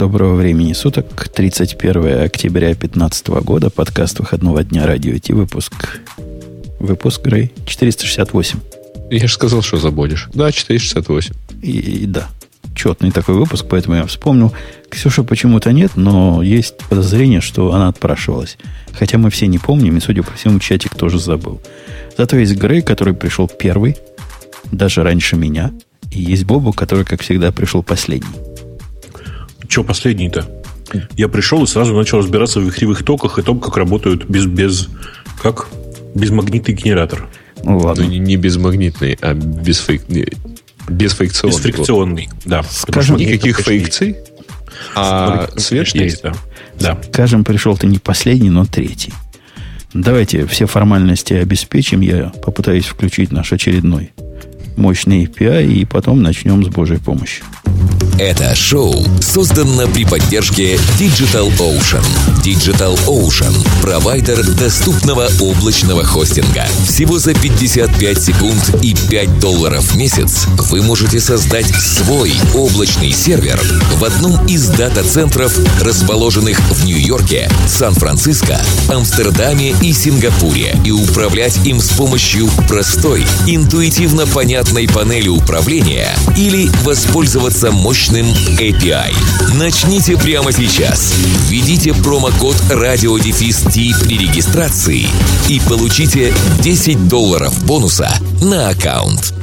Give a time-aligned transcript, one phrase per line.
[0.00, 1.28] Доброго времени суток.
[1.28, 3.68] 31 октября 2015 года.
[3.68, 5.34] Подкаст выходного дня радио Ти.
[5.34, 6.00] Выпуск.
[6.78, 7.52] Выпуск Грей.
[7.66, 8.60] 468.
[9.10, 10.30] Я же сказал, что забудешь.
[10.32, 11.34] Да, 468.
[11.60, 12.28] И, и да.
[12.74, 14.54] Четный такой выпуск, поэтому я вспомнил.
[14.88, 18.56] Ксюша почему-то нет, но есть подозрение, что она отпрашивалась.
[18.92, 21.60] Хотя мы все не помним, и, судя по всему, чатик тоже забыл.
[22.16, 23.98] Зато есть Грей, который пришел первый,
[24.72, 25.72] даже раньше меня.
[26.10, 28.49] И есть Бобу, который, как всегда, пришел последний.
[29.70, 30.44] Че последний-то?
[31.16, 34.88] Я пришел и сразу начал разбираться в вихревых токах и том, как работают без, без
[35.40, 35.68] как?
[36.16, 37.28] Безмагнитный генератор.
[37.62, 38.02] Ну, ладно.
[38.02, 40.02] Ну, не, не безмагнитный, а без фейк,
[40.88, 41.56] бесфрикционный.
[41.56, 42.64] Бесфрикционный, да.
[42.64, 44.16] Скажем, никаких фрикций,
[44.96, 46.24] а свет есть.
[46.24, 46.34] Да.
[46.80, 46.98] да.
[47.12, 49.14] Скажем, пришел ты не последний, но третий.
[49.94, 52.00] Давайте все формальности обеспечим.
[52.00, 54.10] Я попытаюсь включить наш очередной
[54.80, 57.44] мощный API и потом начнем с Божьей помощью.
[58.20, 62.04] Это шоу создано при поддержке Digital Ocean.
[62.44, 66.66] Digital Ocean– провайдер доступного облачного хостинга.
[66.86, 73.58] Всего за 55 секунд и 5 долларов в месяц вы можете создать свой облачный сервер
[73.96, 81.88] в одном из дата-центров, расположенных в Нью-Йорке, Сан-Франциско, Амстердаме и Сингапуре, и управлять им с
[81.90, 88.26] помощью простой, интуитивно понятной панели управления или воспользоваться мощным
[88.58, 89.12] API.
[89.58, 91.12] Начните прямо сейчас.
[91.48, 93.64] Введите промокод радиодефис
[94.00, 95.06] при регистрации
[95.48, 96.32] и получите
[96.62, 99.34] 10 долларов бонуса на аккаунт.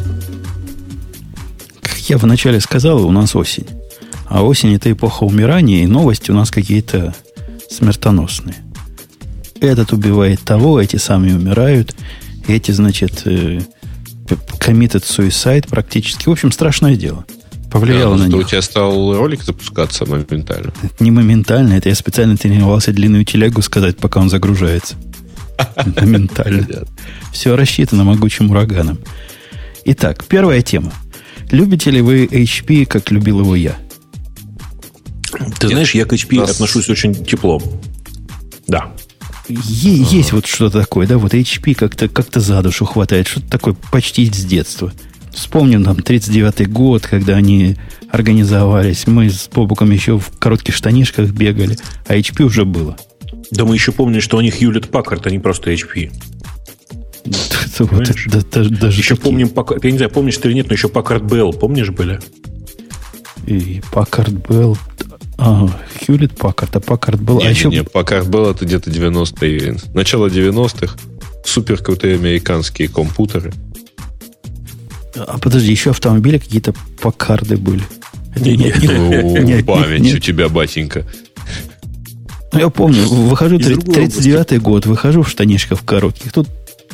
[1.81, 3.67] Как я вначале сказал, у нас осень.
[4.27, 7.13] А осень это эпоха умирания, и новости у нас какие-то
[7.69, 8.63] смертоносные.
[9.59, 11.95] Этот убивает того, эти сами умирают,
[12.47, 13.59] эти, значит, э,
[14.35, 16.27] committed suicide практически.
[16.27, 17.25] В общем, страшное дело–
[17.71, 18.37] повлияло да, на них.
[18.37, 20.73] у тебя стал ролик запускаться моментально.
[20.81, 24.95] Это не моментально, это я специально тренировался длинную телегу сказать, пока он загружается.
[25.95, 26.85] Моментально.
[27.31, 28.99] Все рассчитано могучим ураганом.
[29.85, 30.93] Итак, первая тема.
[31.51, 33.75] Любите ли вы HP, как любил его я?
[35.59, 37.61] Ты знаешь, я к HP отношусь очень тепло.
[38.67, 38.91] Да.
[39.49, 44.25] Есть вот что-то такое, да, вот HP как-то как за душу хватает, что-то такое почти
[44.25, 44.91] с детства.
[45.33, 47.77] Вспомним там 39-й год, когда они
[48.09, 49.05] организовались.
[49.07, 51.77] Мы с Бобуком еще в коротких штанишках бегали,
[52.07, 52.97] а HP уже было.
[53.51, 56.11] Да мы еще помним, что у них Hewlett Packard, а не просто HP.
[57.79, 59.51] Это, даже еще помним,
[59.83, 62.19] я не знаю, помнишь ты или нет, но еще Packard Bell, помнишь, были?
[63.45, 64.77] И Packard Bell,
[65.37, 65.67] а,
[66.01, 67.39] Hewlett Packard, а Packard Bell.
[67.39, 67.69] Не, а еще...
[67.69, 70.95] не, Packard Bell это где-то 90-е, начало 90-х,
[71.45, 73.53] супер крутые американские компьютеры–
[75.25, 77.83] а подожди, еще автомобили какие-то покарды были.
[78.35, 81.05] Память у тебя, батенька.
[82.53, 86.31] Ну, я помню, выхожу 39-й год, выхожу в штанишках коротких.
[86.31, 86.47] Тут,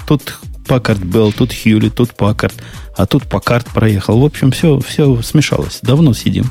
[0.08, 2.56] тут Паккард был, тут Хьюли, тут Паккард,
[2.98, 4.20] а тут Паккард проехал.
[4.20, 5.80] В общем, все, все смешалось.
[5.82, 6.50] Давно сидим.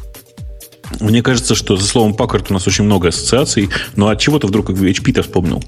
[1.01, 4.47] Мне кажется, что за словом Паккард у нас очень много ассоциаций, но от чего ты
[4.47, 5.63] вдруг HP-то вспомнил?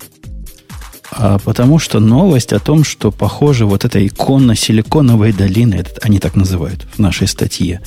[1.10, 6.18] А потому что новость о том, что, похоже, вот эта икона силиконовой долины, это они
[6.18, 7.80] так называют в нашей статье,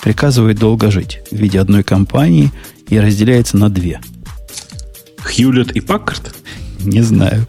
[0.00, 2.52] приказывает долго жить в виде одной компании
[2.88, 4.00] и разделяется на две.
[5.22, 6.34] Хьюлет и Паккарт?
[6.80, 7.46] Не знаю.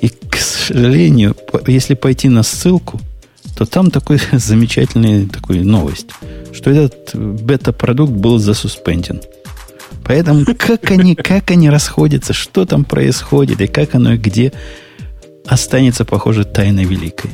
[0.00, 1.36] И, к сожалению,
[1.66, 3.00] если пойти на ссылку,
[3.56, 6.08] то там такой замечательный такой новость,
[6.52, 9.20] что этот бета-продукт был засуспенден.
[10.04, 14.52] Поэтому как они, как они расходятся, что там происходит и как оно и где
[15.46, 17.30] останется, похоже, тайной великой.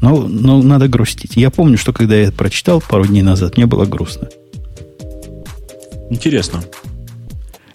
[0.00, 1.36] Но, но надо грустить.
[1.36, 4.28] Я помню, что когда я прочитал пару дней назад, мне было грустно.
[6.08, 6.62] Интересно.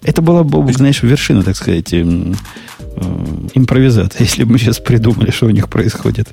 [0.02, 2.36] Это была, Бобок, знаешь, вершина, так сказать, эм,
[2.78, 6.28] э, импровизация, если бы мы сейчас придумали, что у них происходит.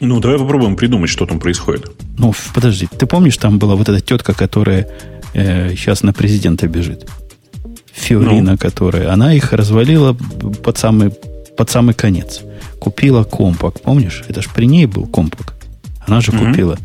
[0.00, 1.90] Ну, давай попробуем придумать, что там происходит.
[2.18, 4.88] Ну, подожди, ты помнишь, там была вот эта тетка, которая
[5.34, 7.06] э, сейчас на президента бежит.
[7.92, 8.58] Фиорина, ну.
[8.58, 10.14] которая, она их развалила
[10.62, 11.10] под самый,
[11.56, 12.40] под самый конец.
[12.78, 14.24] Купила компак, помнишь?
[14.26, 15.54] Это же при ней был компак.
[16.06, 16.78] Она же mm купила.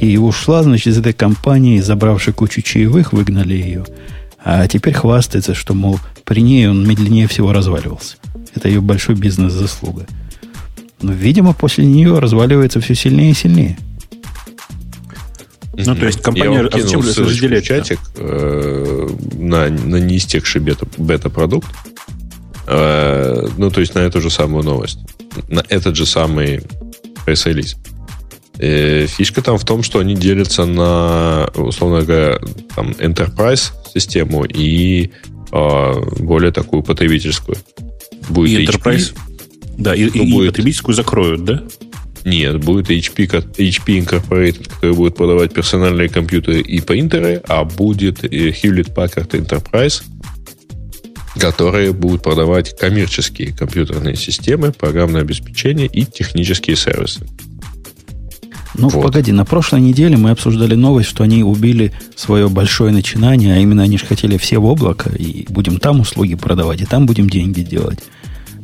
[0.00, 3.84] И ушла, значит, из этой компании, забравши кучу чаевых, выгнали ее.
[4.42, 8.16] А теперь хвастается, что, мол, при ней он медленнее всего разваливался.
[8.54, 10.06] Это ее большой бизнес-заслуга.
[11.04, 13.76] Но, видимо, после нее разваливается все сильнее и сильнее.
[15.76, 16.62] Ну, то есть компания...
[16.62, 21.68] Я а зачем разделять чатик э, на, на не истекший бета, бета-продукт.
[22.66, 25.00] Э, ну, то есть на эту же самую новость.
[25.48, 26.62] На этот же самый
[27.26, 27.76] пресс-релиз.
[28.58, 32.38] Э, фишка там в том, что они делятся на, условно говоря,
[32.74, 35.10] там, enterprise систему и
[35.52, 37.58] э, более такую потребительскую.
[38.30, 39.14] Будет и enterprise?
[39.76, 40.52] Да, и, и, будет...
[40.52, 41.62] потребительскую закроют, да?
[42.24, 48.94] Нет, будет HP, HP Incorporated, который будет продавать персональные компьютеры и принтеры, а будет Hewlett
[48.94, 50.02] Packard Enterprise,
[51.38, 57.26] которые будут продавать коммерческие компьютерные системы, программное обеспечение и технические сервисы.
[58.76, 59.02] Ну, вот.
[59.02, 63.82] погоди, на прошлой неделе мы обсуждали новость, что они убили свое большое начинание, а именно
[63.84, 67.60] они же хотели все в облако, и будем там услуги продавать, и там будем деньги
[67.60, 68.00] делать.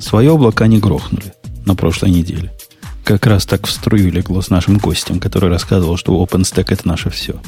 [0.00, 1.35] Свое облако они грохнули
[1.67, 2.52] на прошлой неделе.
[3.05, 7.11] Как раз так в струю легло с нашим гостем, который рассказывал, что OpenStack это наше
[7.11, 7.41] все.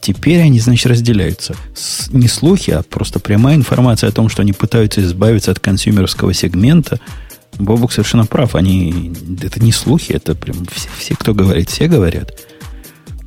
[0.00, 1.54] Теперь они, значит, разделяются.
[1.74, 6.34] С, не слухи, а просто прямая информация о том, что они пытаются избавиться от консюмерского
[6.34, 7.00] сегмента–
[7.58, 8.54] Бобук совершенно прав.
[8.54, 9.12] Они,
[9.42, 12.32] это не слухи, это прям все, все кто говорит, все говорят.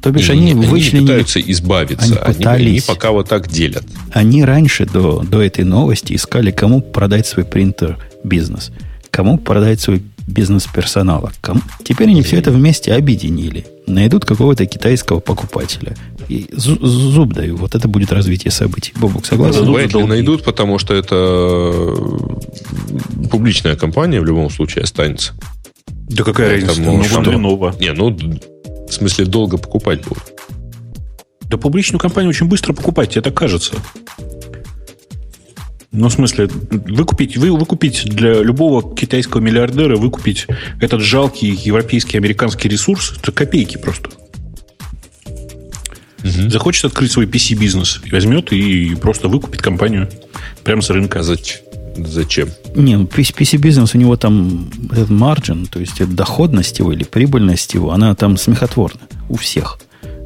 [0.05, 0.97] То бишь они, они вычленили...
[0.97, 2.21] Они пытаются избавиться.
[2.21, 3.83] Они, пытались, они, они пока вот так делят.
[4.11, 8.71] Они раньше, до, до этой новости, искали, кому продать свой принтер бизнес.
[9.09, 11.31] Кому продать свой бизнес персонала.
[11.41, 11.61] Кому...
[11.83, 13.65] Теперь они все это вместе объединили.
[13.87, 15.95] Найдут какого-то китайского покупателя.
[16.29, 18.93] И зуб даю, вот это будет развитие событий.
[18.95, 19.73] Бобок, согласен?
[19.73, 21.95] Вряд ли найдут, потому что это э,
[23.31, 25.33] публичная компания в любом случае останется.
[25.87, 26.79] Да какая разница?
[26.79, 27.75] Ну, что?
[27.79, 28.15] Не, ну,
[28.87, 30.23] в смысле, долго покупать будут.
[31.49, 33.75] Да публичную компанию очень быстро покупать, тебе так кажется.
[35.91, 40.45] Ну, в смысле, выкупить, вы, выкупить для любого китайского миллиардера, выкупить
[40.81, 44.09] этот жалкий европейский, американский ресурс, это копейки просто.
[46.19, 46.49] Угу.
[46.49, 50.09] Захочет открыть свой PC-бизнес, возьмет и просто выкупит компанию
[50.63, 51.23] прямо с рынка.
[51.23, 51.64] Зачем?
[51.97, 52.49] Зачем?
[52.75, 57.91] Не, ну PC-бизнес у него там этот маржин, то есть доходность его или прибыльность его,
[57.91, 59.79] она там смехотворна у всех.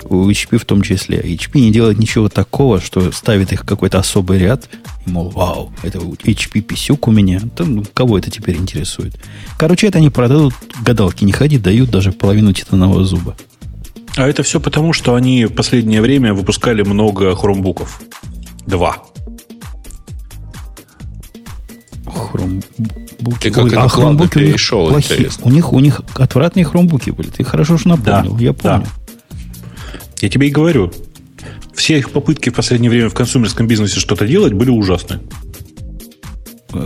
[0.05, 1.19] У HP в том числе.
[1.19, 4.67] HP не делает ничего такого, что ставит их в какой-то особый ряд,
[5.05, 7.41] и, мол, вау, это HP писюк у меня.
[7.55, 9.15] Там, ну, кого это теперь интересует?
[9.57, 13.35] Короче, это они продадут, гадалки не ходи, дают даже половину титанового зуба.
[14.15, 18.01] А это все потому, что они в последнее время выпускали много хромбуков.
[18.65, 18.97] Два.
[22.09, 23.39] Хромбуки.
[23.41, 25.17] Ты как а хромбуки у них плохие.
[25.17, 25.45] Интересно.
[25.45, 27.27] У них, у них отвратные хромбуки были.
[27.27, 28.35] Ты хорошо что напомнил.
[28.35, 28.85] Да, я помню.
[28.85, 29.37] Да.
[30.21, 30.91] Я тебе и говорю.
[31.73, 35.19] Все их попытки в последнее время в консумерском бизнесе что-то делать были ужасны.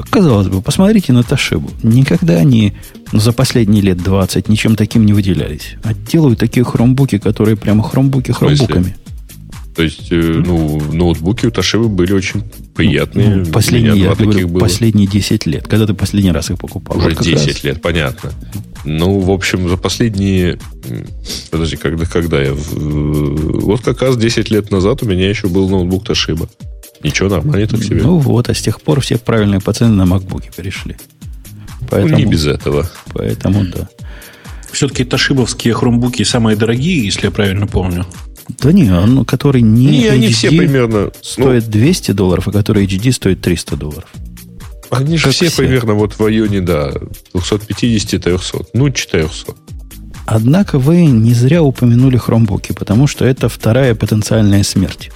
[0.09, 1.69] Казалось бы, посмотрите на Ташибу.
[1.81, 2.73] Никогда они
[3.11, 5.75] за последние лет 20 ничем таким не выделялись.
[5.83, 8.95] А делают такие хромбуки, которые прямо хромбуки хромбуками.
[9.75, 10.15] То есть, э,
[10.45, 12.43] ну, ноутбуки у Ташивы были очень
[12.75, 13.37] приятные.
[13.37, 14.59] Ну, последние, я говорю, было.
[14.59, 15.67] последние 10 лет.
[15.67, 16.97] Когда ты последний раз их покупал?
[16.97, 17.63] Уже вот 10 раз.
[17.63, 18.31] лет, понятно.
[18.85, 20.59] Ну, в общем, за последние...
[21.49, 22.53] Подожди, когда, когда я...
[22.53, 26.47] Вот как раз 10 лет назад у меня еще был ноутбук Toshiba.
[27.01, 28.01] Ничего, нормально так себе.
[28.01, 30.95] Ну вот, а с тех пор все правильные пацаны на макбуке перешли.
[31.89, 32.89] Поэтому, ну, не без этого.
[33.13, 33.89] Поэтому, да.
[34.71, 38.05] Все-таки ташибовские хромбуки самые дорогие, если я правильно помню.
[38.59, 42.51] Да не, он, который не, не HD они все примерно стоит ну, 200 долларов, а
[42.51, 44.09] который HD стоит 300 долларов.
[44.89, 46.93] Они же все, все примерно вот в районе, да,
[47.33, 49.53] 250-300, ну 400.
[50.25, 55.11] Однако вы не зря упомянули хромбуки, потому что это вторая потенциальная смерть.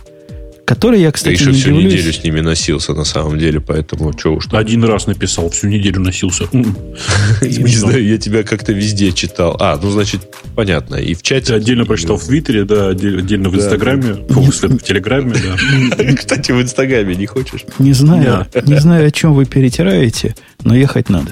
[0.67, 1.93] Который я, кстати, Ты еще не всю удивлюсь.
[1.93, 4.59] неделю с ними носился, на самом деле, поэтому что уж там.
[4.59, 6.43] Один раз написал, всю неделю носился.
[6.51, 9.55] Не знаю, я тебя как-то везде читал.
[9.61, 10.23] А, ну, значит,
[10.55, 10.95] понятно.
[10.95, 11.53] И в чате.
[11.55, 16.13] Отдельно прочитал в Твиттере, да, отдельно в Инстаграме, в Телеграме, да.
[16.17, 17.63] Кстати, в Инстаграме не хочешь?
[17.79, 21.31] Не знаю, не знаю, о чем вы перетираете, но ехать надо.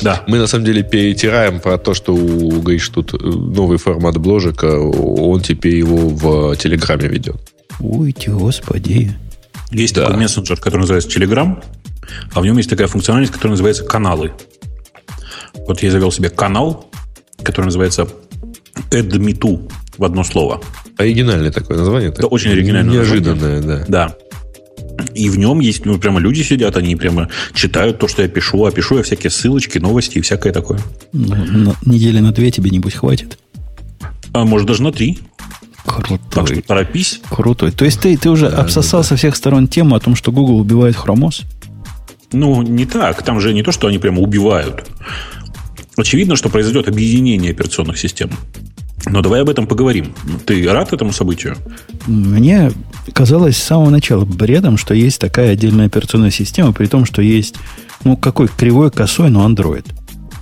[0.00, 0.24] Да.
[0.26, 4.78] Мы на самом деле перетираем про то, что у Гриш тут э, новый формат бложика,
[4.78, 7.36] он теперь его в Телеграме ведет.
[7.80, 9.16] Ой, господи.
[9.70, 10.06] Есть да.
[10.06, 11.62] такой мессенджер, который называется Telegram,
[12.32, 14.32] а в нем есть такая функциональность, которая называется каналы.
[15.66, 16.90] Вот я завел себе канал,
[17.42, 18.08] который называется
[18.90, 20.62] Add Me To в одно слово.
[20.96, 22.10] Оригинальное такое название.
[22.10, 23.84] Это очень оригинальное Неожиданное, название.
[23.88, 24.08] да.
[24.08, 24.16] Да.
[25.14, 28.64] И в нем есть, ну, прямо люди сидят, они прямо читают то, что я пишу,
[28.64, 30.80] а пишу я всякие ссылочки, новости и всякое такое.
[31.12, 33.38] Ну, на, недели на две тебе, небось, хватит.
[34.32, 35.18] А может, даже на три.
[35.88, 36.20] Крутой.
[36.30, 37.20] Так что торопись.
[37.30, 37.72] Крутой.
[37.72, 39.08] То есть ты, ты уже да, обсосал да, да.
[39.08, 41.42] со всех сторон тему о том, что Google убивает хромос?
[42.32, 43.22] Ну, не так.
[43.22, 44.84] Там же не то, что они прямо убивают.
[45.96, 48.30] Очевидно, что произойдет объединение операционных систем.
[49.06, 50.12] Но давай об этом поговорим.
[50.44, 51.56] Ты рад этому событию?
[52.06, 52.70] Мне
[53.12, 57.54] казалось с самого начала бредом, что есть такая отдельная операционная система, при том, что есть,
[58.04, 59.86] ну, какой кривой, косой, но Android.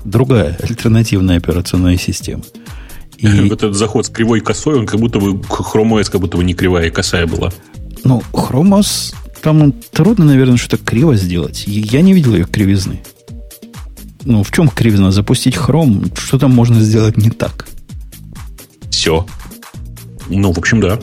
[0.04, 2.42] другая альтернативная операционная система.
[3.18, 3.40] И...
[3.48, 6.44] Вот этот заход с кривой косой, он как будто бы Chrome OS как будто бы
[6.44, 7.50] не кривая и косая была.
[8.04, 11.64] Ну, Chrome OS, там трудно, наверное, что-то криво сделать.
[11.66, 13.02] Я не видел ее кривизны.
[14.24, 15.12] Ну, в чем кривизна?
[15.12, 17.66] Запустить Chrome, что там можно сделать не так?
[18.90, 19.26] Все.
[20.28, 20.98] Ну, в общем, да.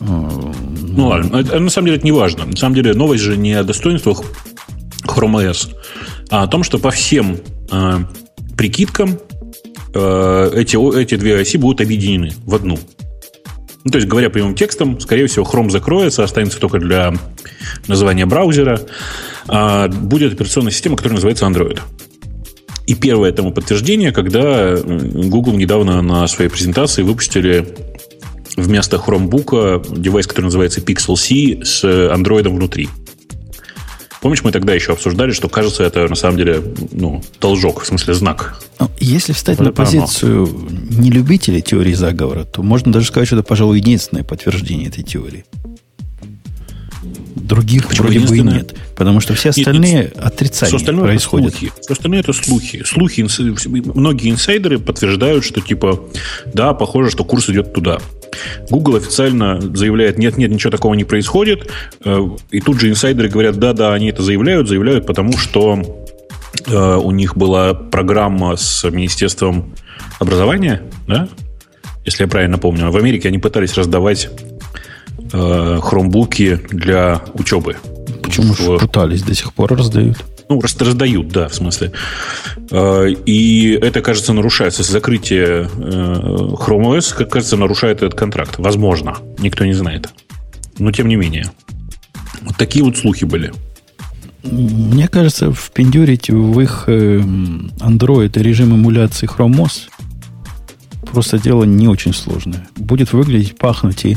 [0.00, 2.44] А, ну ладно, на самом деле это не важно.
[2.44, 4.22] На самом деле новость же не о достоинствах
[5.04, 5.74] Chrome OS,
[6.30, 7.38] а о том, что по всем
[7.70, 7.98] э,
[8.56, 9.18] прикидкам
[9.94, 12.78] эти, эти две оси будут объединены в одну.
[13.84, 17.12] Ну, то есть, говоря прямым текстом, скорее всего, Chrome закроется, останется только для
[17.88, 18.80] названия браузера.
[19.48, 21.80] А будет операционная система, которая называется Android.
[22.86, 27.66] И первое этому подтверждение, когда Google недавно на своей презентации выпустили
[28.56, 32.88] вместо Chromebook девайс, который называется Pixel C с Android внутри.
[34.22, 36.62] Помнишь, мы тогда еще обсуждали, что кажется, это на самом деле
[36.92, 38.62] ну, должок, в смысле знак.
[38.78, 43.36] Ну, если встать это на позицию не любителей теории заговора, то можно даже сказать, что
[43.36, 45.44] это, пожалуй, единственное подтверждение этой теории.
[47.34, 48.76] Других Почему вроде бы и нет.
[48.94, 51.54] Потому что все остальные нет, отрицания все происходят.
[51.56, 51.72] Слухи.
[51.80, 52.84] Все остальное это слухи.
[52.84, 53.26] Слухи,
[53.92, 56.08] многие инсайдеры подтверждают, что типа,
[56.54, 57.98] да, похоже, что курс идет туда.
[58.70, 61.70] Google официально заявляет, нет-нет, ничего такого не происходит.
[62.04, 62.18] Э,
[62.50, 66.06] и тут же инсайдеры говорят, да-да, они это заявляют, заявляют, потому что
[66.66, 69.74] э, у них была программа с Министерством
[70.18, 71.28] образования, да?
[72.04, 72.90] если я правильно помню.
[72.90, 74.28] В Америке они пытались раздавать
[75.32, 77.76] э, хромбуки для учебы.
[78.22, 80.18] Почему же пытались, до сих пор раздают?
[80.48, 81.92] Ну, раздают, да, в смысле.
[82.70, 84.82] Э, и это, кажется, нарушается.
[84.82, 88.54] Закрытие э, Chrome OS, как кажется, нарушает этот контракт.
[88.58, 89.16] Возможно.
[89.38, 90.08] Никто не знает.
[90.78, 91.50] Но тем не менее.
[92.42, 93.52] Вот такие вот слухи были.
[94.42, 99.88] Мне кажется, впендюрить в их э, Android режим эмуляции Chrome OS
[101.12, 102.66] просто дело не очень сложное.
[102.76, 104.16] Будет выглядеть, пахнуть и,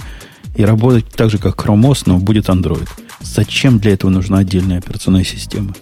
[0.55, 2.87] и работать так же, как Chrome OS, но будет Android.
[3.21, 5.75] Зачем для этого нужна отдельная операционная система?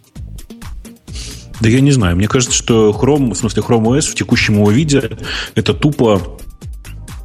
[1.63, 2.17] Да я не знаю.
[2.17, 5.11] Мне кажется, что Chrome, в смысле Chrome OS в текущем его виде,
[5.55, 6.21] это тупо,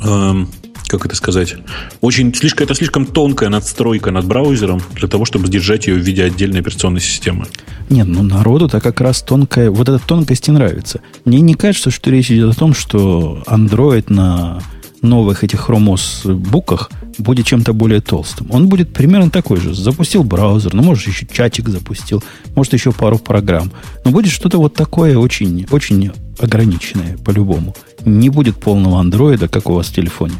[0.00, 0.48] эм,
[0.86, 1.56] как это сказать,
[2.00, 6.22] очень слишком, это слишком тонкая надстройка над браузером для того, чтобы сдержать ее в виде
[6.22, 7.46] отдельной операционной системы.
[7.90, 11.00] Нет, ну народу-то как раз тонкая, вот эта тонкость и нравится.
[11.24, 14.62] Мне не кажется, что речь идет о том, что Android на
[15.02, 18.48] новых этих Chrome OS буках будет чем-то более толстым.
[18.50, 19.74] Он будет примерно такой же.
[19.74, 22.22] Запустил браузер, ну, может, еще чатик запустил,
[22.54, 23.72] может, еще пару программ.
[24.04, 27.74] Но будет что-то вот такое очень, очень ограниченное, по-любому.
[28.04, 30.34] Не будет полного андроида, как у вас в телефоне.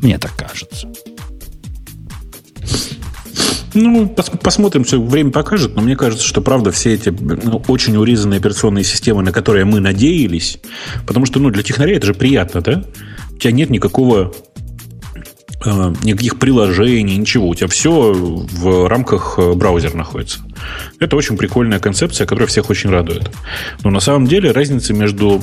[0.00, 0.88] Мне так кажется.
[3.74, 7.96] Ну, пос посмотрим, все время покажет, но мне кажется, что правда все эти ну, очень
[7.96, 10.58] урезанные операционные системы, на которые мы надеялись,
[11.06, 12.84] потому что, ну, для технарей это же приятно, да?
[13.42, 14.32] Тебя нет никакого
[15.64, 17.48] э, никаких приложений, ничего.
[17.48, 20.38] У тебя все в рамках э, браузера находится.
[21.00, 23.32] Это очень прикольная концепция, которая всех очень радует.
[23.82, 25.42] Но на самом деле разница между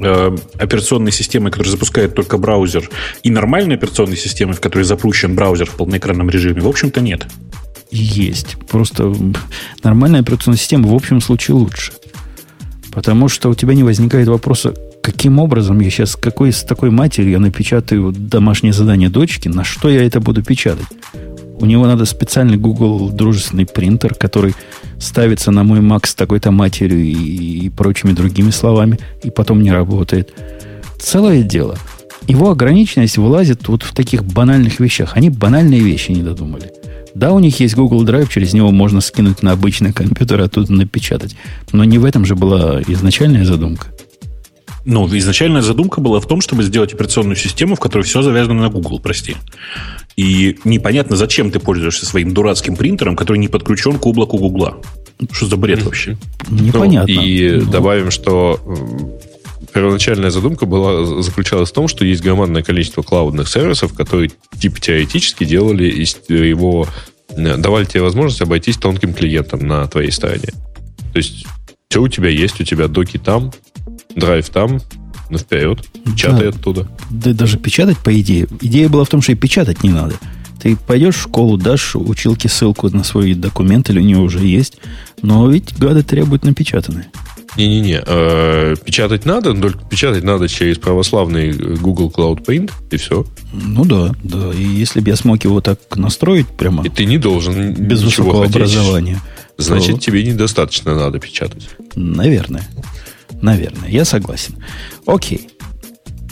[0.00, 2.90] э, операционной системой, которая запускает только браузер,
[3.22, 7.28] и нормальной операционной системой, в которой запущен браузер в полноэкранном режиме, в общем-то, нет.
[7.92, 8.56] Есть.
[8.68, 9.14] Просто
[9.84, 11.92] нормальная операционная система в общем случае лучше.
[12.90, 14.74] Потому что у тебя не возникает вопроса,
[15.06, 19.88] каким образом я сейчас, какой, с такой матерью я напечатаю домашнее задание дочки, на что
[19.88, 20.88] я это буду печатать?
[21.60, 24.56] У него надо специальный Google дружественный принтер, который
[24.98, 29.70] ставится на мой Mac с такой-то матерью и, и прочими другими словами, и потом не
[29.70, 30.34] работает.
[30.98, 31.78] Целое дело.
[32.26, 35.12] Его ограниченность вылазит вот в таких банальных вещах.
[35.14, 36.72] Они банальные вещи не додумали.
[37.14, 40.68] Да, у них есть Google Drive, через него можно скинуть на обычный компьютер, а тут
[40.68, 41.36] напечатать.
[41.70, 43.86] Но не в этом же была изначальная задумка.
[44.86, 48.68] Ну, изначальная задумка была в том, чтобы сделать операционную систему, в которой все завязано на
[48.68, 49.36] Google, прости.
[50.16, 54.76] И непонятно, зачем ты пользуешься своим дурацким принтером, который не подключен к облаку Гугла.
[55.32, 56.16] Что за бред вообще?
[56.48, 57.12] Непонятно.
[57.12, 57.70] Ну, и ну.
[57.70, 58.60] добавим, что
[59.74, 65.42] первоначальная задумка была, заключалась в том, что есть громадное количество клаудных сервисов, которые типа теоретически
[65.44, 66.86] делали из его
[67.28, 70.50] давали тебе возможность обойтись тонким клиентом на твоей стороне.
[71.12, 71.44] То есть
[71.88, 73.52] все у тебя есть, у тебя доки там,
[74.16, 74.80] драйв там,
[75.30, 76.58] ну вперед, печатай да.
[76.58, 76.88] оттуда.
[77.10, 78.48] Да даже печатать, по идее.
[78.60, 80.14] Идея была в том, что и печатать не надо.
[80.60, 84.78] Ты пойдешь в школу, дашь училке ссылку на свой документ, или у него уже есть,
[85.22, 87.06] но ведь гады требуют напечатанные.
[87.56, 93.24] Не-не-не, э, печатать надо, но только печатать надо через православный Google Cloud Paint, и все.
[93.52, 94.52] Ну да, да.
[94.52, 96.84] И если бы я смог его так настроить прямо...
[96.84, 99.20] И ты не должен Без высокого хотеть, образования.
[99.56, 100.00] Значит, то...
[100.00, 101.70] тебе недостаточно надо печатать.
[101.94, 102.68] Наверное.
[103.42, 104.56] Наверное, я согласен.
[105.06, 105.48] Окей.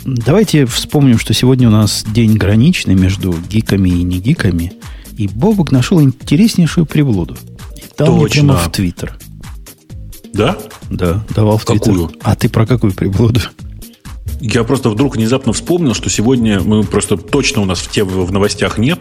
[0.05, 4.73] Давайте вспомним, что сегодня у нас день граничный между гиками и не гиками.
[5.17, 7.37] И Бобок нашел интереснейшую приблуду.
[7.77, 8.43] И дал Точно.
[8.43, 9.17] прямо в Твиттер.
[10.33, 10.59] Да?
[10.91, 12.09] Да, давал в Какую?
[12.09, 12.19] Твиттер.
[12.23, 13.41] А ты про какую приблуду?
[14.41, 18.33] Я просто вдруг внезапно вспомнил, что сегодня мы просто точно у нас в, тем, в
[18.33, 18.99] новостях нет,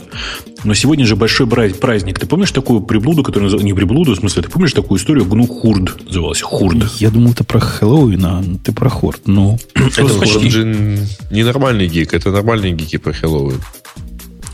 [0.63, 2.19] но сегодня же большой праздник.
[2.19, 3.65] Ты помнишь такую приблуду, которая называлась...
[3.65, 6.41] Не приблуду, в смысле, ты помнишь такую историю Гну Хурд называлась?
[6.41, 6.85] Хурд.
[6.99, 9.21] Я думал, ты про Хэллоуин, а ты про Хорт.
[9.25, 10.49] Ну, Это почти.
[10.49, 10.99] же
[11.31, 13.61] не нормальный гик, это нормальные гики про Хэллоуин.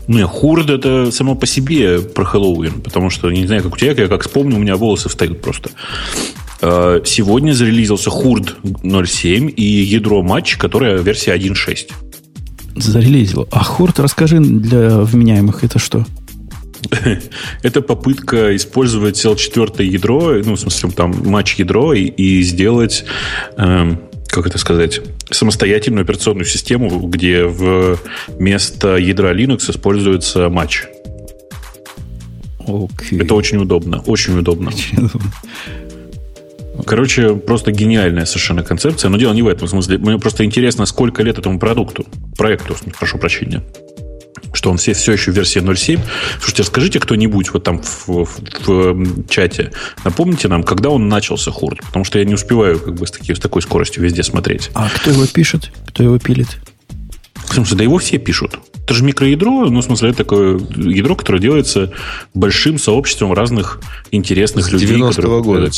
[0.08, 3.92] Не, Хурд это само по себе про Хэллоуин, потому что, не знаю, как у тебя,
[3.92, 5.70] я как вспомню, у меня волосы встают просто.
[6.62, 11.90] Э, Сегодня зарелизился Хурд 0.7 и ядро матч, которая версия 1.6.
[12.76, 13.48] зарелизил.
[13.50, 16.04] А Хорт, расскажи для вменяемых, это что?
[17.62, 23.04] Это попытка использовать L4 ядро, ну, в смысле, там, матч ядро и, и сделать,
[23.58, 25.00] эм, как это сказать,
[25.30, 30.84] самостоятельную операционную систему, где вместо ядра Linux используется матч.
[32.60, 33.20] Окей.
[33.20, 34.70] Это очень удобно, очень удобно.
[36.86, 39.08] Короче, просто гениальная совершенно концепция.
[39.08, 39.66] Но дело не в этом.
[39.66, 42.06] В смысле, мне просто интересно, сколько лет этому продукту,
[42.36, 43.62] проекту, прошу прощения.
[44.52, 46.00] Что он все, все еще в версии 0.7.
[46.38, 49.70] Слушайте, расскажите кто-нибудь вот там в, в- в чате,
[50.04, 53.34] напомните нам, когда он начался хурд, потому что я не успеваю как бы с, таки-
[53.34, 54.70] с такой скоростью везде смотреть.
[54.74, 55.70] А кто его пишет?
[55.88, 56.48] Кто его пилит?
[57.46, 58.58] В смысле, да его все пишут.
[58.90, 61.92] Это же микроядро, ну, в смысле, это такое ядро, которое делается
[62.34, 63.80] большим сообществом разных
[64.10, 64.88] интересных С людей.
[64.88, 65.70] 90-го которые- года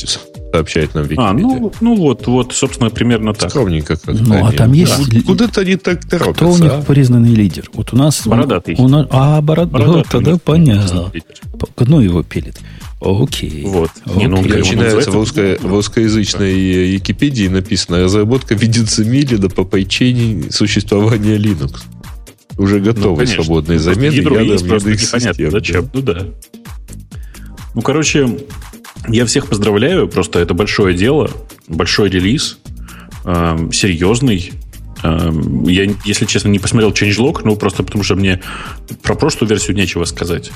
[0.50, 1.28] сообщает нам Википедия.
[1.28, 3.50] А, ну, ну вот, вот, собственно, примерно так.
[3.50, 6.81] Скромненько как Ну, а там есть ли- Куда-то они так торопятся, Кто у них а?
[6.81, 7.69] признанный лидер?
[7.75, 8.26] Вот у нас...
[8.26, 8.76] Бородатый.
[8.78, 9.73] У нас, а, бородатый.
[9.73, 10.38] Бородатый, тогда да.
[10.42, 11.12] понятно.
[11.81, 12.59] Ну, его пилит.
[13.02, 13.64] Окей.
[13.66, 13.90] Вот.
[14.07, 14.52] Не, ну, Окей.
[14.52, 21.37] он Начинается в, русско- в русскоязычной э, Википедии написано «Разработка ведется медленно по причине существования
[21.37, 21.75] Linux».
[22.59, 23.42] Уже Ну, готовы конечно.
[23.44, 25.50] свободные Ну, замены ядро ядом есть, просто непонятно, систем.
[25.50, 25.90] зачем.
[25.92, 26.26] Ну да.
[27.75, 28.38] Ну, короче,
[29.08, 30.08] я всех поздравляю.
[30.08, 31.30] Просто это большое дело,
[31.69, 32.58] большой релиз,
[33.25, 34.52] эм, серьезный.
[35.02, 38.41] Эм, я, если честно, не посмотрел changelog, ну, просто потому что мне
[39.02, 40.52] про прошлую версию нечего сказать.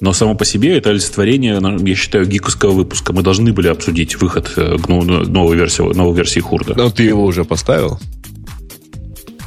[0.00, 3.12] Но само по себе это олицетворение, ну, я считаю, гиковского выпуска.
[3.12, 6.74] Мы должны были обсудить выход э, новой версии, новой версии Хурда.
[6.76, 7.98] Но ты его уже поставил?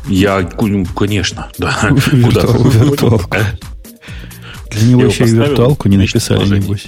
[0.09, 1.77] Я, конечно, да.
[1.89, 2.41] Куда?
[2.41, 3.45] Виртуал- Виртуалка.
[4.71, 6.87] Для него еще и виртуалку не написали, небось.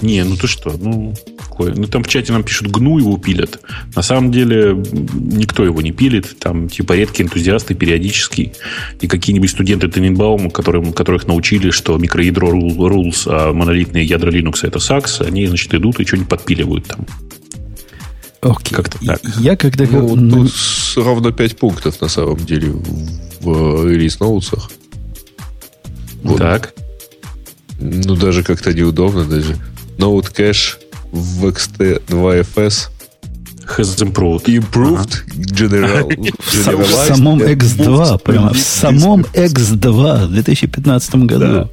[0.00, 1.72] Не, ну ты что, ну какое?
[1.76, 3.60] Ну там в чате нам пишут, гну его пилят.
[3.94, 6.38] На самом деле никто его не пилит.
[6.40, 8.52] Там типа редкие энтузиасты периодически
[9.00, 14.60] и какие-нибудь студенты Тененбаума, которым, которых научили, что микроядро rule- rules, а монолитные ядра Linux
[14.66, 17.06] это SAX, они, значит, идут и что-нибудь подпиливают там.
[18.42, 18.74] Окей.
[18.76, 19.20] Как-то так.
[19.38, 19.84] Я когда...
[19.84, 20.52] Ну, ну, тут
[20.96, 22.82] ровно 5 пунктов на самом деле в,
[23.40, 24.68] в релиз ноутсах.
[26.24, 26.38] Вот.
[26.38, 26.74] Так.
[27.80, 29.56] Ну, даже как-то неудобно даже.
[29.98, 30.76] Note Cache
[31.12, 32.88] в XT2FS
[33.78, 34.46] Has improved.
[34.46, 36.08] improved general,
[36.40, 39.54] в, са- в самом and X2, moved прямо в самом disk.
[39.54, 41.70] X2 в 2015 году.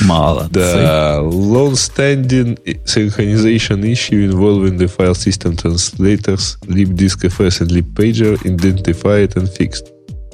[0.00, 0.48] Мало.
[0.50, 9.84] Да, long-standing synchronization issue involving the file system translators libdiskfs and libpager identified and fixed.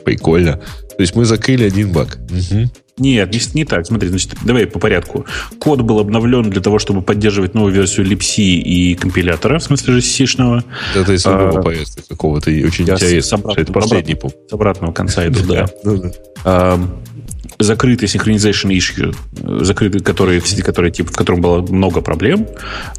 [0.05, 0.53] Прикольно.
[0.97, 2.19] То есть мы закрыли один баг.
[2.31, 2.71] Мгм.
[3.01, 3.87] Нет, не, не так.
[3.87, 5.25] Смотри, значит, давай по порядку.
[5.61, 10.03] Код был обновлен для того, чтобы поддерживать новую версию libc и компилятора, в смысле же
[10.03, 10.65] C-шного.
[10.97, 13.23] Это из другого А, порядка какого-то очень я с- интересно.
[13.29, 14.37] с обратного- Это последний пункт.
[14.49, 15.67] С обратного конца иду, да.
[17.59, 22.47] А, закрытый synchronization issue, э, закрытый, который, который, типа, в котором было много проблем.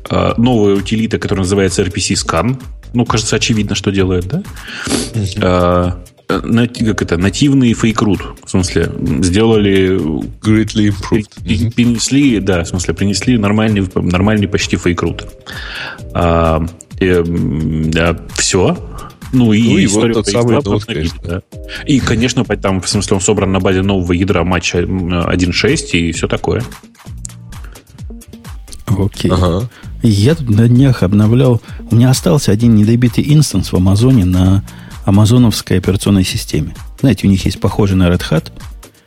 [0.09, 2.61] А, новая утилита, которая называется RPC Scan.
[2.93, 4.43] Ну, кажется, очевидно, что делает, да?
[5.41, 8.21] А, э, нати- как это, нативный фейкрут.
[8.43, 8.91] В смысле,
[9.21, 9.99] сделали
[10.41, 11.73] Greatly improved.
[11.73, 15.27] Принесли, да, в смысле, принесли нормальный, нормальный почти фейкрут.
[16.13, 16.65] А,
[18.35, 18.77] все.
[19.31, 21.19] Ну и, Ну и вот тот самый X2 ноут, обновили, конечно.
[21.23, 21.41] да.
[21.85, 26.11] И, конечно, там, в смысле, он собран на базе нового ядра матча м, 1.6 и
[26.11, 26.63] все такое.
[28.87, 29.31] Окей.
[29.31, 29.69] Ага.
[30.01, 31.61] Я тут на днях обновлял...
[31.91, 34.63] У меня остался один недобитый инстанс в Амазоне на
[35.05, 36.73] амазоновской операционной системе.
[36.99, 38.51] Знаете, у них есть похожий на Red Hat,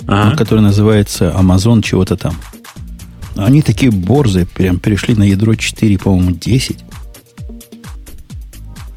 [0.07, 0.37] Ага.
[0.37, 2.35] который называется Amazon чего-то там.
[3.37, 6.79] Они такие борзые, прям перешли на ядро 4, по-моему, 10.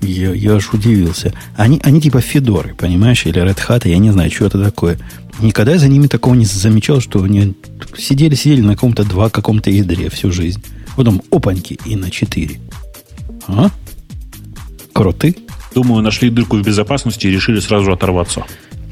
[0.05, 1.33] Я, я аж удивился.
[1.55, 4.97] Они, они типа Федоры, понимаешь, или Red Hat, я не знаю, что это такое.
[5.39, 7.55] Никогда я за ними такого не замечал, что они
[7.97, 10.63] сидели-сидели на каком-то два каком-то ядре всю жизнь.
[10.95, 12.59] Потом опаньки и на 4.
[13.47, 13.69] А?
[14.93, 15.35] Круты.
[15.73, 18.45] Думаю, нашли дырку в безопасности и решили сразу оторваться.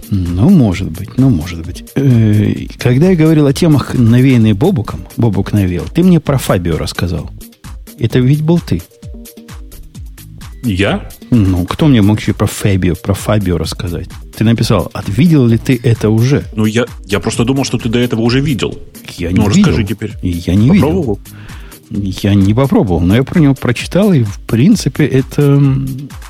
[0.09, 1.85] Ну, может быть, ну, может быть.
[1.95, 7.31] Э, когда я говорил о темах, навеянные Бобуком, Бобук навел, ты мне про Фабио рассказал.
[7.97, 8.81] Это ведь был ты.
[10.63, 11.09] Я?
[11.29, 14.07] Ну, кто мне мог еще про Фабио, про Фабио рассказать?
[14.35, 16.45] Ты написал, а видел ли ты это уже?
[16.55, 18.79] Ну, я, я просто думал, что ты до этого уже видел.
[19.17, 19.71] Я не ну, видел.
[19.71, 20.13] расскажи теперь.
[20.21, 21.19] Я не Попробовал?
[21.89, 22.19] видел.
[22.23, 25.61] Я не попробовал, но я про него прочитал, и в принципе это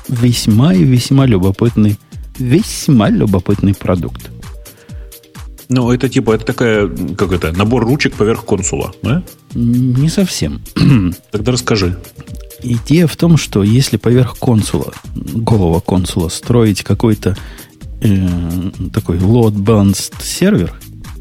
[0.08, 1.96] весьма и весьма любопытный,
[2.38, 4.30] весьма любопытный продукт.
[5.68, 9.22] Ну, это типа, это такая, как это, набор ручек поверх консула, да?
[9.54, 10.60] Не совсем.
[11.30, 11.98] Тогда расскажи.
[12.62, 17.36] Идея в том, что если поверх консула, голого консула, строить какой-то
[18.00, 18.28] э,
[18.92, 20.72] такой load balanced сервер,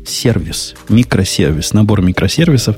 [0.05, 2.77] сервис, микросервис, набор микросервисов,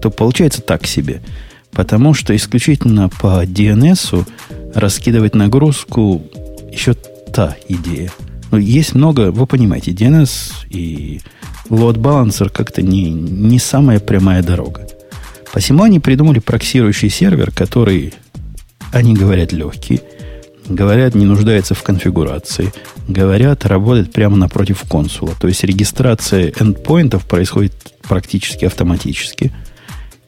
[0.00, 1.22] то получается так себе.
[1.70, 4.26] Потому что исключительно по DNS
[4.74, 6.22] раскидывать нагрузку
[6.70, 8.12] еще та идея.
[8.52, 10.28] Но есть много, вы понимаете, DNS
[10.68, 11.22] и
[11.70, 14.86] load balancer как-то не, не самая прямая дорога.
[15.54, 18.12] Посему они придумали проксирующий сервер, который,
[18.92, 20.02] они говорят, легкий,
[20.68, 22.74] говорят, не нуждается в конфигурации,
[23.08, 25.34] говорят, работает прямо напротив консула.
[25.40, 29.50] То есть регистрация эндпоинтов происходит практически автоматически.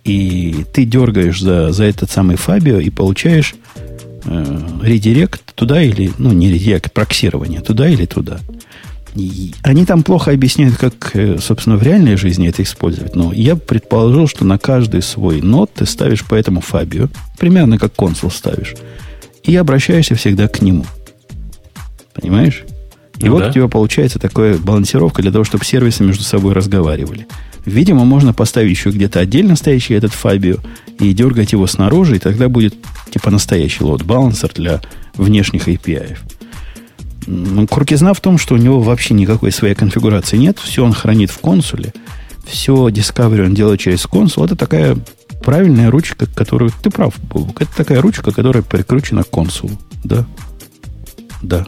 [0.04, 3.54] И ты дергаешь за, за этот самый Фабио и получаешь
[4.24, 8.40] э, редирект туда или, ну, не редирект, проксирование туда или туда.
[9.14, 13.14] И они там плохо объясняют, как, э, собственно, в реальной жизни это использовать.
[13.14, 17.08] Но я предположил, что на каждый свой нот ты ставишь по этому Фабио,
[17.38, 18.74] примерно как консул ставишь,
[19.44, 20.84] и обращаешься всегда к нему.
[22.12, 22.64] Понимаешь?
[23.18, 23.48] И ну, вот да.
[23.50, 27.28] у тебя получается такая балансировка для того, чтобы сервисы между собой разговаривали.
[27.64, 30.56] Видимо, можно поставить еще где-то отдельно стоящий этот Фабио
[30.98, 32.74] и дергать его снаружи, и тогда будет
[33.10, 34.80] типа настоящий лот-балансер для
[35.14, 36.16] внешних API.
[37.70, 40.58] Крутизна в том, что у него вообще никакой своей конфигурации нет.
[40.58, 41.94] Все он хранит в консуле.
[42.46, 44.44] Все Discovery он делает через консул.
[44.44, 44.98] Это такая
[45.42, 46.70] правильная ручка, которую...
[46.82, 47.62] Ты прав, Бобук.
[47.62, 49.78] Это такая ручка, которая прикручена к консулу.
[50.02, 50.26] Да.
[51.40, 51.66] Да.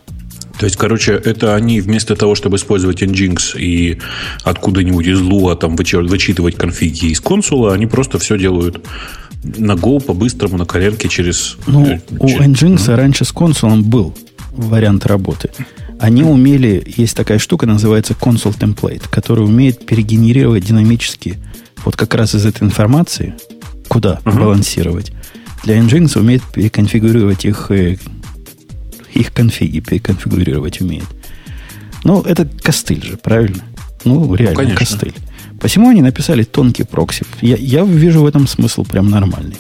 [0.59, 3.99] То есть, короче, это они вместо того, чтобы использовать Nginx и
[4.42, 8.85] откуда-нибудь из Lua там вычитывать конфиги из консула, они просто все делают
[9.42, 11.57] на Go по-быстрому, на коленке через...
[11.66, 12.95] Ну, э, у Nginx mm-hmm.
[12.95, 14.16] раньше с консулом был
[14.53, 15.51] вариант работы.
[15.99, 21.38] Они умели, есть такая штука, называется Console Template, которая умеет перегенерировать динамически
[21.85, 23.35] вот как раз из этой информации,
[23.88, 24.38] куда uh-huh.
[24.38, 25.12] балансировать.
[25.64, 27.97] Для Nginx умеет переконфигурировать их, э,
[29.16, 31.07] их конфиги, переконфигурировать умеет.
[32.05, 33.64] Ну, это костыль же, правильно?
[34.05, 35.14] Ну, реально ну, костыль.
[35.61, 37.24] Посему они написали тонкий прокси.
[37.40, 39.57] Я, я вижу в этом смысл прям нормальный.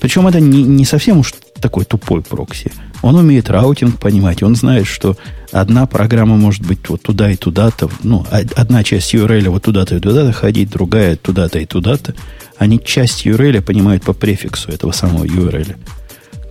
[0.00, 2.72] Причем это не, не совсем уж такой тупой прокси.
[3.02, 5.16] Он умеет routing понимать, он знает, что
[5.52, 10.00] одна программа может быть вот туда и туда-то, ну, одна часть URL вот туда-то и
[10.00, 12.14] туда-то ходить, другая туда-то и туда-то.
[12.56, 15.76] Они часть URL понимают по префиксу этого самого URL.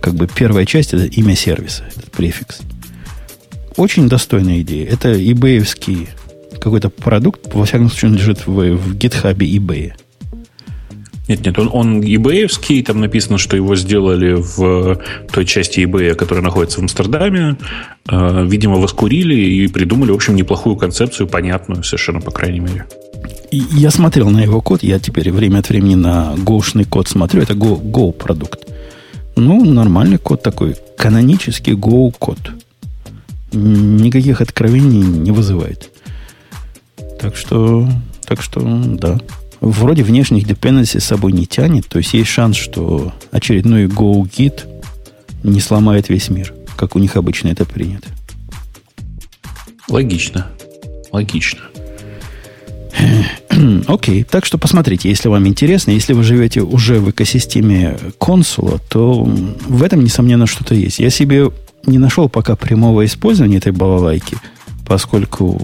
[0.00, 2.60] Как бы первая часть это имя сервиса, этот префикс.
[3.76, 4.88] Очень достойная идея.
[4.88, 5.64] Это eBay
[6.60, 9.92] какой-то продукт, во всяком случае, он лежит в, в GitHub eBay.
[11.28, 15.00] Нет, нет, он, он eBay, там написано, что его сделали в
[15.32, 17.56] той части eBay, которая находится в Амстердаме.
[18.10, 22.86] Э, видимо, воскурили и придумали, в общем, неплохую концепцию, понятную совершенно, по крайней мере.
[23.52, 27.54] Я смотрел на его код, я теперь время от времени на гошный код смотрю, это
[27.54, 28.66] Go, Go продукт.
[29.36, 32.38] Ну, нормальный код такой, канонический Go код.
[33.52, 35.90] Никаких откровений не вызывает.
[37.20, 37.88] Так что,
[38.26, 39.18] так что, да
[39.60, 41.86] вроде внешних dependency с собой не тянет.
[41.86, 44.66] То есть есть шанс, что очередной Go-Git
[45.42, 48.08] не сломает весь мир, как у них обычно это принято.
[49.88, 50.46] Логично.
[51.12, 51.60] Логично.
[53.86, 54.26] Окей, okay.
[54.28, 59.82] так что посмотрите, если вам интересно, если вы живете уже в экосистеме консула, то в
[59.82, 60.98] этом, несомненно, что-то есть.
[60.98, 61.50] Я себе
[61.86, 64.36] не нашел пока прямого использования этой балалайки,
[64.86, 65.60] поскольку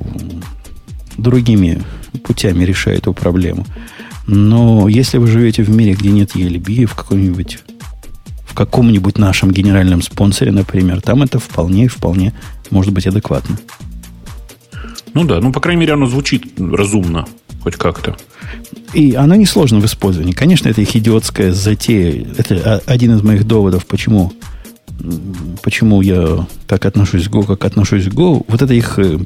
[1.16, 1.82] другими
[2.24, 3.66] путями решаю эту проблему.
[4.26, 7.60] Но если вы живете в мире, где нет ELB, в каком-нибудь
[8.44, 12.32] в каком-нибудь нашем генеральном спонсоре, например, там это вполне, вполне
[12.70, 13.58] может быть адекватно.
[15.16, 17.26] Ну да, ну, по крайней мере, оно звучит разумно,
[17.62, 18.14] хоть как-то.
[18.92, 20.32] И оно несложно в использовании.
[20.32, 22.26] Конечно, это их идиотская затея.
[22.36, 24.34] Это один из моих доводов, почему,
[25.62, 28.44] почему я так отношусь к Go, как отношусь к Go.
[28.46, 29.18] Вот это их э,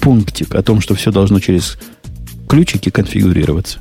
[0.00, 1.76] пунктик о том, что все должно через
[2.48, 3.80] ключики конфигурироваться.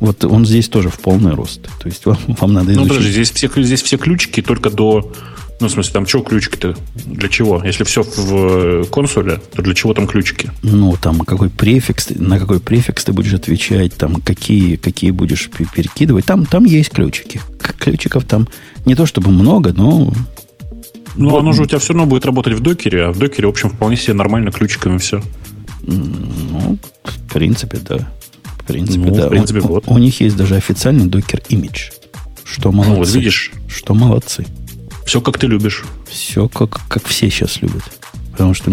[0.00, 1.60] Вот он здесь тоже в полный рост.
[1.80, 2.88] То есть вам, вам надо изучить.
[2.88, 5.12] Ну, подожди, здесь все, здесь все ключики только до,
[5.62, 6.74] Ну, в смысле, там что ключики-то?
[7.06, 7.62] Для чего?
[7.64, 10.50] Если все в консуле, то для чего там ключики?
[10.64, 16.24] Ну, там какой префикс, на какой префикс ты будешь отвечать, там какие, какие будешь перекидывать.
[16.24, 17.40] Там, там есть ключики.
[17.78, 18.48] Ключиков там
[18.86, 20.12] не то чтобы много, но...
[21.14, 21.38] Ну, вот.
[21.38, 23.70] оно же у тебя все равно будет работать в докере, а в докере, в общем,
[23.70, 25.22] вполне себе нормально ключиками все.
[25.82, 28.08] Ну, в принципе, да.
[28.58, 29.26] В принципе, ну, да.
[29.26, 29.84] В принципе, у, вот.
[29.86, 31.90] у них есть даже официальный докер имидж.
[32.44, 32.90] Что молодцы.
[32.90, 33.52] Ну, вот видишь.
[33.68, 34.44] Что молодцы.
[35.04, 35.84] Все как ты любишь.
[36.08, 37.82] Все как, как все сейчас любят.
[38.32, 38.70] Потому что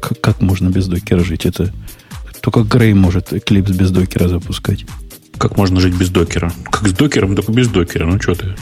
[0.00, 1.46] как, как можно без докера жить?
[1.46, 1.72] Это
[2.40, 4.84] только Грей может клипс без докера запускать.
[5.38, 6.52] Как можно жить без докера?
[6.70, 8.06] Как с докером, только без докера.
[8.06, 8.54] Ну, что ты?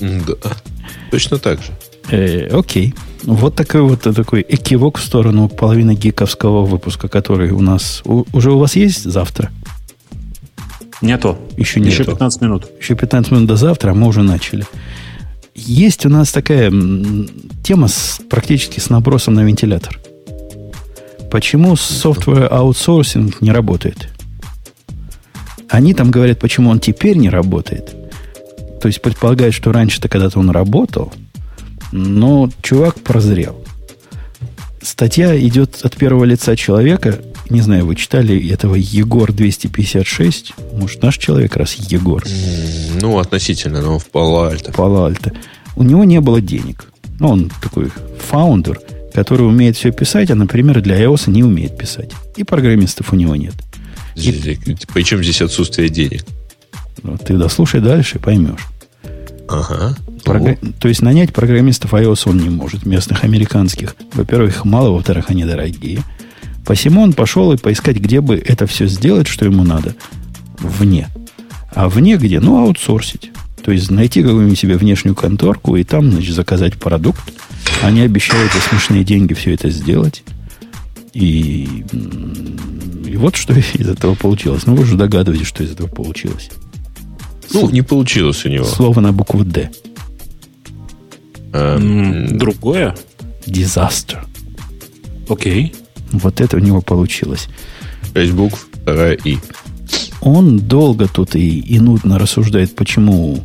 [0.00, 0.56] Да.
[1.10, 1.72] Точно так же.
[2.10, 2.94] Э, окей.
[3.24, 8.02] Вот такой вот такой экивок в сторону половины гиковского выпуска, который у нас...
[8.04, 9.50] У, уже у вас есть завтра?
[11.02, 11.36] Нету.
[11.56, 11.92] Еще нету.
[11.92, 12.66] Еще 15 минут.
[12.80, 14.64] Еще 15 минут до завтра, а мы уже начали.
[15.56, 16.70] Есть у нас такая
[17.64, 19.98] тема с, практически с набросом на вентилятор.
[21.30, 24.10] Почему software аутсорсинг не работает?
[25.70, 27.96] Они там говорят, почему он теперь не работает.
[28.82, 31.12] То есть предполагают, что раньше-то когда-то он работал,
[31.90, 33.64] но чувак прозрел.
[34.82, 37.18] Статья идет от первого лица человека.
[37.48, 40.54] Не знаю, вы читали этого Егор 256?
[40.74, 42.24] Может, наш человек раз Егор?
[43.00, 44.72] Ну, относительно, но в Пало-Альто.
[44.72, 45.32] Пало-Альто.
[45.76, 46.86] У него не было денег.
[47.20, 47.90] Ну, он такой
[48.28, 48.80] фаундер,
[49.14, 52.10] который умеет все писать, а, например, для iOS не умеет писать.
[52.36, 53.54] И программистов у него нет.
[54.16, 54.58] И...
[54.92, 56.24] Причем здесь отсутствие денег?
[57.02, 58.66] Вот ты дослушай дальше, поймешь.
[59.48, 59.96] Ага.
[60.24, 60.56] Програ...
[60.80, 63.94] То есть нанять программистов iOS он не может, местных американских.
[64.12, 66.02] Во-первых, их мало, во-вторых, они дорогие.
[66.66, 69.94] Посему он пошел и поискать, где бы это все сделать, что ему надо.
[70.58, 71.08] Вне.
[71.72, 72.40] А вне где?
[72.40, 73.30] Ну, аутсорсить.
[73.62, 77.20] То есть найти какую-нибудь себе внешнюю конторку и там, значит, заказать продукт.
[77.82, 80.24] Они обещают за смешные деньги все это сделать.
[81.14, 81.84] И,
[83.06, 84.66] и вот что из этого получилось.
[84.66, 86.50] Ну, вы же догадываетесь, что из этого получилось.
[87.52, 88.64] Ну, не получилось у него.
[88.64, 89.70] Слово на букву «Д».
[91.52, 92.96] Эм, другое?
[93.46, 94.18] Disaster.
[95.28, 95.72] Окей.
[96.12, 97.48] Вот это у него получилось.
[98.14, 99.38] Шесть букв, вторая «и».
[100.20, 103.38] Он долго тут и, и нудно рассуждает, почему,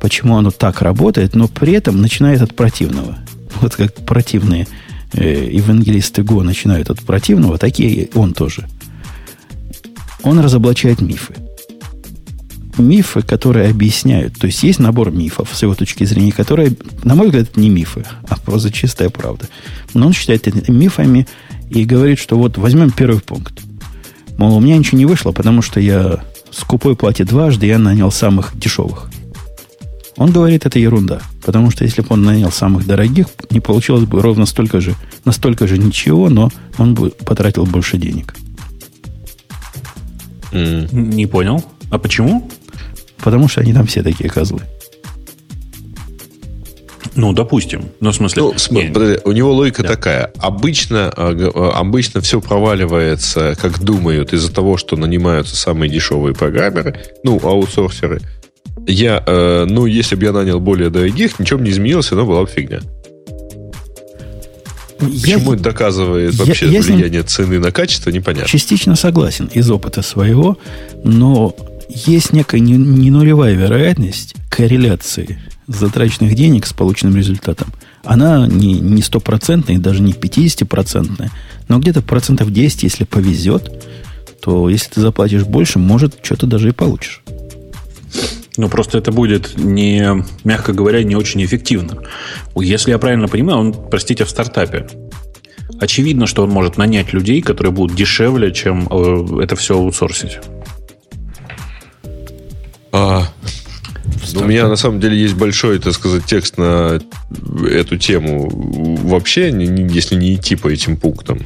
[0.00, 3.18] почему оно так работает, но при этом начинает от противного.
[3.60, 4.66] Вот как противные
[5.12, 8.66] э, евангелисты Го начинают от противного, такие он тоже.
[10.22, 11.34] Он разоблачает мифы
[12.78, 14.38] мифы, которые объясняют.
[14.38, 18.04] То есть есть набор мифов, с его точки зрения, которые, на мой взгляд, не мифы,
[18.28, 19.46] а просто чистая правда.
[19.94, 21.26] Но он считает это мифами
[21.70, 23.60] и говорит, что вот возьмем первый пункт.
[24.38, 28.58] Мол, у меня ничего не вышло, потому что я скупой плате дважды, я нанял самых
[28.58, 29.10] дешевых.
[30.16, 31.20] Он говорит, это ерунда.
[31.44, 35.66] Потому что если бы он нанял самых дорогих, не получилось бы ровно столько же, настолько
[35.66, 38.34] же ничего, но он бы потратил больше денег.
[40.52, 40.94] Mm.
[40.94, 41.62] Не понял.
[41.90, 42.50] А почему?
[43.18, 44.62] Потому что они там все такие козлы.
[47.16, 47.86] Ну, допустим.
[48.00, 48.42] Ну, в смысле...
[48.42, 49.88] Ну, смотри, подожди, у него логика да.
[49.88, 50.32] такая.
[50.38, 57.00] Обычно, а, а, обычно все проваливается, как думают, из-за того, что нанимаются самые дешевые программеры,
[57.24, 58.20] ну, аутсорсеры.
[58.86, 62.42] Я, э, ну, если бы я нанял более дорогих, ничего бы не изменилось, но была
[62.42, 62.80] бы фигня.
[64.98, 68.48] Почему я, это доказывает я, вообще я влияние цены на качество, непонятно.
[68.48, 70.58] Частично согласен из опыта своего,
[71.02, 71.54] но
[71.88, 77.72] есть некая не, не нулевая вероятность корреляции затраченных денег с полученным результатом.
[78.04, 81.30] Она не, не стопроцентная, даже не 50-процентная,
[81.68, 83.84] но где-то процентов 10, если повезет,
[84.40, 87.22] то если ты заплатишь больше, может, что-то даже и получишь.
[88.56, 91.98] Ну, просто это будет, не, мягко говоря, не очень эффективно.
[92.54, 94.86] Если я правильно понимаю, он, простите, в стартапе.
[95.78, 100.38] Очевидно, что он может нанять людей, которые будут дешевле, чем э, это все аутсорсить.
[102.92, 103.28] А,
[104.34, 107.00] у меня на самом деле есть большой, так сказать, текст на
[107.68, 108.48] эту тему.
[109.04, 111.40] Вообще, если не идти по этим пунктам.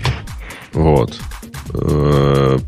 [0.73, 1.19] Вот.
[1.75, 2.59] Э,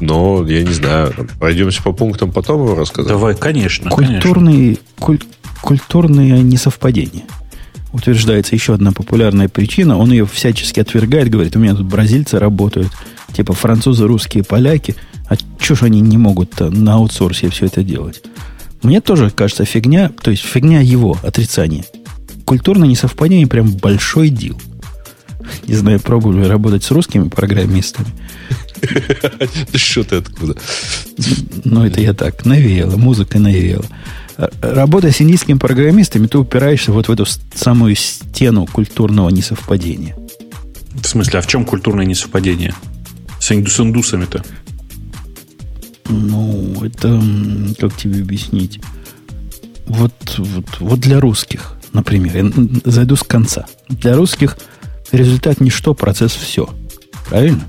[0.00, 3.08] но, я не знаю, пройдемся по пунктам, потом его рассказать.
[3.08, 3.90] Давай, конечно.
[3.90, 5.20] Культурные, куль,
[5.62, 7.24] культурные несовпадения.
[7.92, 9.96] Утверждается еще одна популярная причина.
[9.96, 12.92] Он ее всячески отвергает, говорит, у меня тут бразильцы работают,
[13.32, 14.94] типа французы, русские, поляки–
[15.28, 18.22] а что ж они не могут на аутсорсе все это делать?
[18.82, 21.84] Мне тоже кажется фигня, то есть фигня его отрицание.
[22.44, 24.60] Культурное несовпадение прям большой дел.
[25.66, 28.08] Не знаю, пробовали работать с русскими программистами.
[29.74, 30.56] Что ты откуда?
[31.64, 33.86] Ну, это я так, навеяло, музыка навеяла.
[34.60, 40.16] Работая с индийскими программистами, ты упираешься вот в эту самую стену культурного несовпадения.
[40.94, 42.74] В смысле, а в чем культурное несовпадение?
[43.40, 44.44] С, инду, с индусами-то?
[46.08, 47.20] Ну, это,
[47.78, 48.80] как тебе объяснить?
[49.86, 52.52] Вот, вот, вот для русских, например, я
[52.84, 53.66] зайду с конца.
[53.88, 54.56] Для русских
[55.12, 56.68] результат ничто, процесс все.
[57.28, 57.64] Правильно?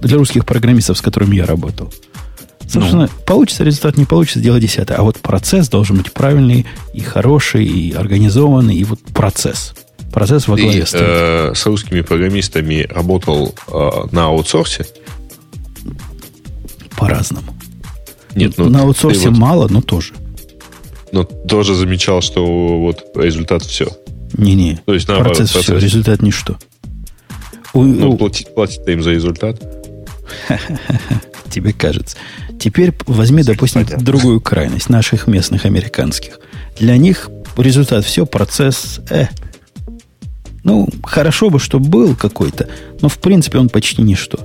[0.00, 1.92] Для русских программистов, с которыми я работал.
[2.68, 3.24] Собственно, ну.
[3.24, 4.98] получится результат, не получится, дело десятое.
[4.98, 9.74] А вот процесс должен быть правильный и хороший, и организованный, и вот процесс.
[10.12, 14.86] Процесс во главе Ты э, с русскими программистами работал э, на аутсорсе?
[16.98, 17.54] По-разному.
[18.34, 20.12] Нет, ну, на аутсорсе вот, мало, но тоже.
[21.12, 22.44] Но тоже замечал, что
[22.80, 23.88] вот результат все.
[24.34, 24.80] Не-не.
[24.84, 26.58] То есть, наоборот, процесс, процесс все, результат ничто.
[27.72, 28.16] У, ну, у...
[28.16, 29.62] платить, платить им за результат.
[31.50, 32.16] Тебе кажется.
[32.58, 34.04] Теперь возьми, допустим, Понятно.
[34.04, 36.40] другую крайность наших местных американских.
[36.78, 39.26] Для них результат все, процесс, э.
[40.64, 42.68] Ну, хорошо бы, чтобы был какой-то,
[43.00, 44.38] но в принципе он почти ничто.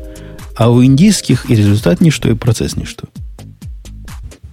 [0.55, 3.07] А у индийских и результат ничто, и процесс ничто.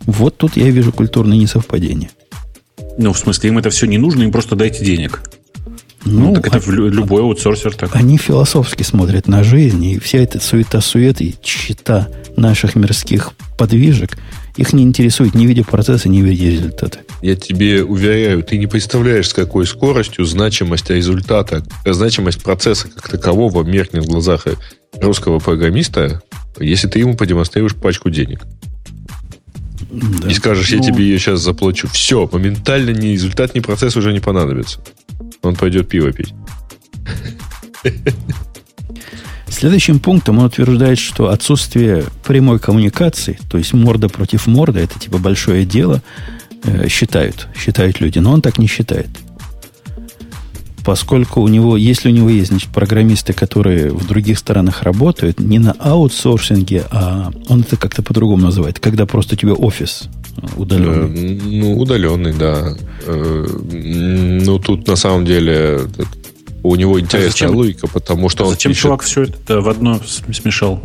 [0.06, 2.10] Вот тут я вижу культурное несовпадение.
[2.98, 5.22] Ну, в смысле, им это все не нужно, им просто дайте денег.
[6.04, 7.94] Ну, ну так это а, любой аутсорсер так.
[7.94, 14.18] Они философски смотрят на жизнь, и вся эта суета-сует и чита наших мирских подвижек
[14.56, 17.00] их не интересует ни в виде процесса, ни в виде результата.
[17.22, 23.62] Я тебе уверяю, ты не представляешь, с какой скоростью значимость результата, значимость процесса как такового
[23.62, 24.46] меркнет в глазах
[25.00, 26.22] русского программиста,
[26.58, 28.40] если ты ему продемонстрируешь пачку денег.
[29.90, 30.28] Да.
[30.28, 30.84] И скажешь, я ну...
[30.84, 31.88] тебе ее сейчас заплачу.
[31.88, 34.80] Все, моментально ни результат, ни процесс уже не понадобится.
[35.42, 36.32] Он пойдет пиво пить.
[39.60, 45.18] Следующим пунктом он утверждает, что отсутствие прямой коммуникации, то есть морда против морда, это типа
[45.18, 46.00] большое дело,
[46.64, 48.18] э, считают, считают люди.
[48.20, 49.08] Но он так не считает.
[50.82, 55.58] Поскольку у него, если у него есть значит, программисты, которые в других странах работают, не
[55.58, 60.08] на аутсорсинге, а он это как-то по-другому называет, когда просто у тебя офис
[60.56, 61.36] удаленный.
[61.36, 62.76] Э, ну, удаленный, да.
[63.04, 65.80] Э, ну, тут на самом деле
[66.62, 68.82] у него а интересная а зачем, логика, потому что а он Зачем пишет...
[68.82, 70.00] чувак все это в одно
[70.32, 70.82] смешал?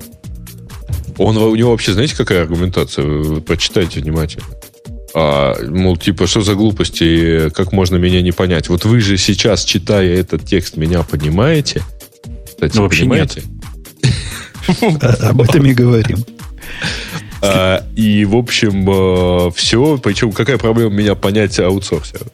[1.17, 3.05] Он, у него вообще, знаете, какая аргументация?
[3.05, 4.45] Вы прочитайте внимательно.
[5.13, 8.67] А, мол, типа, что за глупости, как можно меня не понять?
[8.67, 11.83] Вот вы же сейчас, читая этот текст, меня понимаете?
[12.45, 13.43] Кстати, ну, вообще понимаете?
[14.81, 15.03] нет.
[15.21, 16.25] Об этом и говорим.
[17.41, 19.97] А, и, в общем, э, все.
[19.97, 22.25] Причем, какая проблема меня понять аутсорсера?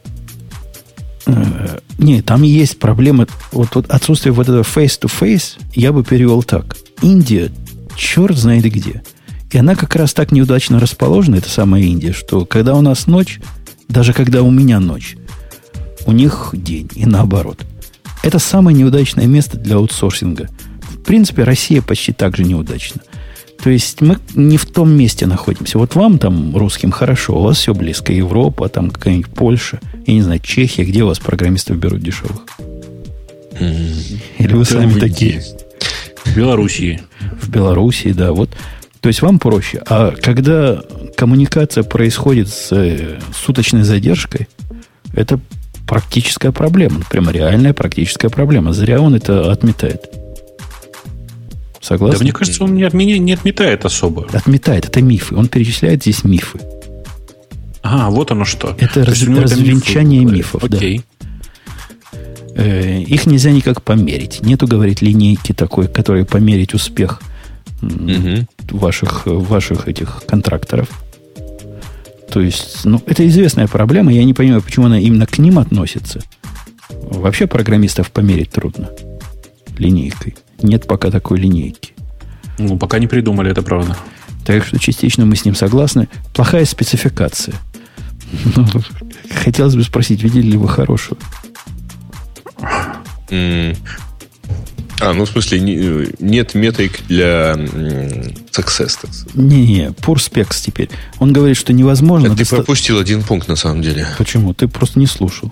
[1.26, 3.28] Э, не, там есть проблемы.
[3.52, 6.78] Вот, вот отсутствие вот этого face-to-face я бы перевел так.
[7.02, 7.52] Индия,
[7.96, 9.04] черт знает где.
[9.52, 13.40] И она как раз так неудачно расположена, это самая Индия, что когда у нас ночь,
[13.90, 15.18] даже когда у меня ночь,
[16.06, 17.66] у них день, и наоборот.
[18.24, 20.50] Это самое неудачное место для аутсорсинга.
[20.90, 23.02] В принципе, Россия почти так же неудачна.
[23.64, 25.78] То есть мы не в том месте находимся.
[25.78, 28.12] Вот вам там, русским, хорошо, у вас все близко.
[28.12, 32.42] Европа, там какая-нибудь Польша, я не знаю, Чехия, где у вас программистов берут дешевых?
[33.60, 35.44] Или вы сами такие?
[36.26, 37.02] В Белоруссии.
[37.40, 38.32] В Белоруссии, да.
[38.32, 38.50] Вот.
[39.00, 39.82] То есть вам проще.
[39.88, 40.82] А когда
[41.16, 44.48] коммуникация происходит с э, суточной задержкой,
[45.14, 45.40] это
[45.88, 47.02] практическая проблема.
[47.10, 48.74] Прямо реальная практическая проблема.
[48.74, 50.21] Зря он это отметает.
[51.82, 52.20] Согласен?
[52.20, 54.28] Да мне кажется, он не, отменя, не отметает особо.
[54.32, 54.86] Отметает.
[54.86, 55.36] Это мифы.
[55.36, 56.60] Он перечисляет здесь мифы.
[57.82, 58.76] А, вот оно что.
[58.80, 60.64] Это раз, развенчание мифы, мифов.
[60.64, 61.02] Окей.
[61.20, 61.28] Да.
[62.56, 64.42] Э, их нельзя никак померить.
[64.44, 67.22] Нету, говорит, линейки такой, которой померить успех
[67.82, 68.46] угу.
[68.70, 70.90] ваших, ваших этих контракторов.
[72.32, 74.14] То есть, ну, это известная проблема.
[74.14, 76.22] Я не понимаю, почему она именно к ним относится.
[76.90, 78.90] Вообще программистов померить трудно
[79.78, 80.36] линейкой.
[80.64, 81.94] Нет пока такой линейки.
[82.58, 83.98] Ну, пока не придумали, это правда.
[84.46, 86.08] Так что частично мы с ним согласны.
[86.34, 87.56] Плохая спецификация.
[88.56, 88.66] Ну,
[89.44, 91.18] хотелось бы спросить, видели ли вы хорошую?
[93.30, 95.60] А, ну, в смысле,
[96.20, 97.56] нет метрик для
[98.52, 99.00] success.
[99.34, 100.90] Не-не, pur specs теперь.
[101.20, 102.28] Он говорит, что невозможно...
[102.28, 102.58] Это доста...
[102.58, 104.08] ты пропустил один пункт, на самом деле.
[104.18, 104.54] Почему?
[104.54, 105.52] Ты просто не слушал.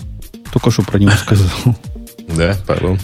[0.54, 1.76] Только что про него сказал.
[2.28, 3.00] Да, пардон.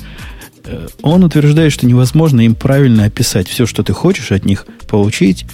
[0.66, 5.46] Э, он утверждает, что невозможно им правильно описать все, что ты хочешь от них получить.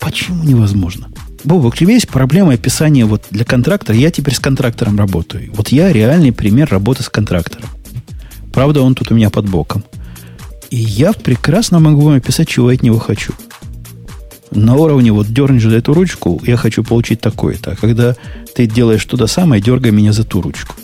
[0.00, 1.08] Почему невозможно?
[1.44, 3.96] Бобок, у тебя есть проблема описания вот для контрактора.
[3.96, 5.52] Я теперь с контрактором работаю.
[5.54, 7.68] Вот я реальный пример работы с контрактором.
[8.52, 9.84] Правда, он тут у меня под боком.
[10.70, 13.34] И я прекрасно могу вам описать, чего я от него хочу.
[14.50, 17.72] На уровне вот дернешь за эту ручку, я хочу получить такое-то.
[17.72, 18.16] А когда
[18.54, 20.76] ты делаешь то же самое, дергай меня за ту ручку.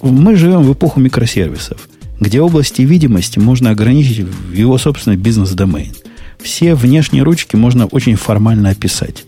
[0.00, 1.88] Мы живем в эпоху микросервисов,
[2.20, 5.92] где области видимости можно ограничить в его собственный бизнес-домен.
[6.40, 9.24] Все внешние ручки можно очень формально описать.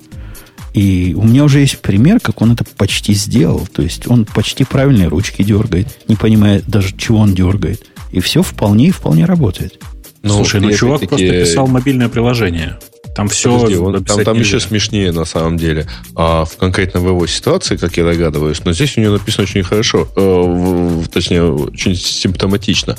[0.75, 3.67] И у меня уже есть пример, как он это почти сделал.
[3.73, 7.87] То есть он почти правильные ручки дергает, не понимая даже, чего он дергает.
[8.13, 9.81] И все вполне и вполне работает.
[10.23, 12.79] Ну, Слушай, ну чувак просто писал мобильное приложение.
[13.15, 13.55] Там все...
[13.55, 15.87] Подожди, он, там, там еще смешнее на самом деле.
[16.15, 19.63] А в конкретно в его ситуации, как я догадываюсь, но здесь у него написано очень
[19.63, 22.97] хорошо, э, в, точнее, очень симптоматично.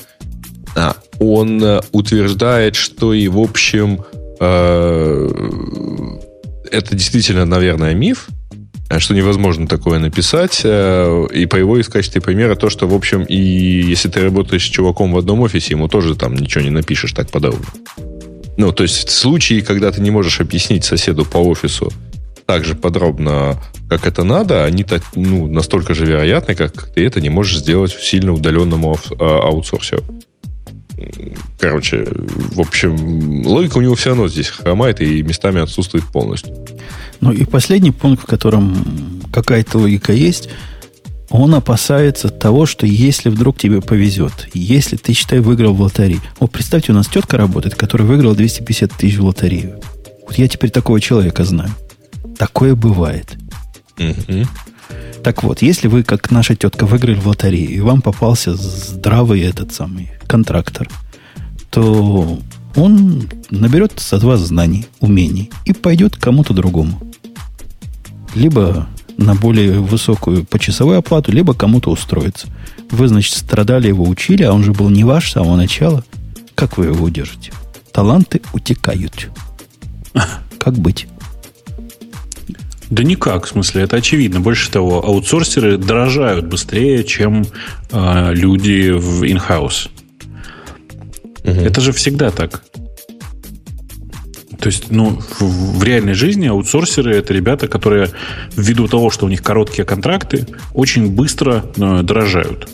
[0.75, 4.03] А, он э, утверждает, что и в общем
[4.39, 5.29] э,
[6.71, 8.27] это действительно, наверное, миф,
[8.89, 10.61] э, что невозможно такое написать.
[10.63, 14.63] Э, и по его из качестве примера то, что, в общем, и если ты работаешь
[14.63, 17.65] с чуваком в одном офисе, ему тоже там ничего не напишешь так подробно.
[18.57, 21.91] Ну, то есть случаи, когда ты не можешь объяснить соседу по офису
[22.45, 27.21] так же подробно, как это надо, они так, ну, настолько же вероятны, как ты это
[27.21, 29.99] не можешь сделать сильно удаленному а, аутсорсе.
[31.59, 36.53] Короче, в общем, логика у него все равно здесь хромает и местами отсутствует полностью.
[37.21, 40.49] Ну и последний пункт, в котором какая-то логика есть,
[41.31, 46.21] он опасается того, что если вдруг тебе повезет, если ты, считай, выиграл в лотерею.
[46.39, 49.79] Вот представьте, у нас тетка работает, которая выиграла 250 тысяч в лотерею.
[50.27, 51.71] Вот я теперь такого человека знаю.
[52.37, 53.37] Такое бывает.
[53.97, 54.45] Угу.
[55.23, 59.73] Так вот, если вы, как наша тетка, выиграли в лотерею, и вам попался здравый этот
[59.73, 60.89] самый контрактор,
[61.69, 62.39] то
[62.75, 67.01] он наберет от вас знаний, умений и пойдет к кому-то другому.
[68.33, 68.87] Либо
[69.21, 72.47] на более высокую почасовую оплату, либо кому-то устроиться.
[72.89, 76.03] Вы, значит, страдали, его учили, а он же был не ваш с самого начала.
[76.55, 77.51] Как вы его удержите?
[77.91, 79.29] Таланты утекают.
[80.59, 81.07] Как быть?
[82.89, 84.41] Да никак, в смысле, это очевидно.
[84.41, 87.45] Больше того, аутсорсеры дорожают быстрее, чем
[87.91, 89.89] э, люди в in-house.
[91.43, 91.51] Угу.
[91.51, 92.63] Это же всегда так.
[94.61, 98.11] То есть, ну, в, в реальной жизни аутсорсеры это ребята, которые
[98.55, 100.45] ввиду того, что у них короткие контракты,
[100.75, 102.69] очень быстро э, дорожают.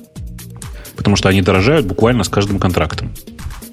[0.98, 3.14] Потому что они дорожают буквально с каждым контрактом.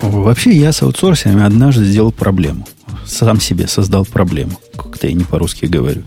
[0.00, 2.68] Вообще, я с аутсорсерами однажды сделал проблему.
[3.04, 4.60] Сам себе создал проблему.
[4.76, 6.04] Как-то я не по-русски говорю.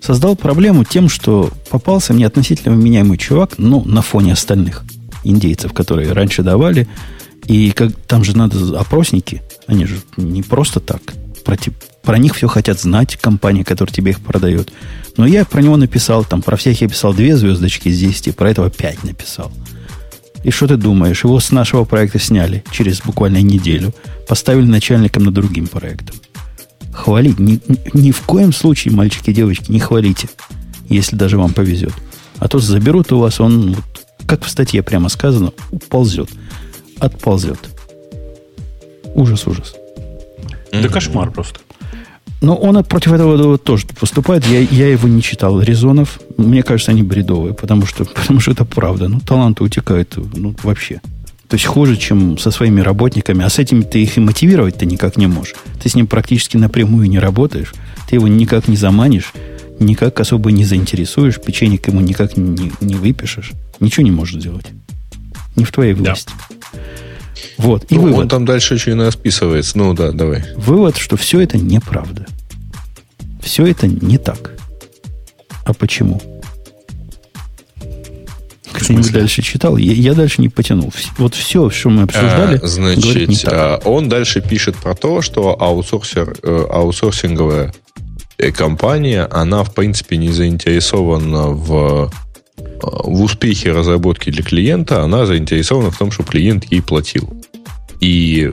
[0.00, 4.82] Создал проблему тем, что попался мне относительно вменяемый чувак, ну, на фоне остальных
[5.24, 6.88] индейцев, которые раньше давали.
[7.44, 9.42] И как, там же надо опросники.
[9.66, 11.02] Они же не просто так
[11.44, 11.56] про,
[12.02, 14.72] про них все хотят знать, компания, которая тебе их продает.
[15.16, 18.50] Но я про него написал, там, про всех я писал две звездочки из 10, про
[18.50, 19.52] этого пять написал.
[20.42, 21.24] И что ты думаешь?
[21.24, 23.94] Его с нашего проекта сняли через буквально неделю,
[24.26, 26.16] поставили начальником над другим проектом.
[26.92, 27.38] Хвалить.
[27.38, 27.60] Ни,
[27.92, 30.28] ни в коем случае, мальчики и девочки, не хвалите,
[30.88, 31.92] если даже вам повезет.
[32.38, 33.84] А то заберут у вас, он, вот,
[34.26, 36.30] как в статье прямо сказано, уползет.
[36.98, 37.58] Отползет.
[39.14, 39.74] Ужас, ужас.
[40.72, 41.60] Да кошмар просто.
[42.40, 44.46] Но он против этого тоже поступает.
[44.46, 45.60] Я, я его не читал.
[45.60, 49.08] Резонов, мне кажется, они бредовые, потому что, потому что это правда.
[49.08, 51.00] Ну, таланты утекают ну, вообще.
[51.48, 53.44] То есть хуже, чем со своими работниками.
[53.44, 55.56] А с этими ты их и мотивировать ты никак не можешь.
[55.82, 57.74] Ты с ним практически напрямую не работаешь.
[58.08, 59.32] Ты его никак не заманишь,
[59.80, 63.52] никак особо не заинтересуешь, печенье ему никак не, не выпишешь.
[63.80, 64.66] Ничего не можешь сделать.
[65.56, 66.32] Не в твоей власти.
[66.48, 66.49] Да.
[67.58, 67.84] Вот.
[67.90, 68.18] И ну, вывод.
[68.18, 69.76] Он там дальше очень расписывается.
[69.78, 70.44] Ну да, давай.
[70.56, 72.26] Вывод, что все это неправда.
[73.42, 74.52] Все это не так.
[75.64, 76.20] А почему?
[78.72, 79.76] Кто-нибудь дальше читал?
[79.76, 80.92] Я, я дальше не потянул.
[81.18, 83.52] Вот все, что мы обсуждали, а, значит, не так.
[83.52, 87.74] А, он дальше пишет про то, что аутсорсер, э, аутсорсинговая
[88.38, 92.10] э, компания, она, в принципе, не заинтересована в
[92.82, 97.28] в успехе разработки для клиента, она заинтересована в том, чтобы клиент ей платил.
[98.00, 98.52] И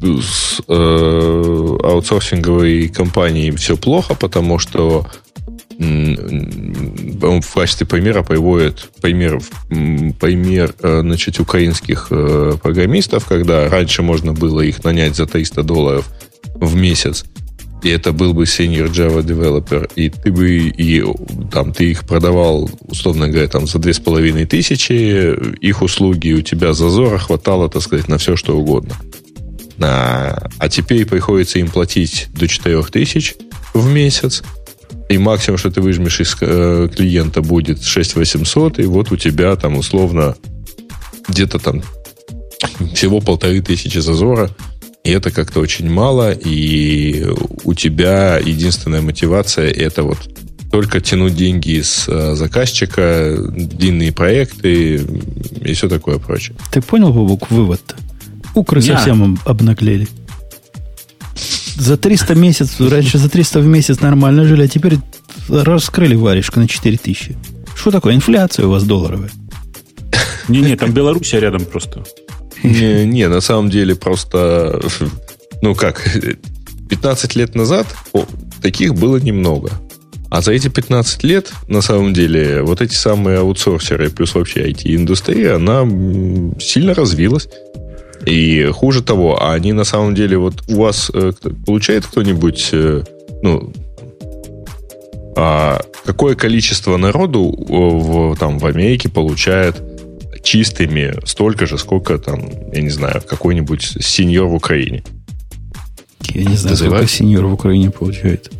[0.00, 5.06] с э, аутсорсинговой компанией все плохо, потому что
[5.80, 14.32] он в качестве примера приводит пример, пример э, значит, украинских э, программистов, когда раньше можно
[14.32, 16.08] было их нанять за 300 долларов
[16.54, 17.24] в месяц,
[17.82, 21.04] и это был бы senior Java developer, и ты бы и,
[21.52, 26.42] там, ты их продавал, условно говоря, там, за две с половиной тысячи, их услуги у
[26.42, 28.96] тебя зазора хватало, так сказать, на все, что угодно.
[29.80, 33.36] А, а теперь приходится им платить до 4 тысяч
[33.74, 34.42] в месяц,
[35.08, 39.54] и максимум, что ты выжмешь из э, клиента, будет 6 800, и вот у тебя
[39.54, 40.34] там условно
[41.28, 41.82] где-то там
[42.92, 44.50] всего полторы тысячи зазора–
[45.08, 47.24] И это как-то очень мало, и
[47.64, 50.18] у тебя единственная мотивация это вот
[50.70, 54.96] только тянуть деньги из э, заказчика, длинные проекты
[55.62, 56.58] и все такое прочее.
[56.70, 57.96] Ты понял, Бобук, вывод-то?
[58.54, 58.98] Укры Я.
[58.98, 60.08] совсем обнаглели.
[61.76, 64.98] За 300 месяцев, раньше за 300 в месяц нормально жили, а теперь
[65.48, 67.34] раскрыли варежку на 4000.
[67.74, 68.14] Что такое?
[68.14, 69.30] Инфляция у вас долларовая?
[70.48, 72.04] Не-не, там Белоруссия рядом просто.
[72.62, 74.80] Не, не, на самом деле просто,
[75.62, 76.02] ну как,
[76.88, 78.24] 15 лет назад о,
[78.62, 79.70] таких было немного.
[80.30, 85.56] А за эти 15 лет, на самом деле, вот эти самые аутсорсеры, плюс вообще IT-индустрия,
[85.56, 85.88] она
[86.60, 87.48] сильно развилась.
[88.26, 91.32] И хуже того, они на самом деле, вот у вас э,
[91.64, 93.04] получает кто-нибудь, э,
[93.42, 93.72] ну,
[95.34, 99.76] а какое количество народу в, там, в Америке получает
[100.48, 102.40] чистыми столько же, сколько там,
[102.72, 105.04] я не знаю, какой-нибудь сеньор в Украине?
[106.30, 108.50] Я не знаю, сколько сеньор в Украине получает.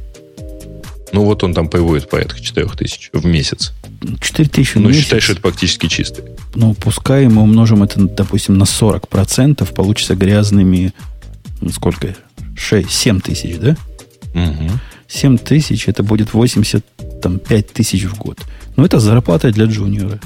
[1.15, 3.73] Ну, вот он там появится порядка 4 тысяч в месяц.
[4.21, 4.99] 4 тысячи в ну, месяц.
[4.99, 6.25] Ну, считай, что это практически чистый.
[6.55, 10.93] Ну, пускай мы умножим это, допустим, на 40%, получится грязными,
[11.73, 12.15] сколько?
[12.55, 13.77] 6, 7 тысяч, да?
[14.35, 14.71] Угу.
[15.09, 18.39] 7 тысяч, это будет 85 тысяч в год.
[18.77, 20.21] Ну, это зарплата для джуниора.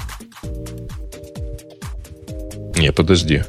[2.77, 3.43] Не, подожди.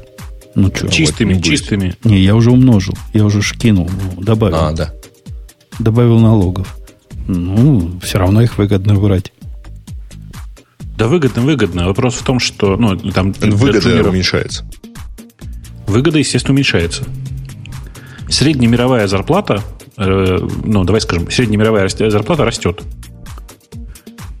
[0.55, 0.87] Ну что?
[0.87, 1.95] Чистыми, чистыми.
[2.03, 2.97] Не, я уже умножил.
[3.13, 4.55] Я уже шкинул, ну, добавил.
[4.55, 4.93] А, да.
[5.79, 6.77] Добавил налогов.
[7.27, 9.33] Ну, все равно их выгодно брать.
[10.97, 11.87] Да выгодно, выгодно.
[11.87, 14.13] Вопрос в том, что ну, там выгода джуниоров...
[14.13, 14.65] уменьшается.
[15.87, 17.03] Выгода, естественно, уменьшается.
[18.29, 19.61] Средняя мировая зарплата,
[19.97, 22.81] э, ну, давай скажем, средняя мировая зарплата растет.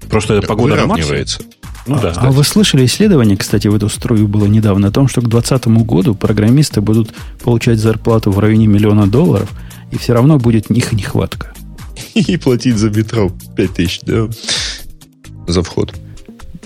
[0.09, 1.43] Просто так погода выравнивается.
[1.87, 5.07] Ну, да, а, а вы слышали исследование, кстати, в эту струю было недавно, о том,
[5.07, 7.13] что к 2020 году программисты будут
[7.43, 9.51] получать зарплату в районе миллиона долларов,
[9.91, 11.53] и все равно будет их нехватка.
[12.15, 14.27] И платить за метро 5 тысяч, да?
[15.47, 15.93] За вход.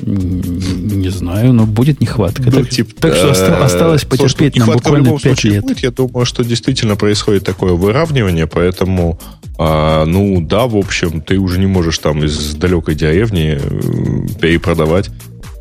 [0.02, 2.44] Не знаю, но будет нехватка.
[2.46, 5.64] Ну, так, типа, так что оста- осталось потерпеть нам буквально 5 лет.
[5.64, 5.80] Будет.
[5.80, 9.20] Я думаю, что действительно происходит такое выравнивание, поэтому,
[9.58, 15.10] а, ну да, в общем, ты уже не можешь там из далекой деревни э, перепродавать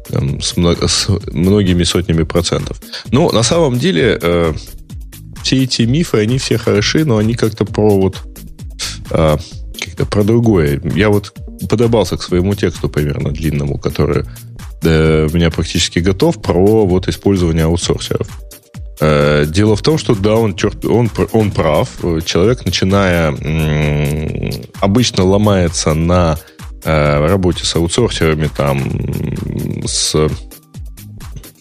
[0.09, 2.80] там, с, много, с многими сотнями процентов.
[3.11, 4.53] Но на самом деле э,
[5.43, 8.18] все эти мифы, они все хороши, но они как-то про вот
[9.11, 9.36] э,
[9.84, 10.80] как-то про другое.
[10.95, 11.34] Я вот
[11.68, 14.24] подобался к своему тексту примерно длинному, который
[14.82, 18.28] да, у меня практически готов, про вот использование аутсорсеров.
[19.00, 21.88] Э, дело в том, что да, он, черт, он, он прав.
[22.24, 23.34] Человек, начиная,
[24.80, 26.38] обычно ломается на
[26.84, 28.82] э, работе с аутсорсерами, там,
[29.86, 30.28] с,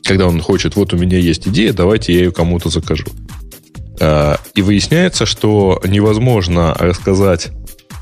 [0.04, 3.06] когда он хочет, вот у меня есть идея, давайте я ее кому-то закажу.
[4.00, 7.50] Э, и выясняется, что невозможно рассказать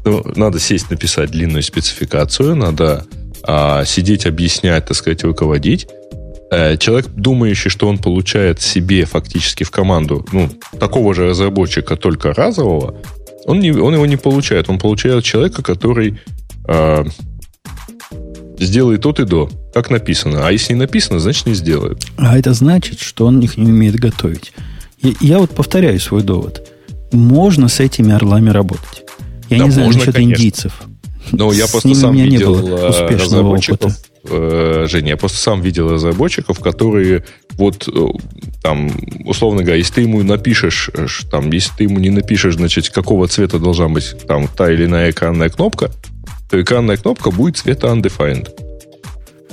[0.06, 3.06] ну, надо сесть, написать длинную спецификацию, надо
[3.44, 5.88] а, сидеть, объяснять, так сказать, руководить.
[6.52, 10.50] Э, человек, думающий, что он получает себе фактически в команду ну,
[10.80, 12.96] такого же разработчика, только разового,
[13.46, 14.70] он, не, он его не получает.
[14.70, 16.20] Он получает человека, который
[16.68, 17.06] э,
[18.60, 20.48] сделает тот и до, как написано.
[20.48, 22.06] А если не написано, значит не сделает.
[22.18, 24.54] А это значит, что он их не умеет готовить.
[25.02, 26.68] Я, я вот повторяю свой довод.
[27.12, 29.04] Можно с этими орлами работать.
[29.50, 30.42] Я да, не знаю можно, насчет конечно.
[30.42, 30.82] индийцев.
[31.32, 33.92] Ну, я просто сам видел э, разработчиков.
[33.92, 34.06] Опыта.
[34.30, 38.08] Э, Женя, я просто сам видел разработчиков, которые вот э,
[38.62, 38.92] там,
[39.26, 40.90] условно говоря, если ты ему напишешь,
[41.32, 45.12] там, если ты ему не напишешь, значит, какого цвета должна быть там та или иная
[45.12, 45.92] экранная кнопка,
[46.50, 48.50] то экранная кнопка будет цвета undefined.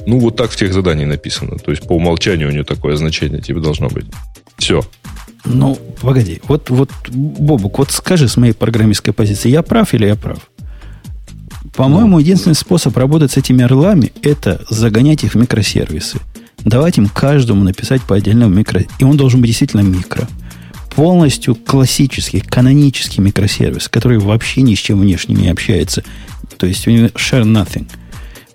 [0.06, 1.58] Ну, вот так в тех заданиях написано.
[1.58, 4.06] То есть по умолчанию у нее такое значение типа должно быть.
[4.58, 4.82] Все.
[5.44, 6.40] Ну, погоди.
[6.46, 10.38] Вот, вот, Бобук, вот скажи с моей программистской позиции, я прав или я прав?
[11.74, 16.18] По-моему, единственный способ работать с этими орлами– это загонять их в микросервисы.
[16.64, 18.84] Давать им каждому написать по отдельному микро...
[18.98, 20.28] И он должен быть действительно микро.
[20.94, 26.04] Полностью классический, канонический микросервис, который вообще ни с чем внешним не общается.
[26.58, 27.88] То есть у него share nothing.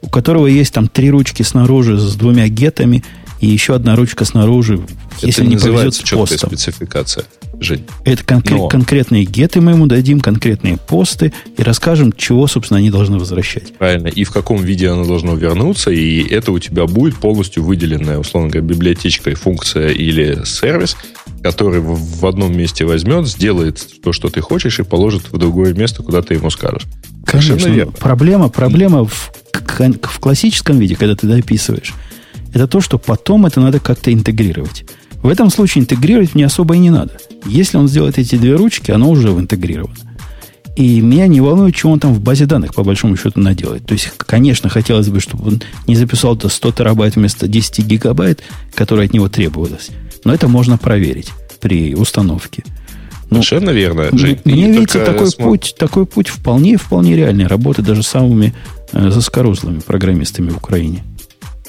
[0.01, 3.03] У которого есть там три ручки снаружи с двумя гетами–
[3.39, 4.75] и еще одна ручка снаружи,
[5.17, 6.49] это если не называется повезет с постом.
[6.49, 7.25] спецификация,
[7.59, 7.85] Жень.
[8.03, 8.67] Это конкре- Но...
[8.67, 13.73] конкретные геты мы ему дадим, конкретные посты, и расскажем, чего, собственно, они должны возвращать.
[13.77, 18.19] Правильно, и в каком виде оно должно вернуться, и это у тебя будет полностью выделенная,
[18.19, 20.97] условно говоря, библиотечка и функция или сервис,
[21.41, 26.03] который в одном месте возьмет, сделает то, что ты хочешь, и положит в другое место,
[26.03, 26.83] куда ты ему скажешь.
[27.25, 31.93] Конечно, проблема, проблема в, в классическом виде, когда ты дописываешь,
[32.53, 34.85] это то, что потом это надо как-то интегрировать.
[35.21, 37.17] В этом случае интегрировать мне особо и не надо.
[37.45, 39.95] Если он сделает эти две ручки, оно уже интегрировано.
[40.75, 43.85] И меня не волнует, что он там в базе данных, по большому счету, наделает.
[43.87, 48.43] То есть, конечно, хотелось бы, чтобы он не записал до 100 терабайт вместо 10 гигабайт,
[48.75, 49.89] которые от него требовалось.
[50.23, 52.63] Но это можно проверить при установке.
[53.31, 54.09] Ну, Совершенно верно.
[54.13, 55.43] Жень, мне видите, такой см...
[55.43, 57.47] путь, такой путь вполне, вполне реальный.
[57.47, 58.53] Работы даже самыми
[58.93, 61.03] э, заскорузлыми программистами в Украине.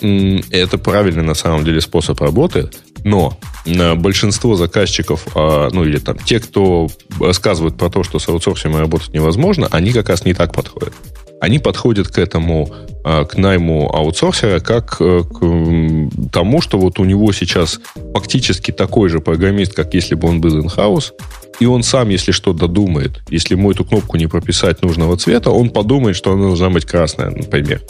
[0.01, 2.71] Это правильный на самом деле способ работы,
[3.05, 6.89] но э, большинство заказчиков, а, ну или там те, кто
[7.21, 10.95] рассказывают про то, что с аутсорсингом работать невозможно, они как раз не так подходят.
[11.41, 12.71] Они подходят к этому,
[13.05, 17.81] а, к найму аутсорсера, как э, к тому, что вот у него сейчас
[18.13, 21.13] фактически такой же программист, как если бы он был in-house,
[21.61, 25.71] и он сам, если что додумает, если ему эту кнопку не прописать нужного цвета, он
[25.71, 27.83] подумает, что она должна быть красная, например.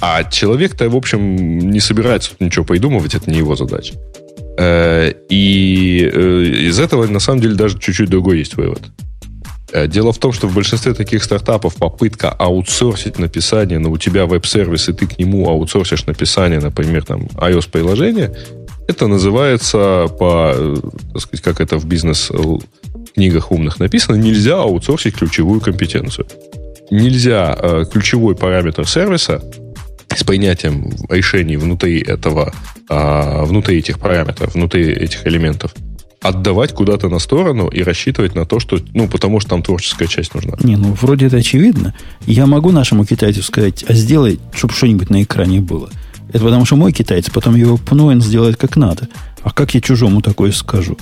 [0.00, 3.94] Э, а человек-то, в общем, не собирается ничего придумывать, это не его задача.
[4.58, 8.82] Э, и э, из этого, на самом деле, даже чуть-чуть другой есть вывод.
[9.86, 14.88] Дело в том, что в большинстве таких стартапов попытка аутсорсить написание, но у тебя веб-сервис,
[14.88, 18.34] и ты к нему аутсорсишь написание, например, там, iOS-приложения,
[18.88, 20.52] это называется по,
[21.12, 26.26] так сказать, как это в бизнес-книгах умных написано, нельзя аутсорсить ключевую компетенцию.
[26.90, 29.40] Нельзя э, ключевой параметр сервиса
[30.14, 32.52] с принятием решений внутри этого,
[32.88, 35.74] э, внутри этих параметров, внутри этих элементов,
[36.20, 40.34] отдавать куда-то на сторону и рассчитывать на то, что, ну, потому что там творческая часть
[40.34, 40.54] нужна.
[40.62, 41.94] Не, ну, вроде это очевидно.
[42.26, 45.88] Я могу нашему китайцу сказать, а сделай, чтобы что-нибудь на экране было.
[46.28, 49.08] Это потому что мой китаец, потом его пну, он сделает как надо.
[49.42, 50.96] А как я чужому такое скажу?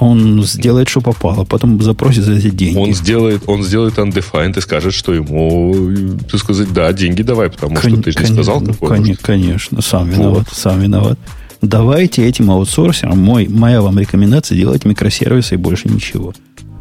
[0.00, 2.78] Он сделает, что попало, потом запросит за эти деньги.
[2.78, 7.74] Он сделает, он сделает undefined и скажет, что ему, ты сказать, да, деньги давай, потому
[7.76, 10.56] Кон- что ты же не сказал ну, кон- Конечно, сам виноват, вот.
[10.56, 11.18] сам виноват.
[11.60, 16.32] Давайте этим аутсорсерам, мой, моя вам рекомендация, делать микросервисы и больше ничего.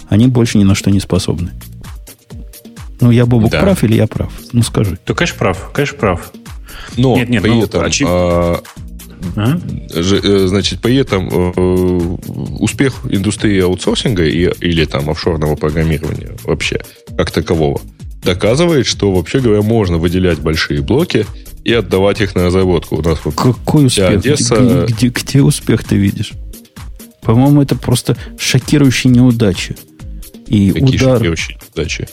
[0.10, 1.50] Они больше ни на что не способны.
[3.02, 3.62] Ну, я Бобук да.
[3.62, 4.32] прав или я прав?
[4.54, 4.98] Ну, скажи.
[5.04, 6.32] Ты, конечно, прав, конечно, прав.
[6.96, 8.64] Но нет, нет, при ну, этом, очевид...
[9.36, 10.48] а, а?
[10.48, 12.18] значит, при этом э,
[12.60, 16.82] успех индустрии аутсорсинга и, или там офшорного программирования вообще
[17.18, 17.82] как такового
[18.24, 21.26] доказывает, что, вообще говоря, можно выделять большие блоки
[21.64, 22.98] и отдавать их на разработку.
[22.98, 24.10] У нас вот Какой успех?
[24.10, 24.56] Одесса...
[24.56, 26.34] Где, где, где успех ты видишь?
[27.22, 29.76] По-моему, это просто шокирующая неудача.
[30.48, 31.18] И Какие удар...
[31.18, 32.08] шокирующие неудачи?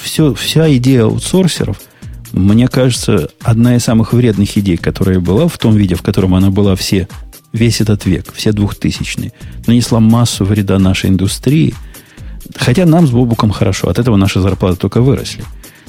[0.00, 1.80] Все, вся идея аутсорсеров–
[2.32, 6.50] мне кажется, одна из самых вредных идей, которая была в том виде, в котором она
[6.50, 7.08] была все,
[7.52, 9.32] весь этот век, все двухтысячные,
[9.66, 11.74] нанесла массу вреда нашей индустрии.
[12.54, 15.44] Хотя нам с Бобуком хорошо, от этого наши зарплаты только выросли.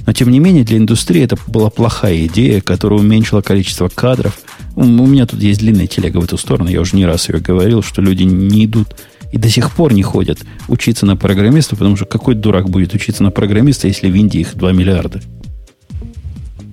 [0.06, 4.40] Но, тем не менее, для индустрии это была плохая идея, которая уменьшила количество кадров.
[4.76, 7.84] У меня тут есть длинная телега в эту сторону, я уже не раз ее говорил,
[7.84, 8.96] что люди не идут
[9.32, 13.24] и до сих пор не ходят учиться на программиста, потому что какой дурак будет учиться
[13.24, 15.22] на программиста, если в Индии их 2 миллиарда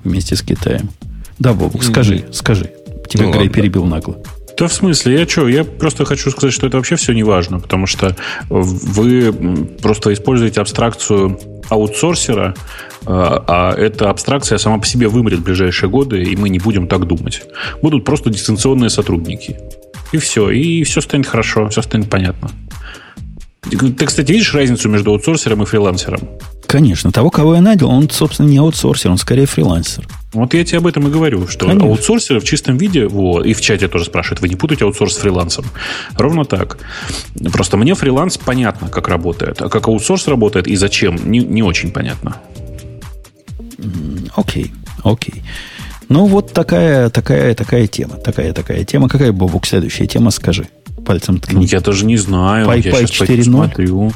[0.06, 0.90] вместе с Китаем.
[1.38, 2.32] Да, Бобук, скажи, mm.
[2.32, 2.70] скажи.
[3.08, 4.16] Тебя ну, Грей перебил нагло.
[4.58, 5.48] Да в смысле, я что?
[5.48, 8.16] Я просто хочу сказать, что это вообще все не важно, потому что
[8.48, 9.32] вы
[9.82, 11.38] просто используете абстракцию
[11.68, 12.54] аутсорсера,
[13.04, 16.86] а, а эта абстракция сама по себе вымрет в ближайшие годы, и мы не будем
[16.86, 17.42] так думать.
[17.82, 19.58] Будут просто дистанционные сотрудники.
[20.12, 22.50] И все, и все станет хорошо, все станет понятно.
[23.70, 26.20] Ты, кстати, видишь разницу между аутсорсером и фрилансером?
[26.66, 27.12] Конечно.
[27.12, 30.06] Того, кого я нанял, он, собственно, не аутсорсер, он скорее фрилансер.
[30.32, 31.88] Вот я тебе об этом и говорю, что Конечно.
[31.88, 35.18] аутсорсеры в чистом виде, вот, и в чате тоже спрашивают, вы не путаете аутсорс с
[35.18, 35.64] фрилансом?
[36.16, 36.78] Ровно так.
[37.52, 41.90] Просто мне фриланс понятно, как работает, а как аутсорс работает и зачем, не, не очень
[41.90, 42.36] понятно.
[44.34, 44.72] Окей,
[45.04, 45.42] окей.
[46.08, 48.16] Ну, вот такая, такая, такая тема.
[48.16, 49.08] Такая, такая тема.
[49.08, 50.68] Какая, Бобук, следующая тема, скажи.
[51.06, 51.66] Пальцем ткни.
[51.66, 52.66] Я тоже не знаю.
[52.66, 54.12] Py, я 4.0?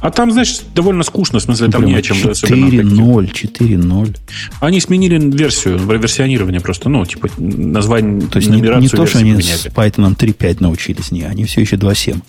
[0.00, 4.16] А там, значит, довольно скучно, в смысле, там не о чем 4.0, 4.0.
[4.60, 9.32] Они сменили версию, версионирование просто, ну, типа, название, то есть не, не то, что они
[9.32, 9.56] поменяли.
[9.56, 12.20] с Python 3.5 научились, не, они все еще 2.7.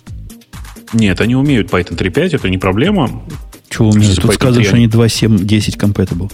[0.94, 3.24] Нет, они умеют Python 3.5, это не проблема.
[3.70, 4.22] Чего умеют?
[4.22, 6.32] Тут сказано, что они 2.7, 10 compatible.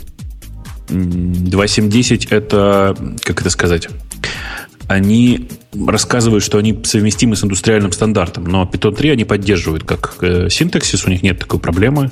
[0.89, 3.88] 2.7.10 это, как это сказать,
[4.91, 10.49] они рассказывают, что они совместимы с индустриальным стандартом, но Python 3 они поддерживают как э,
[10.49, 12.11] синтаксис, у них нет такой проблемы.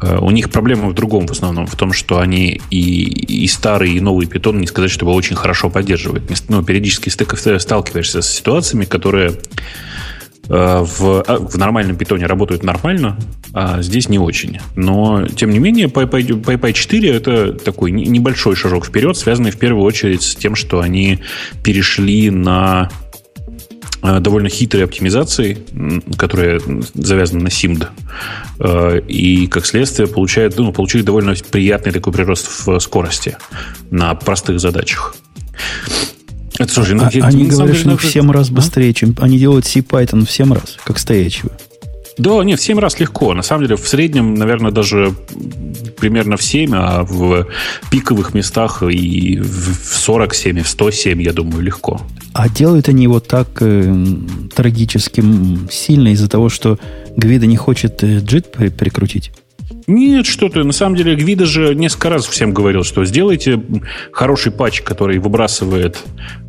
[0.00, 3.92] Э, у них проблема в другом в основном, в том, что они и, и старый,
[3.92, 6.24] и новый Python, не сказать, что его очень хорошо поддерживают.
[6.48, 9.34] Ну, периодически сталкиваешься с ситуациями, которые
[10.48, 13.18] в, а, в нормальном питоне работают нормально,
[13.52, 14.58] а здесь не очень.
[14.76, 20.22] Но, тем не менее, PyPy 4 это такой небольшой шажок вперед, связанный в первую очередь
[20.22, 21.20] с тем, что они
[21.62, 22.88] перешли на
[24.02, 25.58] э, довольно хитрой оптимизацией,
[26.16, 26.60] которая
[26.94, 27.86] завязана на SIMD.
[28.60, 33.36] Э, и, как следствие, получает, ну, получили довольно приятный такой прирост в скорости
[33.90, 35.14] на простых задачах.
[36.58, 38.52] Это, слушай, ну, а, я, они говорят, что в 7 раз а?
[38.52, 41.52] быстрее, чем они делают C-Python в 7 раз, как стоячего.
[42.18, 43.32] Да, нет, в 7 раз легко.
[43.32, 45.14] На самом деле, в среднем, наверное, даже
[45.98, 47.46] примерно в 7, а в
[47.90, 52.00] пиковых местах и в 47, и в 107, я думаю, легко.
[52.32, 54.06] А делают они его так э,
[54.54, 55.22] трагически
[55.70, 56.78] сильно из-за того, что
[57.16, 59.30] Гвида не хочет э, джит прикрутить?
[59.88, 60.62] Нет, что ты.
[60.64, 63.60] На самом деле, Гвида же несколько раз всем говорил, что сделайте
[64.12, 66.04] хороший патч, который выбрасывает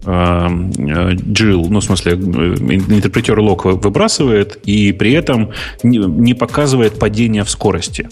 [0.06, 5.52] э, э ну, в смысле, э, интерпретер лог выбрасывает, и при этом
[5.84, 8.10] не, не показывает падение в скорости.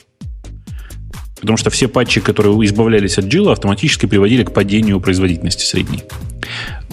[1.42, 6.04] Потому что все патчи, которые избавлялись от Джила, автоматически приводили к падению производительности средней.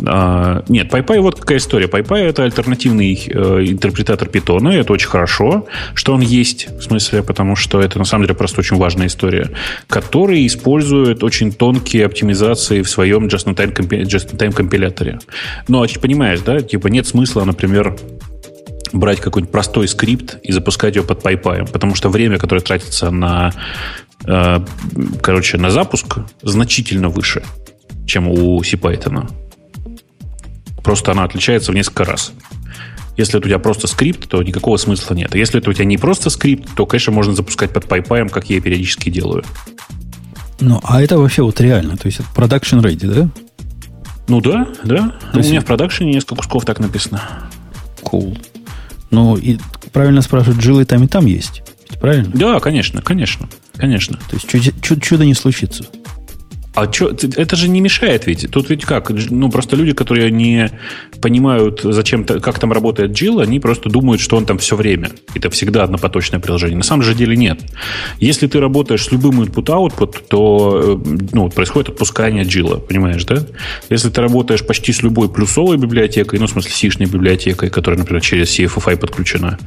[0.07, 1.86] А, нет, PyPy вот какая история.
[1.86, 7.22] PyPy это альтернативный э, интерпретатор питона, и это очень хорошо, что он есть, в смысле,
[7.22, 9.50] потому что это на самом деле просто очень важная история,
[9.88, 15.18] который использует очень тонкие оптимизации в своем just-in-time, компиляторе.
[15.68, 17.96] Ну, а понимаешь, да, типа нет смысла, например,
[18.92, 23.52] брать какой-нибудь простой скрипт и запускать его под PyPy, потому что время, которое тратится на
[24.26, 24.61] Э,
[25.22, 27.42] короче, на запуск значительно выше,
[28.07, 29.30] чем у CPython.
[30.85, 32.32] Просто она отличается в несколько раз.
[33.16, 35.35] Если это у тебя просто скрипт, то никакого смысла нет.
[35.35, 38.51] А если это у тебя не просто скрипт, то, конечно, можно запускать под PyPy, как
[38.51, 39.45] я периодически делаю.
[40.61, 43.28] Ну, а это вообще вот реально, то есть это production ready, да?
[44.28, 45.12] Ну да, да.
[45.32, 45.49] То есть...
[45.49, 47.20] У меня в продакшене несколько кусков так написано.
[48.03, 48.39] Cool.
[49.11, 49.59] Ну, и
[49.93, 51.62] правильно спрашивают, джилы там и там есть
[52.05, 52.30] правильно?
[52.35, 54.18] Да, конечно, конечно, конечно.
[54.28, 55.87] То есть чудо, чудо, чудо не случится.
[56.75, 58.51] А что, это же не мешает ведь.
[58.51, 59.11] Тут ведь как?
[59.11, 60.70] Ну, просто люди, которые не
[61.20, 65.11] понимают, зачем, как там работает Jill, они просто думают, что он там все время.
[65.35, 66.77] Это всегда однопоточное приложение.
[66.77, 67.61] На самом же деле нет.
[68.18, 73.47] Если ты работаешь с любым input-output, то э, ну, происходит отпускание Jill, понимаешь, да?
[73.89, 78.20] Если ты работаешь почти с любой плюсовой библиотекой, ну, в смысле, сишной библиотекой, которая, например,
[78.20, 79.59] через CFFI подключена,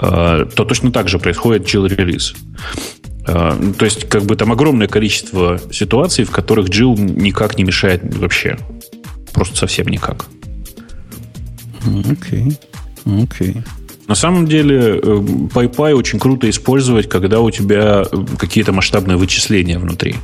[0.00, 2.34] э, то точно так же происходит Jill-релиз.
[3.26, 8.02] А, то есть, как бы там огромное количество ситуаций, в которых Джил никак не мешает
[8.16, 8.58] вообще.
[9.32, 10.26] Просто совсем никак.
[12.10, 12.58] Окей.
[13.04, 13.24] Okay.
[13.24, 13.50] Окей.
[13.52, 13.64] Okay.
[14.10, 19.78] На самом деле PyPy э, очень круто использовать, когда у тебя э, какие-то масштабные вычисления
[19.78, 20.16] внутри.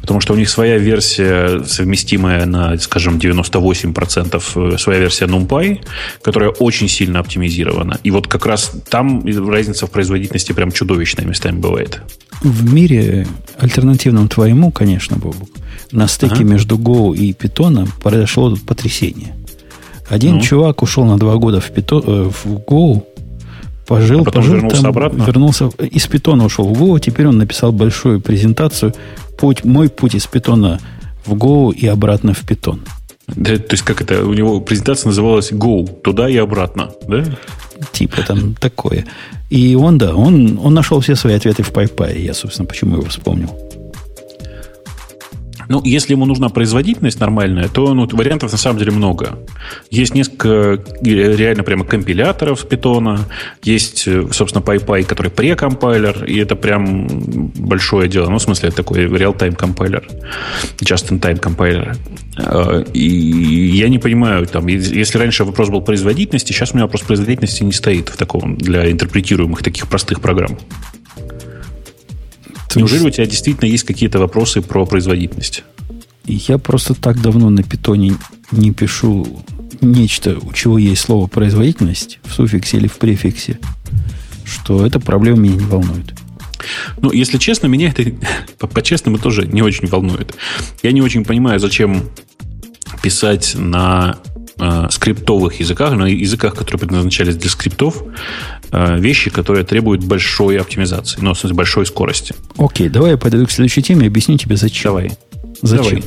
[0.00, 4.42] Потому что у них своя версия, совместимая на, скажем, 98%,
[4.74, 5.78] э, своя версия NumPy,
[6.20, 8.00] которая очень сильно оптимизирована.
[8.02, 12.02] И вот как раз там разница в производительности прям чудовищная местами бывает.
[12.42, 15.50] В мире альтернативном твоему, конечно, Бобук,
[15.92, 16.44] на стыке ага.
[16.44, 19.36] между Go и Python произошло потрясение.
[20.08, 20.40] Один ну.
[20.40, 23.04] чувак ушел на два года в, Python, в Go,
[23.88, 25.22] Пожил, а потом пожил, вернулся там, обратно?
[25.22, 28.94] Вернулся, из питона ушел в Go, теперь он написал большую презентацию
[29.38, 30.78] путь, «Мой путь из питона
[31.24, 32.82] в Go и обратно в питон».
[33.28, 34.26] Да, то есть как это?
[34.26, 37.24] У него презентация называлась Go, туда и обратно, да?
[37.92, 39.06] Типа там такое.
[39.48, 42.20] И он, да, он, он нашел все свои ответы в PyPy.
[42.20, 43.67] Я, собственно, почему его вспомнил.
[45.68, 49.38] Ну, если ему нужна производительность нормальная, то ну, вариантов на самом деле много.
[49.90, 53.20] Есть несколько э, реально прямо компиляторов питона,
[53.62, 57.06] есть, э, собственно, PyPy, который прекомпайлер, и это прям
[57.54, 58.30] большое дело.
[58.30, 60.08] Ну, в смысле, это такой real-time компайлер,
[60.80, 61.96] just-in-time компайлер.
[62.38, 67.02] Э, и я не понимаю, там, если раньше вопрос был производительности, сейчас у меня вопрос
[67.02, 70.56] производительности не стоит в таком для интерпретируемых таких простых программ.
[72.78, 75.64] Неужели у тебя действительно есть какие-то вопросы про производительность?
[76.24, 78.14] Я просто так давно на питоне
[78.52, 79.42] не пишу
[79.80, 83.58] нечто, у чего есть слово производительность в суффиксе или в префиксе,
[84.44, 86.14] что эта проблема меня не волнует.
[87.00, 90.34] Ну, если честно, меня это по-честному тоже не очень волнует.
[90.82, 92.10] Я не очень понимаю, зачем
[93.02, 94.18] писать на
[94.58, 98.02] э, скриптовых языках, на языках, которые предназначались для скриптов,
[98.72, 102.34] вещи, которые требуют большой оптимизации, ну, в смысле, большой скорости.
[102.56, 104.92] Окей, давай я подойду к следующей теме и объясню тебе, зачем.
[104.92, 105.12] Давай.
[105.62, 106.00] Зачем?
[106.00, 106.04] Давай.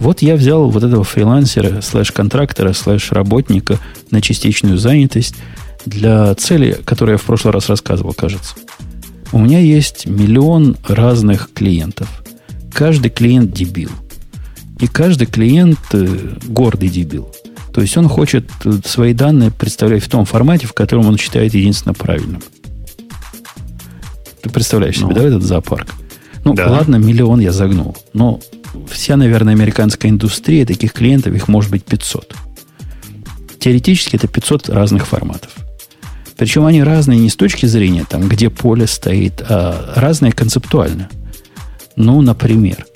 [0.00, 3.78] Вот я взял вот этого фрилансера, слэш-контрактора, слэш-работника
[4.10, 5.34] на частичную занятость
[5.84, 8.54] для цели, которую я в прошлый раз рассказывал, кажется.
[9.32, 12.08] У меня есть миллион разных клиентов.
[12.72, 13.90] Каждый клиент дебил.
[14.80, 17.30] И каждый клиент э, гордый дебил.
[17.72, 18.50] То есть он хочет
[18.84, 22.42] свои данные представлять в том формате, в котором он считает единственно правильным.
[24.42, 25.94] Ты представляешь ну, себе, да, этот зоопарк?
[26.44, 26.70] Ну, да.
[26.70, 27.96] ладно, миллион я загнул.
[28.12, 28.40] Но
[28.90, 32.34] вся, наверное, американская индустрия таких клиентов, их может быть 500.
[33.58, 35.52] теоретически это 500 разных форматов.
[36.36, 41.10] Причем они разные не с точки зрения, там, где поле стоит, а разные концептуально.
[41.96, 42.86] Ну, например,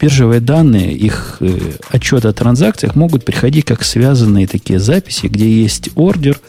[0.00, 1.58] биржевые данные, их э,
[1.90, 6.40] отчеты о транзакциях могут приходить как связанные такие записи, где есть ордер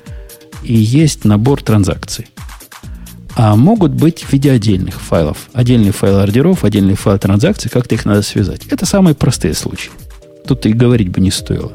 [0.63, 2.27] и есть набор транзакций.
[3.35, 5.49] А могут быть в виде отдельных файлов.
[5.53, 8.67] Отдельный файл ордеров, отдельный файл транзакций, как-то их надо связать.
[8.69, 9.91] Это самые простые случаи.
[10.47, 11.71] Тут и говорить бы не стоило.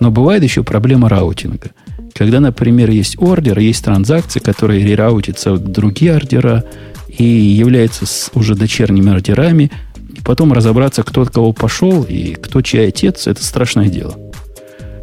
[0.00, 1.70] Но бывает еще проблема раутинга–
[2.16, 6.64] когда, например, есть ордер, есть транзакции, которые рераутятся в другие ордера
[7.08, 9.70] и являются уже дочерними ордерами,
[10.16, 14.14] и потом разобраться, кто от кого пошел и кто чей отец, это страшное дело.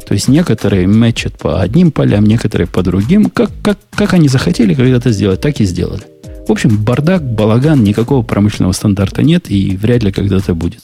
[0.06, 3.30] То есть некоторые мэчат по одним полям, некоторые по другим.
[3.30, 6.02] Как, как, как они захотели когда-то сделать, так и сделали.
[6.46, 10.82] В общем, бардак, балаган, никакого промышленного стандарта нет и вряд ли когда-то будет.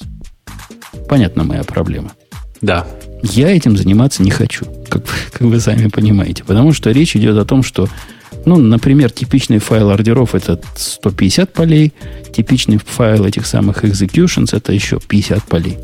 [1.09, 2.13] Понятна моя проблема.
[2.63, 2.87] Да.
[3.23, 6.45] Я этим заниматься не хочу, как, как вы сами понимаете.
[6.45, 7.89] Потому что речь идет о том, что,
[8.47, 11.93] ну, например, типичный файл ордеров это 150 полей,
[12.33, 15.79] типичный файл этих самых executions это еще 50 полей.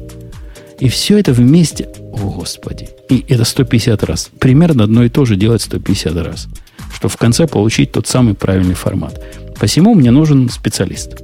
[0.78, 4.30] И все это вместе, о господи, и это 150 раз.
[4.38, 6.48] Примерно одно и то же делать 150 раз.
[6.94, 9.22] Что в конце получить тот самый правильный формат.
[9.58, 11.22] Посему мне нужен специалист.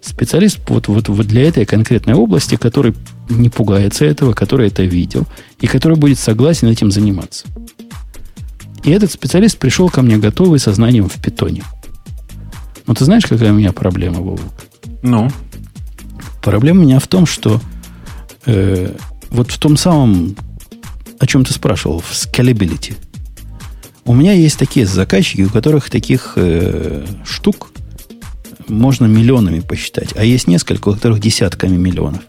[0.00, 2.94] Специалист вот, вот, вот для этой конкретной области, который
[3.28, 5.26] не пугается этого, который это видел,
[5.60, 7.46] и который будет согласен этим заниматься.
[8.86, 11.64] И этот специалист пришел ко мне готовый со знанием в питоне.
[12.86, 14.54] Но ты знаешь, какая у меня проблема, Вовок?
[15.02, 15.28] Ну?
[16.40, 17.60] Проблема у меня в том, что
[18.46, 18.94] э,
[19.30, 20.36] вот в том самом,
[21.18, 22.94] о чем ты спрашивал, в scalability.
[24.04, 27.72] У меня есть такие заказчики, у которых таких э, штук
[28.68, 32.20] можно миллионами посчитать, а есть несколько, у которых десятками миллионов.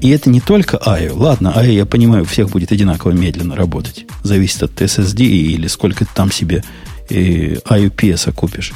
[0.00, 1.14] И это не только IO.
[1.14, 4.06] Ладно, IO, я понимаю, у всех будет одинаково медленно работать.
[4.22, 6.64] Зависит от SSD или сколько ты там себе
[7.10, 8.72] э, IOPS купишь.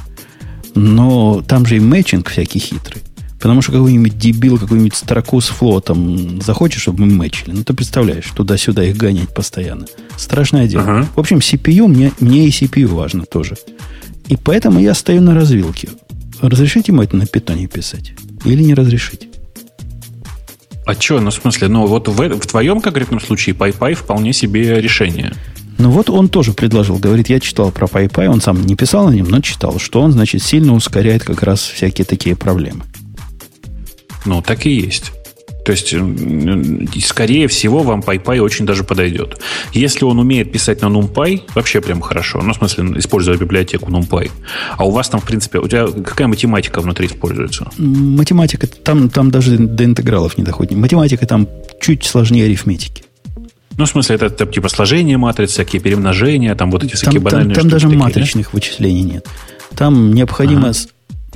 [0.75, 3.03] Но там же и мэтчинг всякий хитрый.
[3.45, 7.53] Потому что какой-нибудь дебил, какую-нибудь строку с флотом захочешь, чтобы мы мэчили.
[7.53, 9.87] Ну, ты представляешь, туда-сюда их гонять постоянно.
[10.17, 10.83] Страшное дело.
[10.83, 11.09] Ага.
[11.15, 13.57] В общем, CPU, мне, мне и CPU важно тоже.
[14.29, 15.91] И поэтому я стою на развилке.
[16.41, 18.15] Разрешите ему это на питоне писать?
[18.47, 19.29] Или не разрешите?
[20.87, 24.81] А что, ну в смысле, ну вот в, в твоем конкретном случае PyPy вполне себе
[24.81, 25.33] решение.
[25.79, 29.13] Ну вот он тоже предложил, говорит, я читал про PyPy, он сам не писал на
[29.15, 32.85] нем, но читал, что он, значит, сильно ускоряет как раз всякие такие проблемы.
[34.25, 35.13] Ну, так и есть.
[35.65, 35.95] То есть,
[37.07, 39.41] скорее всего, вам PyPy очень даже подойдет.
[39.73, 42.43] Если он умеет писать на NumPy, вообще прям хорошо.
[42.43, 44.31] Ну, в смысле, используя библиотеку NumPy.
[44.77, 47.71] А у вас там, в принципе, у тебя какая математика внутри используется?
[47.79, 50.77] Математика, там, там даже до интегралов не доходит.
[50.77, 51.49] Математика там
[51.81, 53.05] чуть сложнее арифметики.
[53.79, 57.25] Ну, в смысле, это, это типа сложение матриц, всякие перемножения, там вот эти всякие там,
[57.25, 58.51] банальные Там, там даже такие, матричных да?
[58.53, 59.27] вычислений нет.
[59.75, 60.79] Там необходимо ага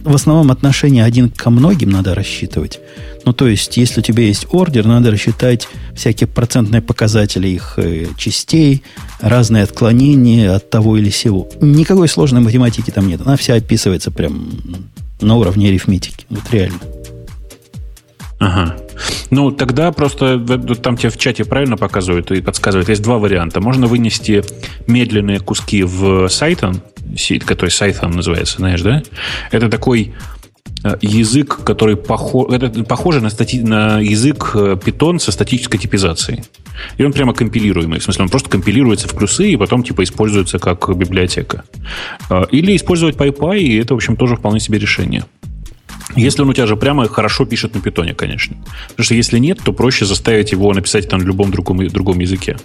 [0.02, 2.80] в основном отношение один ко многим надо рассчитывать.
[3.24, 8.06] Ну, то есть, если у тебя есть ордер, надо рассчитать всякие процентные показатели их э,
[8.16, 8.82] частей,
[9.20, 11.48] разные отклонения от того или сего.
[11.60, 13.20] Никакой сложной математики там нет.
[13.24, 14.50] Она вся описывается прям
[15.20, 16.24] на уровне арифметики.
[16.30, 16.78] Вот реально.
[18.38, 18.76] Ага.
[19.30, 20.38] Ну, тогда просто
[20.82, 22.88] там тебе в чате правильно показывают и подсказывают.
[22.88, 23.60] Есть два варианта.
[23.60, 24.44] Можно вынести
[24.86, 26.80] медленные куски в Python,
[27.44, 29.02] который Python называется, знаешь, да?
[29.50, 30.14] Это такой
[30.84, 36.44] э, язык, который похож, это похоже на, стати, на язык Python э, со статической типизацией.
[36.96, 37.98] И он прямо компилируемый.
[37.98, 41.64] В смысле, он просто компилируется в плюсы и потом типа используется как библиотека.
[42.30, 45.24] Э, или использовать PyPy, и это, в общем, тоже вполне себе решение.
[46.16, 48.56] Если он у тебя же прямо хорошо пишет на питоне, конечно.
[48.88, 52.56] Потому что если нет, то проще заставить его написать там на любом другом, другом языке.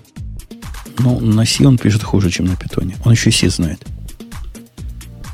[1.00, 2.96] Ну, на C он пишет хуже, чем на питоне.
[3.04, 3.80] Он еще C знает.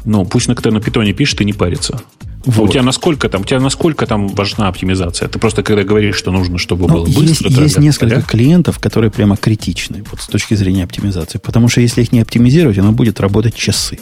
[0.06, 2.02] Ну, пусть на кто на питоне пишет и не парится.
[2.46, 2.58] Вот.
[2.58, 5.28] А у тебя насколько там, у тебя насколько там важна оптимизация?
[5.28, 7.50] Ты просто когда говоришь, что нужно, чтобы ну, было быстро.
[7.50, 8.22] Есть, есть несколько да?
[8.22, 11.38] клиентов, которые прямо критичны вот, с точки зрения оптимизации.
[11.38, 14.00] Потому что если их не оптимизировать, оно будет работать часы.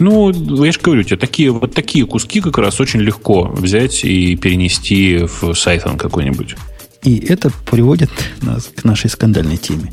[0.00, 4.34] Ну, я же говорю, тебе такие, вот такие куски как раз очень легко взять и
[4.34, 6.56] перенести в Python какой-нибудь.
[7.04, 9.92] И это приводит нас к нашей скандальной теме.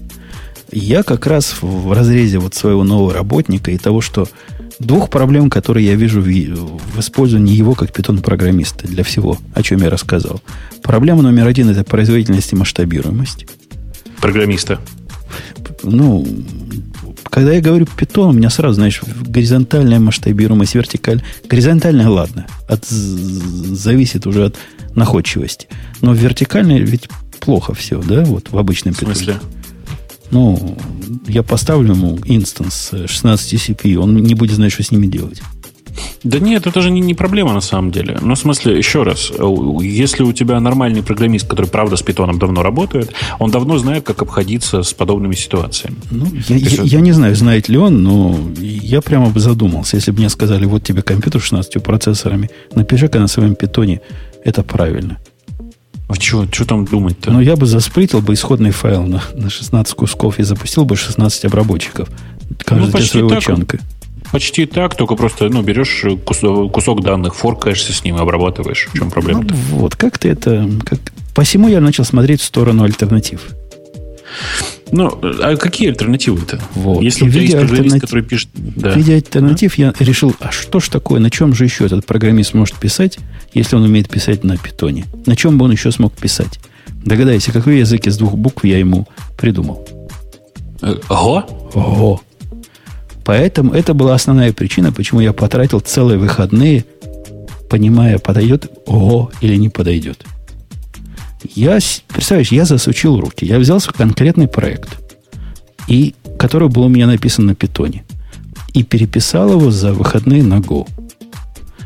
[0.71, 4.27] Я как раз в разрезе вот своего нового работника и того, что
[4.79, 9.81] двух проблем, которые я вижу в, в использовании его как питон-программиста для всего, о чем
[9.81, 10.41] я рассказал.
[10.83, 13.45] Проблема номер один– это производительность и масштабируемость.
[14.21, 14.79] Программиста.
[15.83, 16.25] Ну,
[17.23, 21.23] когда я говорю питон, у меня сразу, знаешь, горизонтальная масштабируемость, вертикаль.
[21.47, 24.55] Горизонтальная, ладно, от, зависит уже от
[24.95, 25.67] находчивости.
[26.01, 27.09] Но вертикальная ведь
[27.39, 29.13] плохо все, да, вот в обычном питоне.
[29.13, 29.39] В смысле?
[30.31, 30.77] Ну,
[31.27, 35.41] я поставлю ему инстанс 16 CPU, он не будет знать, что с ними делать.
[36.23, 38.17] Да нет, это же не, не проблема на самом деле.
[38.21, 39.31] Ну, в смысле, еще раз,
[39.81, 44.21] если у тебя нормальный программист, который, правда, с питоном давно работает, он давно знает, как
[44.21, 45.97] обходиться с подобными ситуациями.
[46.11, 50.11] Ну, я, я, я не знаю, знает ли он, но я прямо бы задумался, если
[50.11, 54.01] бы мне сказали, вот тебе компьютер с 16 процессорами, напиши-ка на своем питоне,
[54.43, 55.17] это правильно.
[56.07, 57.31] А что, что там думать-то?
[57.31, 61.45] Ну, я бы засплитил бы исходный файл на, на 16 кусков и запустил бы 16
[61.45, 62.09] обработчиков.
[62.63, 63.41] Каждый ну, для своего так.
[63.41, 63.79] чанка.
[64.31, 68.87] Почти так, только просто ну, берешь кусок, кусок данных, форкаешься с ним и обрабатываешь.
[68.91, 69.43] В чем проблема?
[69.43, 70.69] Ну, вот, как ты это...
[70.85, 70.99] Как...
[71.33, 73.41] Посему я начал смотреть в сторону альтернатив.
[74.91, 75.07] Ну,
[75.41, 76.61] а какие альтернативы-то?
[76.75, 77.01] Вот.
[77.01, 77.77] Если и у тебя есть альтернатив...
[77.77, 78.49] программист, который пишет...
[78.53, 78.91] Да.
[78.91, 79.81] В виде альтернатив а?
[79.81, 83.19] я решил, а что ж такое, на чем же еще этот программист может писать,
[83.53, 85.05] если он умеет писать на питоне?
[85.25, 86.59] На чем бы он еще смог писать?
[87.03, 89.07] Догадайся, какой язык из двух букв я ему
[89.37, 89.87] придумал?
[90.81, 91.43] Го?
[91.73, 92.21] Го.
[93.27, 96.85] Поэтому это была основная причина, почему я потратил целые выходные,
[97.69, 100.23] понимая, подойдет ого или не подойдет.
[101.53, 103.45] Я, представляешь, я засучил руки.
[103.45, 104.97] Я взял свой конкретный проект,
[105.89, 108.05] и, который был у меня написан на питоне,
[108.73, 110.87] и переписал его за выходные на Go,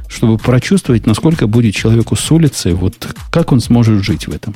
[0.08, 4.54] чтобы прочувствовать, насколько будет человеку с улицы, вот как он сможет жить в этом.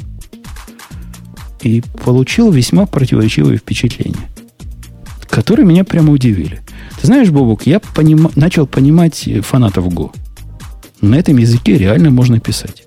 [1.63, 4.29] И получил весьма противоречивые впечатления,
[5.27, 6.61] которые меня прямо удивили.
[7.05, 8.31] Ты знаешь, Бобук, я поним...
[8.35, 10.09] начал понимать фанатов Go.
[11.01, 12.85] На этом языке реально можно писать.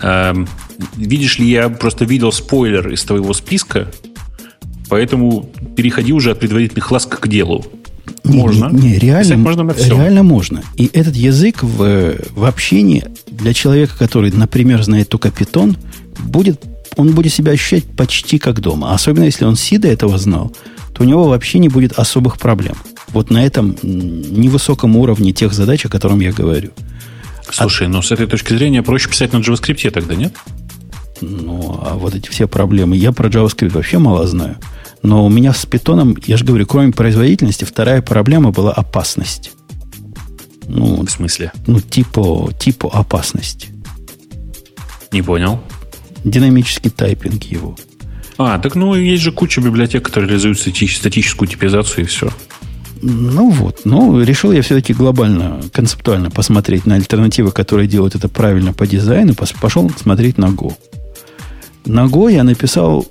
[0.00, 0.46] Эм,
[0.96, 3.90] видишь ли, я просто видел спойлер из твоего списка,
[4.88, 7.66] поэтому переходи уже от предварительных ласк к делу.
[8.22, 8.68] Не, можно.
[8.68, 9.92] Не, не реально, можно на все.
[9.92, 10.62] реально можно.
[10.76, 15.76] И этот язык в, в общении для человека, который, например, знает только питон,
[16.20, 16.62] будет,
[16.96, 18.94] он будет себя ощущать почти как дома.
[18.94, 20.54] Особенно если он си до этого знал,
[21.00, 22.76] то у него вообще не будет особых проблем.
[23.08, 26.72] Вот на этом невысоком уровне тех задач, о котором я говорю.
[27.50, 27.90] Слушай, а...
[27.90, 30.34] ну с этой точки зрения проще писать на JavaScript тогда, нет?
[31.22, 32.98] Ну, а вот эти все проблемы.
[32.98, 34.58] Я про JavaScript вообще мало знаю.
[35.02, 39.52] Но у меня с питоном, я же говорю, кроме производительности, вторая проблема была опасность.
[40.68, 41.50] Ну, в смысле?
[41.66, 43.68] Ну, типа, типа опасности.
[45.12, 45.60] Не понял.
[46.24, 47.74] Динамический тайпинг его.
[48.42, 52.30] А, так ну есть же куча библиотек, которые реализуют статическую типизацию и все.
[53.02, 58.72] Ну вот, ну, решил я все-таки глобально, концептуально посмотреть на альтернативы, которые делают это правильно
[58.72, 60.72] по дизайну, пошел смотреть на Go.
[61.84, 63.06] На Go я написал,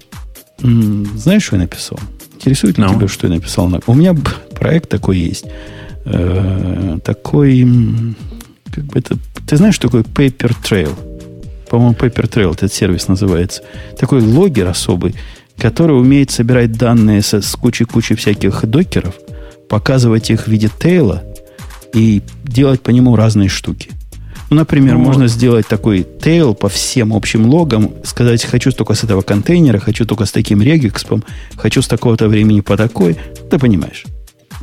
[0.57, 1.99] знаешь, что я написал?
[2.33, 2.95] Интересует ли no.
[2.95, 3.83] тебя, что я написал на Go?
[3.85, 4.15] У меня
[4.55, 5.45] проект такой есть.
[6.05, 7.67] Э, такой,
[8.71, 9.15] как бы это,
[9.47, 11.08] ты знаешь, что такое Paper Trail?
[11.69, 13.61] По-моему, Paper Trail этот сервис называется.
[13.97, 15.15] Такой логер особый,
[15.57, 19.15] который умеет собирать данные со, с кучей-кучей всяких докеров,
[19.69, 21.23] показывать их в виде тейла
[21.93, 23.91] и делать по нему разные штуки.
[24.49, 29.03] Ну, например, ну, можно сделать такой тейл по всем общим логам, сказать, хочу только с
[29.03, 31.23] этого контейнера, хочу только с таким регекспом,
[31.55, 33.15] хочу с такого-то времени по такой.
[33.51, 34.05] Ты понимаешь.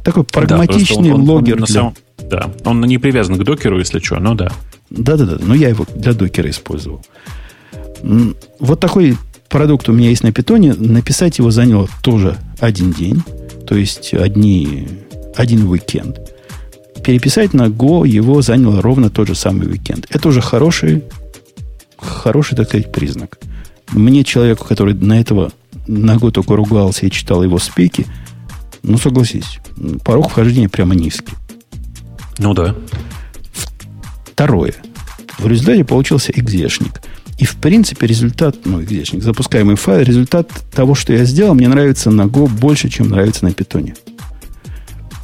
[0.02, 1.54] Такой прагматичный да, он, логер.
[1.54, 1.74] Он, он, для...
[1.74, 1.94] самом,
[2.28, 4.50] да, он не привязан к докеру, если что, ну да.
[4.90, 7.04] Да-да-да, но я его для докера использовал.
[8.60, 9.16] Вот такой
[9.48, 10.74] продукт у меня есть на питоне.
[10.74, 13.22] Написать его заняло тоже один день,
[13.66, 14.88] то есть одни,
[15.34, 16.20] один уикенд.
[17.04, 20.06] Переписать на Go его заняло ровно тот же самый уикенд.
[20.10, 21.04] Это уже хороший,
[21.98, 23.38] хороший, так сказать, признак.
[23.92, 25.52] Мне, человеку, который на этого
[25.86, 28.06] на Go только ругался и читал его спеки,
[28.82, 29.58] ну, согласись,
[30.04, 31.34] порог вхождения прямо низкий.
[32.38, 32.74] Ну да.
[34.36, 34.74] Второе.
[35.38, 37.00] В результате получился экзешник.
[37.38, 42.10] И, в принципе, результат, ну, экзешник, запускаемый файл, результат того, что я сделал, мне нравится
[42.10, 43.94] на Go больше, чем нравится на питоне.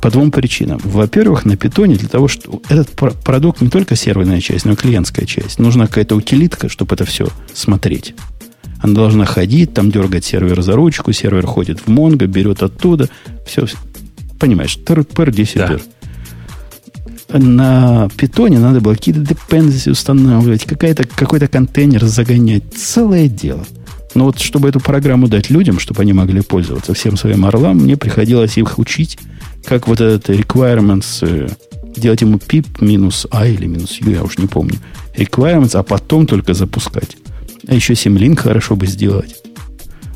[0.01, 0.81] По двум причинам.
[0.83, 2.89] Во-первых, на питоне для того, что этот
[3.23, 5.59] продукт не только серверная часть, но и клиентская часть.
[5.59, 8.15] Нужна какая-то утилитка, чтобы это все смотреть.
[8.81, 13.11] Она должна ходить, там дергать сервер за ручку, сервер ходит в Mongo, берет оттуда.
[13.47, 13.67] Все,
[14.41, 15.79] понимаешь, тыр-пыр, 10 да
[17.39, 22.63] на питоне надо было какие-то dependencies устанавливать, какая-то, какой-то контейнер загонять.
[22.75, 23.65] Целое дело.
[24.15, 27.97] Но вот чтобы эту программу дать людям, чтобы они могли пользоваться всем своим орлам, мне
[27.97, 29.19] приходилось их учить,
[29.65, 31.49] как вот этот requirements, э,
[31.97, 34.79] делать ему pip минус i или минус u, я уж не помню.
[35.17, 37.17] Requirements, а потом только запускать.
[37.69, 39.42] А еще symlink хорошо бы сделать.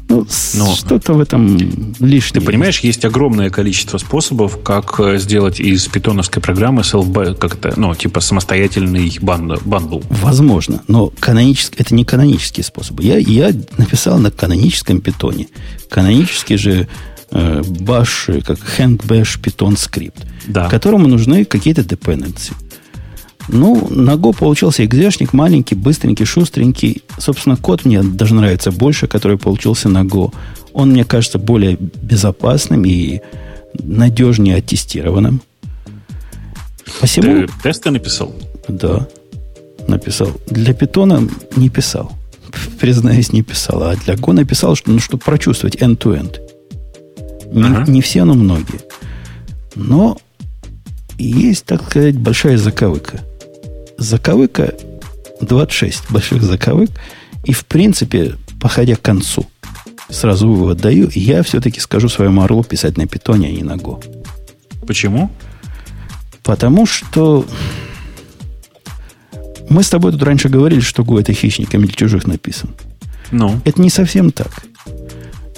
[0.09, 1.57] Ну, Но что-то в этом
[1.99, 2.41] лишнее.
[2.41, 8.21] Ты понимаешь, есть огромное количество способов, как э, сделать из питоновской программы self-contained ну, типа
[8.21, 10.01] самостоятельный bundle.
[10.09, 13.01] Возможно, но канонический, это не канонический способ.
[13.01, 15.49] Я, я написал на каноническом питоне.
[15.89, 16.89] Канонический же
[17.33, 20.69] э, баш, как hashbang питон скрипт, да.
[20.69, 22.53] которому нужны какие-то dependency.
[23.49, 27.03] Ну, на Go получился экзешник, маленький, быстренький, шустренький.
[27.19, 30.33] Собственно, код мне даже нравится больше, который получился на Go.
[30.73, 33.21] Он, мне кажется, более безопасным и
[33.75, 35.43] надежнее оттестированным.
[37.01, 37.47] Посему...
[37.47, 38.35] Ты тесты написал?
[38.69, 39.07] Да,
[39.87, 40.33] написал.
[40.49, 42.13] Для питона не писал.
[42.81, 43.83] Признаюсь, не писал.
[43.85, 46.41] А для Go написал, что, ну, чтобы прочувствовать end-to-end.
[47.53, 47.91] Не, ага.
[47.91, 48.81] не все, но многие.
[49.77, 50.19] Но
[51.17, 53.21] есть, так сказать, большая заковыка–
[53.99, 54.75] заковыка
[55.41, 56.91] 26 больших заковык.
[57.45, 59.47] И, в принципе, походя к концу,
[60.09, 64.03] сразу вывод даю, я все-таки скажу своему орлу писать на питоне, а не на Go.
[64.87, 65.31] Почему?
[66.43, 67.45] Потому что
[69.69, 72.71] мы с тобой тут раньше говорили, что Go это хищниками для чужих написан.
[73.31, 73.61] Ну.
[73.65, 74.65] Это не совсем так.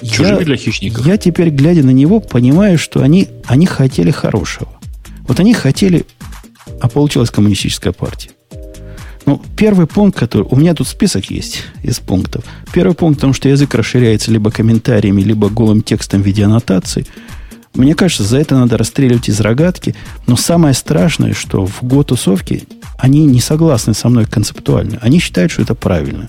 [0.02, 1.06] Чужими я, для хищников.
[1.06, 4.70] Я теперь, глядя на него, понимаю, что они, они хотели хорошего.
[5.26, 6.06] Вот они хотели
[6.80, 8.30] а получилась коммунистическая партия.
[9.26, 10.46] Ну, первый пункт, который...
[10.50, 12.44] У меня тут список есть из пунктов.
[12.72, 17.06] Первый пункт, потому что язык расширяется либо комментариями, либо голым текстом в виде аннотаций.
[17.74, 19.94] Мне кажется, за это надо расстреливать из рогатки.
[20.26, 22.62] Но самое страшное, что в го-тусовке
[22.96, 24.98] они не согласны со мной концептуально.
[25.02, 26.28] Они считают, что это правильно.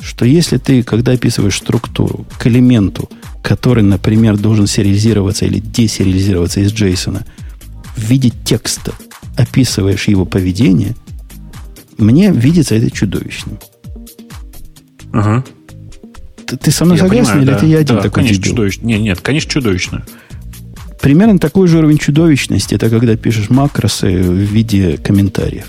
[0.00, 3.10] Что если ты, когда описываешь структуру к элементу,
[3.42, 7.24] который, например, должен сериализироваться или десериализироваться из JSON
[7.96, 8.92] в виде текста,
[9.40, 10.94] описываешь его поведение,
[11.98, 13.58] мне видится это чудовищным.
[15.12, 15.44] Ага.
[16.46, 18.42] Ты, ты со мной я согласен, понимаю, или да, это я один да, такой конечно,
[18.42, 18.86] чудовищно.
[18.86, 20.04] Нет, нет, конечно, чудовищно.
[21.00, 25.66] Примерно такой же уровень чудовищности, это когда пишешь макросы в виде комментариев.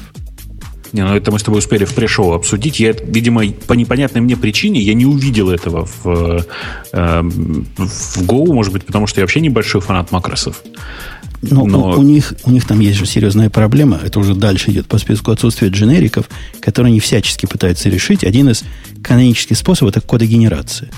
[0.91, 2.80] Не, ну это мы с тобой успели в пришоу обсудить.
[2.80, 6.45] Я, видимо, по непонятной мне причине я не увидел этого в,
[6.91, 10.61] э, в Go, может быть, потому что я вообще небольшой фанат макросов.
[11.41, 11.91] Но, Но...
[11.91, 13.99] У, у, них, у них там есть же серьезная проблема.
[14.03, 16.29] Это уже дальше идет по списку отсутствия дженериков,
[16.59, 18.23] которые они всячески пытаются решить.
[18.23, 18.63] Один из
[19.03, 20.89] канонических способов– это кодогенерация.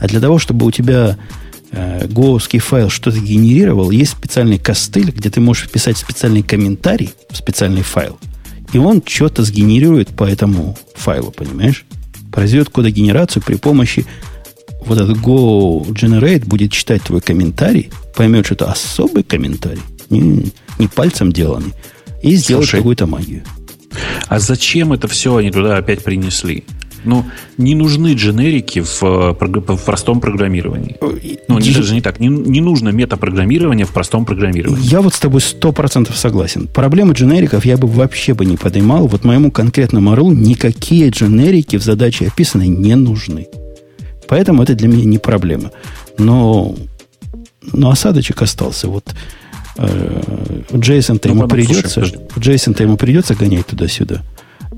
[0.00, 1.16] А для того, чтобы у тебя
[1.70, 7.36] э, гоовский файл что-то генерировал, есть специальный костыль, где ты можешь вписать специальный комментарий в
[7.36, 8.18] специальный файл.
[8.72, 11.84] И он что-то сгенерирует по этому файлу, понимаешь?
[12.32, 14.04] Произведет кодогенерацию при помощи
[14.86, 20.88] вот этот Go Generate будет читать твой комментарий, поймет, что это особый комментарий, не, не
[20.88, 21.72] пальцем деланный,
[22.22, 23.42] и сделает какую-то магию.
[24.28, 26.64] А зачем это все они туда опять принесли?
[27.04, 27.26] Ну,
[27.58, 30.96] не нужны дженерики в, в простом программировании.
[31.48, 32.18] Ну, не, даже не так.
[32.18, 34.82] Не, не нужно метапрограммирование в простом программировании.
[34.86, 36.66] Я вот с тобой сто процентов согласен.
[36.66, 39.06] Проблемы дженериков я бы вообще бы не поднимал.
[39.06, 43.48] Вот моему конкретному орлу никакие дженерики в задаче описаны не нужны.
[44.28, 45.70] Поэтому это для меня не проблема.
[46.18, 46.74] Но,
[47.72, 48.88] но осадочек остался.
[48.88, 49.14] Вот
[49.76, 52.04] э, Джейсон-то ну, ему придется,
[52.38, 54.22] Джейсон-то ему придется гонять туда-сюда.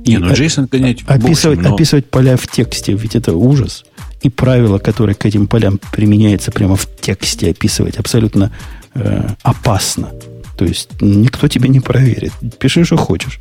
[0.07, 1.74] Не, ну Джейсон гонять описывать, общем, но...
[1.74, 3.84] описывать поля в тексте, ведь это ужас.
[4.22, 8.53] И правила, которые к этим полям применяются прямо в тексте, описывать абсолютно
[8.94, 10.11] э, опасно.
[10.57, 12.32] То есть никто тебе не проверит.
[12.59, 13.40] Пиши, что хочешь.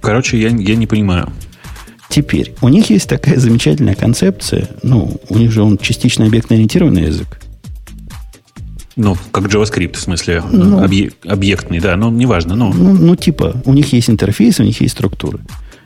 [0.00, 1.30] Короче, я, я не понимаю.
[2.10, 7.40] Теперь, у них есть такая замечательная концепция, ну, у них же он частично объектно-ориентированный язык.
[8.96, 12.56] Ну, как JavaScript, в смысле, ну, объ, объектный, да, но неважно.
[12.56, 12.72] Ну.
[12.72, 15.38] Ну, ну, типа, у них есть интерфейсы, у них есть структуры.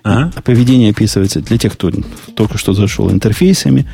[0.03, 0.33] Ага.
[0.35, 1.93] А поведение описывается для тех, кто
[2.35, 3.87] только что зашел интерфейсами,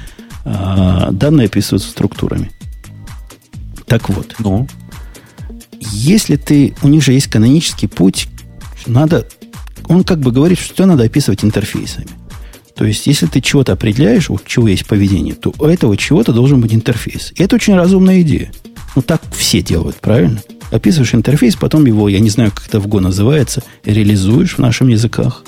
[0.45, 2.53] а данные описываются структурами.
[3.87, 4.37] Так вот.
[4.39, 4.69] Ну.
[5.81, 6.75] Если ты...
[6.83, 8.29] У них же есть канонический путь,
[8.87, 9.27] надо...
[9.89, 12.07] Он как бы говорит, что надо описывать интерфейсами.
[12.75, 16.61] То есть, если ты чего-то определяешь, у чего есть поведение, то у этого чего-то должен
[16.61, 17.33] быть интерфейс.
[17.37, 18.53] И это очень разумная идея.
[18.97, 20.43] Ну, так все делают, правильно?
[20.71, 24.89] Описываешь интерфейс, потом его, я не знаю, как это в Go называется, реализуешь в наших
[24.89, 25.45] языках,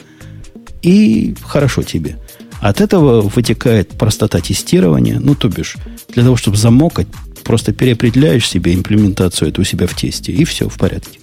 [0.82, 2.18] и хорошо тебе.
[2.60, 5.76] От этого вытекает простота тестирования, ну, то бишь,
[6.08, 7.08] для того, чтобы замокать,
[7.44, 11.18] просто переопределяешь себе имплементацию эту у себя в тесте, и все в порядке.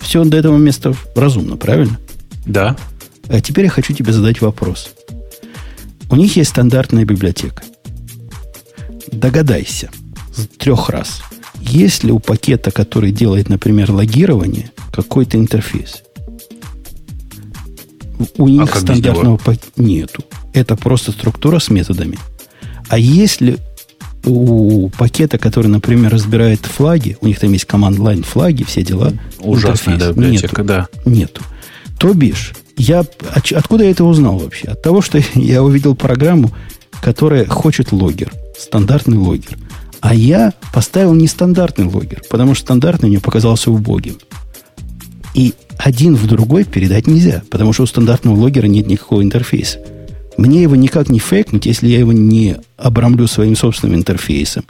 [0.00, 1.98] Все до этого места разумно, правильно?
[2.46, 2.76] Да.
[3.28, 4.90] А теперь я хочу тебе задать вопрос.
[6.10, 7.62] У них есть стандартная библиотека.
[9.12, 9.90] Догадайся
[10.34, 11.22] с трех раз.
[11.60, 16.02] Есть ли у пакета, который делает, например, логирование, какой-то интерфейс?
[18.36, 20.24] У них а стандартного пакета нету.
[20.52, 22.18] Это просто структура с методами.
[22.88, 23.58] А если
[24.24, 29.12] у пакета, который, например, разбирает флаги, у них там есть команд-лайн флаги, все дела.
[29.40, 30.88] Ужасная да, библиотека, нету, да.
[31.04, 31.42] Нету.
[31.98, 33.04] То бишь, я,
[33.54, 34.68] откуда я это узнал вообще?
[34.68, 36.50] От того, что я увидел программу,
[37.02, 39.58] которая хочет логер, стандартный логер.
[40.00, 44.18] А я поставил нестандартный логер, потому что стандартный мне показался убогим.
[45.34, 49.80] И один в другой передать нельзя, потому что у стандартного логера нет никакого интерфейса.
[50.36, 54.64] Мне его никак не фейкнуть, если я его не обрамлю своим собственным интерфейсом.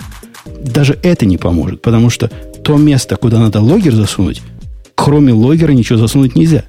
[0.63, 2.29] Даже это не поможет, потому что
[2.65, 4.41] то место, куда надо логер засунуть,
[4.95, 6.65] кроме логера ничего засунуть нельзя.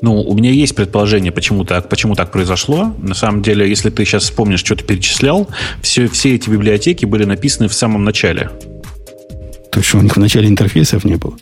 [0.00, 2.94] Ну, у меня есть предположение, почему так, почему так произошло.
[2.98, 5.48] На самом деле, если ты сейчас вспомнишь, что ты перечислял,
[5.82, 8.50] все, все эти библиотеки были написаны в самом начале.
[9.72, 11.36] То есть, у них в начале интерфейсов не было?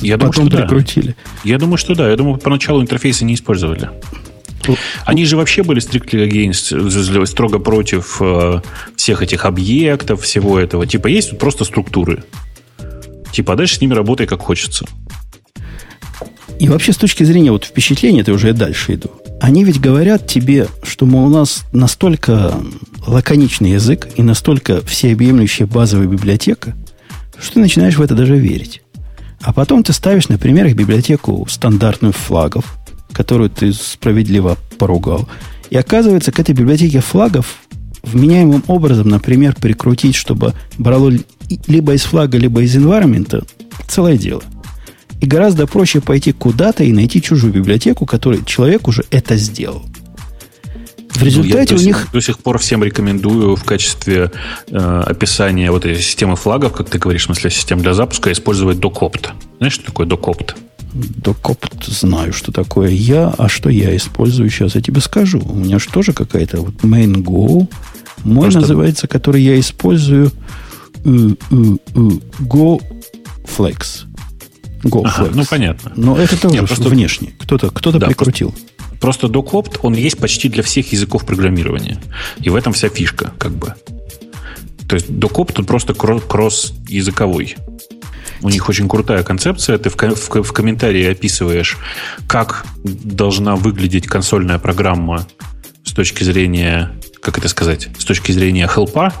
[0.00, 1.08] Я Потом думаю, что прикрутили.
[1.08, 1.14] Да.
[1.44, 2.10] Я думаю, что да.
[2.10, 3.90] Я думаю, поначалу интерфейсы не использовали.
[5.04, 8.60] Они же вообще были strictly against, строго против э,
[8.96, 10.86] всех этих объектов, всего этого.
[10.86, 12.24] Типа есть тут просто структуры.
[13.32, 14.86] Типа, а дальше с ними работай как хочется.
[16.60, 19.10] И вообще с точки зрения вот впечатления, это уже я дальше иду.
[19.40, 22.54] Они ведь говорят тебе, что мол, у нас настолько
[23.06, 26.74] лаконичный язык и настолько всеобъемлющая базовая библиотека,
[27.40, 28.82] что ты начинаешь в это даже верить.
[29.40, 32.76] А потом ты ставишь, например, их библиотеку стандартную флагов,
[33.12, 35.28] которую ты справедливо поругал.
[35.70, 37.58] И оказывается, к этой библиотеке флагов
[38.02, 41.12] вменяемым образом, например, прикрутить, чтобы брало
[41.66, 43.46] либо из флага, либо из environment,
[43.86, 44.42] целое дело.
[45.20, 49.84] И гораздо проще пойти куда-то и найти чужую библиотеку, которой человек уже это сделал.
[51.10, 52.08] В результате ну, я у них...
[52.12, 54.30] До сих пор всем рекомендую в качестве
[54.68, 58.78] э, описания вот этой системы флагов, как ты говоришь, в смысле систем для запуска, использовать
[58.78, 59.30] docopt.
[59.58, 60.54] Знаешь, что такое docopt?
[60.94, 65.40] Докопт знаю, что такое я, а что я использую, сейчас я тебе скажу.
[65.40, 67.68] У меня же тоже какая-то вот main go.
[68.24, 68.60] Мой Просто...
[68.60, 70.30] называется, который я использую
[71.04, 71.36] uh,
[74.88, 75.18] uh, uh, Go Flex.
[75.18, 75.30] Go ага.
[75.34, 75.92] Ну, понятно.
[75.96, 76.88] Но это тоже Нет, просто...
[76.88, 77.34] внешне.
[77.38, 78.50] Кто-то кто да, прикрутил.
[79.00, 81.98] Просто, просто DocOpt, он есть почти для всех языков программирования.
[82.40, 83.74] И в этом вся фишка, как бы.
[84.88, 87.56] То есть DocOpt тут просто кросс-языковой.
[88.40, 89.78] У них очень крутая концепция.
[89.78, 91.76] Ты в, в, в комментарии описываешь,
[92.26, 95.26] как должна выглядеть консольная программа
[95.84, 99.12] с точки зрения, как это сказать, с точки зрения хелпа.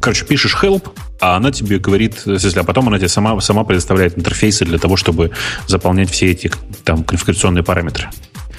[0.00, 0.90] Короче, пишешь help,
[1.20, 5.30] а она тебе говорит, а потом она тебе сама, сама предоставляет интерфейсы для того, чтобы
[5.66, 6.50] заполнять все эти
[6.84, 8.08] там конфигурационные параметры.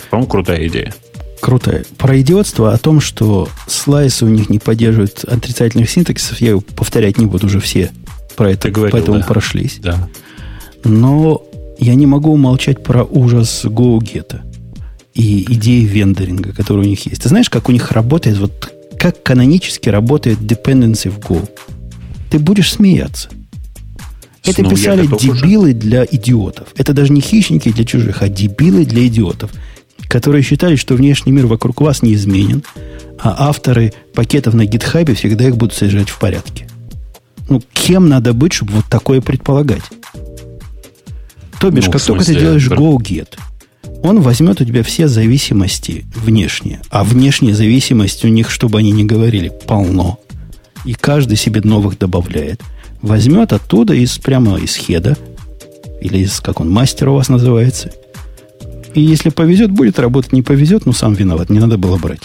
[0.09, 0.93] По-моему, крутая идея.
[1.39, 1.85] Крутая.
[1.97, 7.25] Про идиотство о том, что слайсы у них не поддерживают отрицательных синтаксисов, я повторять не
[7.25, 7.91] буду уже все
[8.35, 9.25] про это, говорил, поэтому да.
[9.25, 9.79] прошлись.
[9.81, 10.07] Да.
[10.83, 11.43] Но
[11.79, 14.39] я не могу умолчать про ужас GoGet
[15.15, 17.23] и идеи вендоринга, которые у них есть.
[17.23, 21.49] Ты знаешь, как у них работает, вот как канонически работает dependency в Go?
[22.31, 23.29] Ты будешь смеяться.
[24.43, 25.73] Это ну, писали дебилы уже.
[25.73, 26.69] для идиотов.
[26.75, 29.51] Это даже не хищники для чужих, а дебилы для идиотов,
[30.07, 32.63] которые считали, что внешний мир вокруг вас не изменен,
[33.19, 36.67] а авторы пакетов на гитхабе всегда их будут содержать в порядке.
[37.49, 39.83] Ну, кем надо быть, чтобы вот такое предполагать?
[41.59, 43.37] То бишь, ну, как только ты делаешь go-get,
[44.01, 46.81] он возьмет у тебя все зависимости внешние.
[46.89, 50.17] А внешняя зависимость у них, чтобы они не говорили, полно.
[50.85, 52.61] И каждый себе новых добавляет.
[53.01, 55.17] Возьмет оттуда из прямо из хеда,
[56.01, 57.91] или из, как он, мастер у вас называется.
[58.93, 60.33] И если повезет, будет работать.
[60.33, 61.49] Не повезет, ну сам виноват.
[61.49, 62.23] Не надо было брать.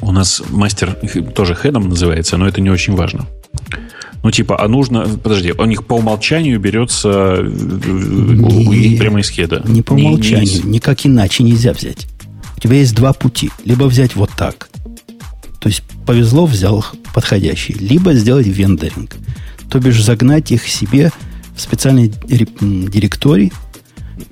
[0.00, 0.96] У нас мастер
[1.34, 3.26] тоже хедом называется, но это не очень важно.
[4.22, 5.06] Ну, типа, а нужно...
[5.22, 9.62] Подожди, у них по умолчанию берется не, прямо из хеда.
[9.66, 12.06] Не по умолчанию, не, никак иначе нельзя взять.
[12.56, 13.50] У тебя есть два пути.
[13.64, 14.68] Либо взять вот так.
[15.66, 17.72] То есть повезло, взял подходящий.
[17.72, 19.16] Либо сделать вендоринг.
[19.68, 21.10] То бишь загнать их себе
[21.56, 22.14] в специальный
[22.60, 23.52] директорий.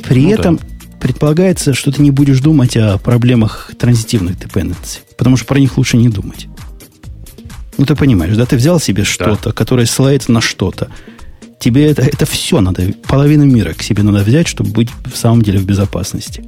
[0.05, 0.63] При ну, этом да.
[1.01, 5.01] предполагается, что ты не будешь думать о проблемах транзитивных dependency.
[5.19, 6.47] Потому что про них лучше не думать.
[7.79, 10.87] Ну, ты понимаешь, да, ты взял себе что-то, которое ссылается на что-то.
[11.59, 15.43] Тебе это, это все надо, половину мира к себе надо взять, чтобы быть в самом
[15.43, 16.45] деле в безопасности.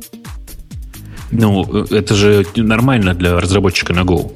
[1.32, 4.30] Ну, это же нормально для разработчика на Go.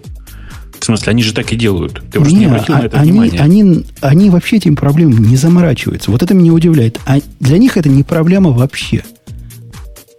[0.80, 2.02] В смысле, они же так и делают.
[2.10, 3.40] Ты просто не, не обратил а, на это они, внимание.
[3.40, 6.10] Они, они вообще этим проблемам не заморачиваются.
[6.10, 6.98] Вот это меня удивляет.
[7.06, 9.04] А для них это не проблема вообще.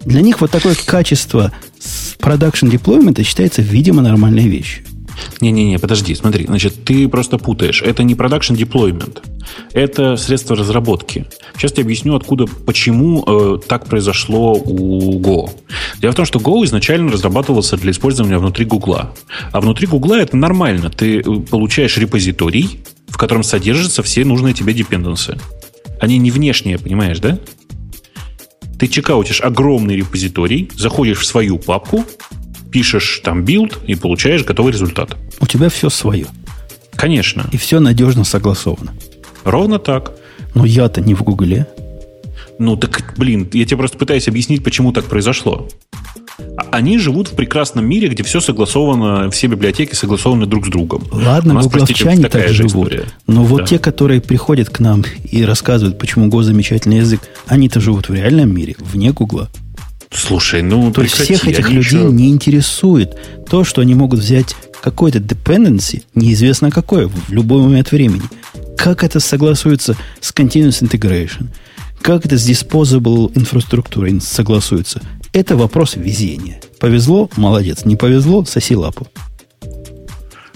[0.05, 4.85] Для них вот такое качество с продакшн деплоймента считается, видимо, нормальной вещью.
[5.39, 7.81] Не-не-не, подожди, смотри, значит, ты просто путаешь.
[7.81, 9.19] Это не production deployment,
[9.73, 11.25] это средство разработки.
[11.55, 15.49] Сейчас я объясню, откуда, почему э, так произошло у Go.
[15.99, 19.13] Дело в том, что Go изначально разрабатывался для использования внутри Гугла.
[19.51, 20.89] А внутри Гугла это нормально.
[20.89, 25.37] Ты э, получаешь репозиторий, в котором содержатся все нужные тебе dependencies.
[25.99, 27.37] Они не внешние, понимаешь, да?
[28.79, 32.03] Ты checkout ишь огромный репозиторий, заходишь в свою папку,
[32.71, 35.17] пишешь там build и получаешь готовый результат.
[35.39, 36.27] У тебя все свое.
[36.95, 37.45] Конечно.
[37.51, 38.93] И все надежно согласовано.
[39.43, 40.13] Ровно так.
[40.53, 41.67] Но я-то не в Гугле.
[42.59, 45.67] Ну так, блин, я тебе просто пытаюсь объяснить, почему так произошло.
[46.57, 51.03] А они живут в прекрасном мире, где все согласовано, все библиотеки согласованы друг с другом.
[51.11, 52.87] Ладно, гугловчане так живут.
[52.87, 53.05] История.
[53.27, 53.65] Но вот да.
[53.65, 58.53] те, которые приходят к нам и рассказывают, почему Go замечательный язык, они-то живут в реальном
[58.53, 59.49] мире, вне Гугла.
[60.13, 62.11] Слушай, ну То есть всех этих людей еще...
[62.11, 63.15] не интересует
[63.49, 68.23] то, что они могут взять какой-то dependency, неизвестно какое, в любой момент времени.
[68.77, 71.47] Как это согласуется с continuous integration?
[72.01, 75.01] Как это с disposable инфраструктурой согласуется?
[75.33, 76.59] Это вопрос везения.
[76.79, 77.85] Повезло– молодец.
[77.85, 79.07] Не повезло– соси лапу.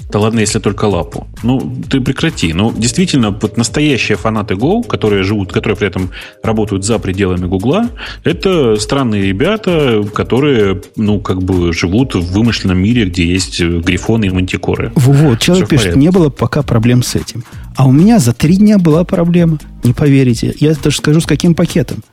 [0.10, 1.27] Да ладно, если только лапу.
[1.44, 2.53] Ну, ты прекрати.
[2.53, 6.11] Ну, действительно, вот настоящие фанаты Go, которые живут, которые при этом
[6.44, 7.90] работают за пределами Гугла,
[8.23, 14.30] это странные ребята, которые, ну, как бы живут в вымышленном мире, где есть грифоны и
[14.30, 14.91] мантикоры.
[14.95, 17.44] Вот, человек пишет, не было пока проблем с этим.
[17.76, 19.57] А у меня за три дня была проблема.
[19.84, 20.53] Не поверите.
[20.60, 22.03] Я даже скажу, с каким пакетом.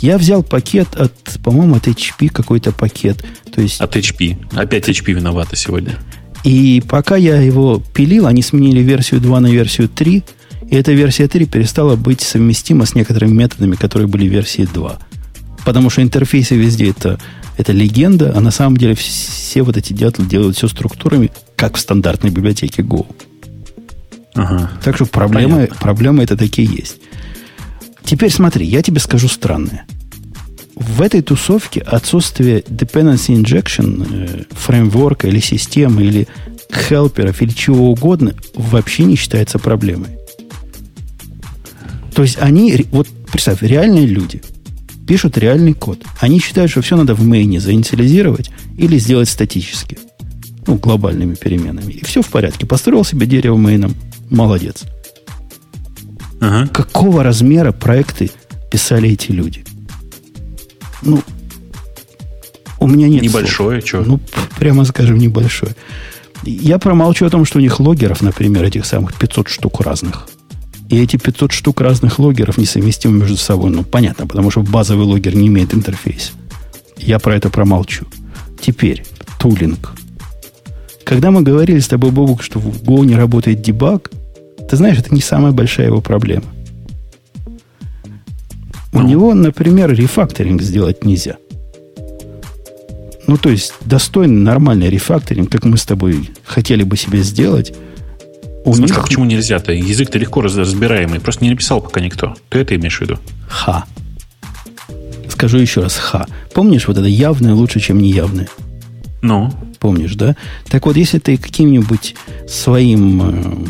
[0.00, 1.12] Я взял пакет от,
[1.42, 3.24] по-моему, от HP какой-то пакет.
[3.54, 3.80] То есть...
[3.80, 4.36] От HP.
[4.54, 5.98] Опять HP виновата сегодня.
[6.44, 10.22] И пока я его пилил, они сменили версию 2 на версию 3,
[10.70, 14.98] и эта версия 3 перестала быть совместима с некоторыми методами, которые были в версии 2.
[15.64, 17.18] Потому что интерфейсы везде это,
[17.56, 21.80] это легенда, а на самом деле все вот эти дятлы делают все структурами, как в
[21.80, 23.06] стандартной библиотеке Go.
[24.34, 24.70] Ага.
[24.82, 26.98] Так что проблемы, проблемы это такие есть.
[28.04, 29.86] Теперь смотри, я тебе скажу странное.
[30.76, 36.28] В этой тусовке отсутствие dependency injection, э, фреймворка или системы, или
[36.72, 40.10] хелперов, или чего угодно, вообще не считается проблемой.
[42.14, 44.42] То есть они, вот представь, реальные люди
[45.06, 46.02] пишут реальный код.
[46.20, 49.98] Они считают, что все надо в мейне заинициализировать или сделать статически.
[50.66, 51.92] Ну, глобальными переменами.
[51.92, 52.66] И все в порядке.
[52.66, 53.94] Построил себе дерево мейном.
[54.30, 54.84] Молодец.
[56.40, 56.68] Ага.
[56.68, 58.30] Какого размера проекты
[58.70, 59.64] писали эти люди?
[61.04, 61.22] Ну,
[62.80, 64.02] у меня нет Небольшое, что?
[64.02, 64.20] Ну,
[64.58, 65.74] прямо скажем, небольшое.
[66.44, 70.28] Я промолчу о том, что у них логеров, например, этих самых 500 штук разных.
[70.90, 73.70] И эти 500 штук разных логеров несовместимы между собой.
[73.70, 76.32] Ну, понятно, потому что базовый логер не имеет интерфейса.
[76.98, 78.06] Я про это промолчу.
[78.60, 79.04] Теперь,
[79.38, 79.94] тулинг.
[81.04, 84.10] Когда мы говорили с тобой, Бобук, что в Go не работает дебаг,
[84.68, 86.44] ты знаешь, это не самая большая его проблема.
[88.94, 89.08] У ну.
[89.08, 91.36] него, например, рефакторинг сделать нельзя.
[93.26, 97.74] Ну, то есть, достойный, нормальный рефакторинг, как мы с тобой хотели бы себе сделать.
[98.64, 98.94] У них...
[99.02, 99.72] почему нельзя-то?
[99.72, 101.18] Язык-то легко разбираемый.
[101.18, 102.36] Просто не написал пока никто.
[102.50, 103.18] Ты это имеешь в виду?
[103.48, 103.84] Ха.
[105.28, 106.26] Скажу еще раз ха.
[106.54, 108.48] Помнишь, вот это явное лучше, чем неявное?
[109.22, 109.52] Ну?
[109.80, 110.36] Помнишь, да?
[110.68, 112.14] Так вот, если ты каким-нибудь
[112.46, 113.66] своим э,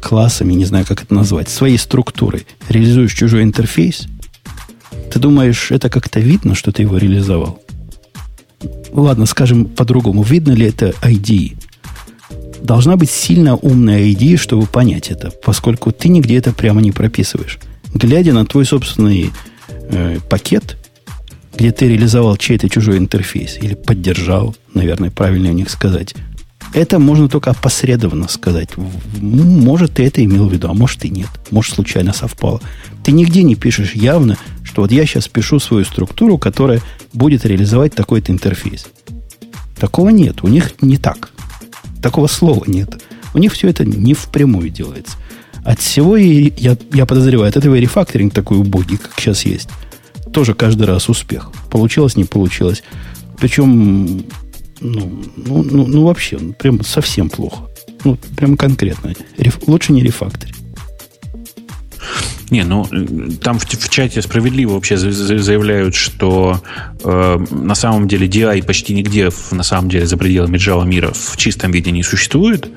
[0.00, 4.06] классами, не знаю, как это назвать, своей структурой реализуешь чужой интерфейс,
[5.12, 7.62] ты думаешь, это как-то видно, что ты его реализовал?
[8.92, 10.22] Ладно, скажем по-другому.
[10.22, 11.56] Видно ли это ID?
[12.62, 17.58] Должна быть сильно умная ID, чтобы понять это, поскольку ты нигде это прямо не прописываешь.
[17.94, 19.32] Глядя на твой собственный
[19.68, 20.76] э, пакет,
[21.56, 26.14] где ты реализовал чей-то чужой интерфейс или поддержал, наверное, правильно у них сказать,
[26.72, 28.70] это можно только опосредованно сказать.
[29.20, 31.28] Может, ты это имел в виду, а может и нет.
[31.50, 32.60] Может, случайно совпало.
[33.02, 36.80] Ты нигде не пишешь явно, что вот я сейчас пишу свою структуру, которая
[37.12, 38.86] будет реализовать такой-то интерфейс.
[39.78, 40.44] Такого нет.
[40.44, 41.30] У них не так.
[42.02, 43.02] Такого слова нет.
[43.34, 45.16] У них все это не впрямую делается.
[45.64, 49.68] От всего, и я, я подозреваю, от этого рефакторинг такой убогий, как сейчас есть,
[50.32, 51.50] тоже каждый раз успех.
[51.70, 52.82] Получилось, не получилось.
[53.38, 54.24] Причем
[54.80, 57.68] ну, ну, ну, ну вообще, ну, прям совсем плохо.
[58.04, 59.14] Ну, прям конкретно.
[59.36, 60.54] Реф, лучше не рефакторить.
[62.50, 62.84] Не, ну
[63.42, 66.60] там в, в чате справедливо вообще заявляют, что
[67.04, 71.12] э, на самом деле DI почти нигде в, на самом деле за пределами Java мира
[71.14, 72.68] в чистом виде не существует.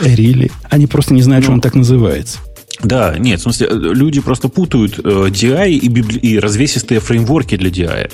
[0.00, 0.50] Really?
[0.68, 2.38] Они просто не знают, ну, что он так называется.
[2.82, 7.70] Да, нет, в смысле, люди просто путают э, DI и, библи- и развесистые фреймворки для
[7.70, 8.10] DI.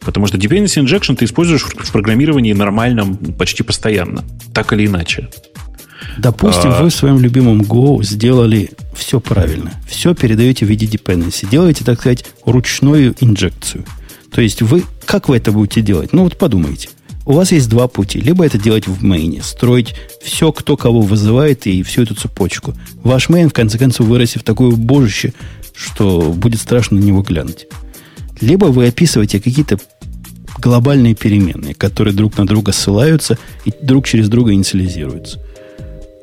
[0.00, 5.28] Потому что dependency injection ты используешь в программировании нормальном почти постоянно, так или иначе.
[6.18, 6.82] Допустим, а...
[6.82, 9.72] вы в своем любимом Go сделали все правильно.
[9.88, 11.48] Все передаете в виде dependency.
[11.48, 13.84] Делаете, так сказать, ручную инжекцию.
[14.30, 16.12] То есть вы Как вы это будете делать?
[16.12, 16.88] Ну вот подумайте.
[17.24, 18.20] У вас есть два пути.
[18.20, 22.74] Либо это делать в мейне, строить все, кто кого вызывает, и всю эту цепочку.
[23.04, 25.32] Ваш мейн, в конце концов, вырастет в такое божище,
[25.74, 27.66] что будет страшно на него глянуть.
[28.42, 29.78] Либо вы описываете какие-то
[30.58, 35.40] глобальные переменные, которые друг на друга ссылаются и друг через друга инициализируются.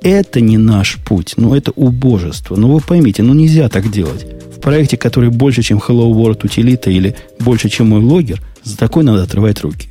[0.01, 2.55] Это не наш путь, ну это убожество.
[2.55, 4.25] Ну вы поймите, ну нельзя так делать.
[4.55, 9.03] В проекте, который больше, чем Hello World утилита или больше, чем мой логер, за такой
[9.03, 9.89] надо отрывать руки.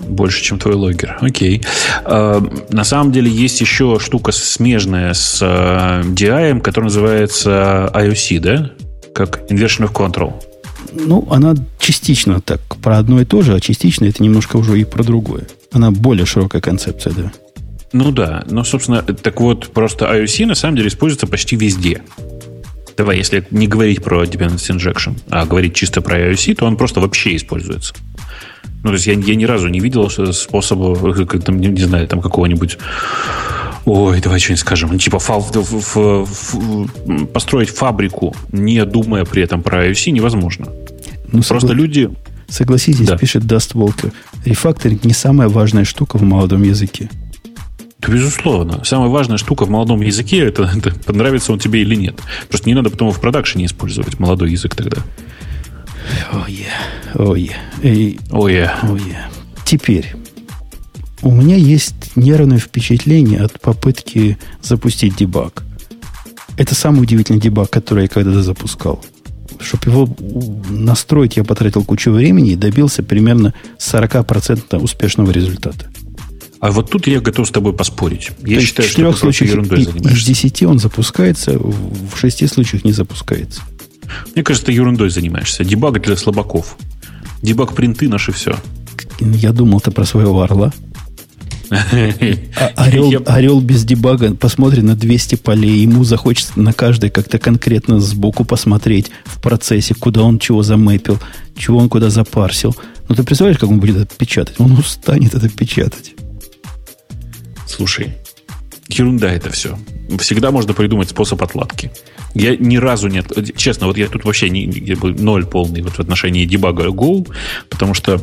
[0.00, 1.16] Больше, чем твой логер.
[1.20, 1.62] Окей.
[2.04, 2.40] Э,
[2.70, 8.70] на самом деле есть еще штука смежная с э, DI, которая называется IOC, да?
[9.14, 10.34] Как Inversion of Control.
[10.98, 14.84] Ну, она частично так про одно и то же, а частично это немножко уже и
[14.84, 15.46] про другое.
[15.72, 17.32] Она более широкая концепция, да.
[17.92, 22.02] Ну да, но, собственно, так вот, просто IOC на самом деле используется почти везде.
[22.96, 27.00] Давай, если не говорить про dependency injection, а говорить чисто про IOC, то он просто
[27.00, 27.94] вообще используется.
[28.82, 32.20] Ну, то есть я, я ни разу не видел способа, там, не, не знаю, там
[32.20, 32.78] какого-нибудь
[33.86, 34.90] Ой, давай что-нибудь скажем.
[34.92, 40.66] Ну, типа фа- в, в, в, построить фабрику, не думая при этом про IOC, невозможно.
[41.32, 41.74] Ну, Просто согла...
[41.74, 42.10] люди...
[42.48, 43.16] Согласитесь, да.
[43.16, 44.12] пишет Dust Walker.
[44.44, 47.08] Рефакторинг не самая важная штука в молодом языке.
[48.00, 48.84] Да, безусловно.
[48.84, 52.20] Самая важная штука в молодом языке это, это понравится он тебе или нет.
[52.48, 54.98] Просто не надо потом в production е использовать молодой язык тогда.
[56.32, 56.66] Ой,
[57.14, 57.50] ой,
[57.82, 59.02] ой, ой, ой.
[59.64, 60.14] Теперь
[61.26, 65.64] у меня есть нервное впечатление от попытки запустить дебаг.
[66.56, 69.04] Это самый удивительный дебаг, который я когда-то запускал.
[69.58, 70.16] Чтобы его
[70.70, 75.86] настроить, я потратил кучу времени и добился примерно 40% успешного результата.
[76.60, 78.30] А вот тут я готов с тобой поспорить.
[78.44, 80.18] Я То считаю, в что ты случаях ерундой занимаешься.
[80.18, 83.62] Из 10 он запускается, в 6 случаях не запускается.
[84.34, 85.64] Мне кажется, ты ерундой занимаешься.
[85.64, 86.76] Дебаг для слабаков.
[87.42, 88.56] Дебаг принты наши все.
[89.20, 90.72] Я думал, ты про своего орла.
[91.70, 93.18] А орел, я...
[93.18, 99.10] орел без дебага посмотрит на 200 полей, ему захочется на каждой как-то конкретно сбоку посмотреть
[99.24, 101.18] в процессе, куда он чего заметил,
[101.56, 102.76] чего он куда запарсил.
[103.08, 104.56] Ну, ты представляешь, как он будет это печатать?
[104.58, 106.14] Он устанет это печатать.
[107.66, 108.16] Слушай,
[108.88, 109.78] ерунда это все.
[110.18, 111.90] Всегда можно придумать способ отладки.
[112.34, 113.26] Я ни разу нет,
[113.56, 117.26] честно, вот я тут вообще не, я ноль полный вот в отношении дебага Go,
[117.70, 118.20] потому что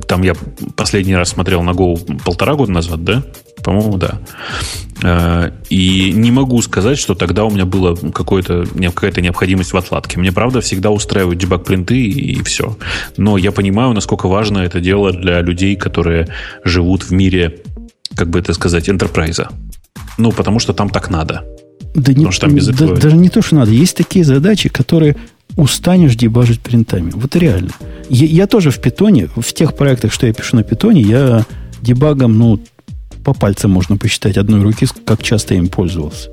[0.00, 0.34] там я
[0.76, 3.22] последний раз смотрел на Go полтора года назад, да?
[3.62, 4.20] По-моему, да.
[5.02, 10.18] Э, и не могу сказать, что тогда у меня была какая-то необходимость в отладке.
[10.18, 12.76] Мне, правда, всегда устраивают дебаг-принты и все.
[13.16, 16.28] Но я понимаю, насколько важно это дело для людей, которые
[16.64, 17.62] живут в мире,
[18.16, 19.48] как бы это сказать, энтерпрайза.
[20.18, 21.44] Ну, потому что там так надо.
[21.94, 22.96] Да не, что там без этого...
[22.96, 23.70] даже не то, что надо.
[23.70, 25.16] Есть такие задачи, которые
[25.56, 27.10] устанешь дебажить принтами.
[27.14, 27.70] Вот реально.
[28.08, 31.44] Я, я тоже в питоне, в тех проектах, что я пишу на питоне, я
[31.80, 32.60] дебагом, ну,
[33.24, 36.30] по пальцам можно посчитать одной руки, как часто я им пользовался.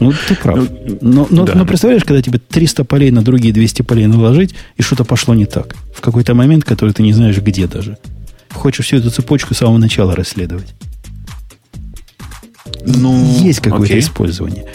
[0.00, 0.58] Ну, ты прав.
[0.58, 0.68] Ну,
[1.00, 1.54] но, но, да.
[1.54, 5.46] но представляешь, когда тебе 300 полей на другие 200 полей наложить, и что-то пошло не
[5.46, 5.76] так.
[5.94, 7.96] В какой-то момент, который ты не знаешь где даже.
[8.50, 10.74] Хочешь всю эту цепочку с самого начала расследовать.
[12.84, 14.66] Ну, Есть какое-то использование.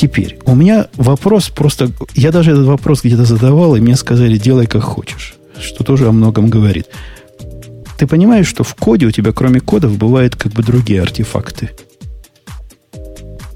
[0.00, 1.92] Теперь, у меня вопрос просто...
[2.14, 5.34] Я даже этот вопрос где-то задавал, и мне сказали, делай как хочешь.
[5.60, 6.86] Что тоже о многом говорит.
[7.98, 11.72] Ты понимаешь, что в коде у тебя, кроме кодов, бывают как бы другие артефакты.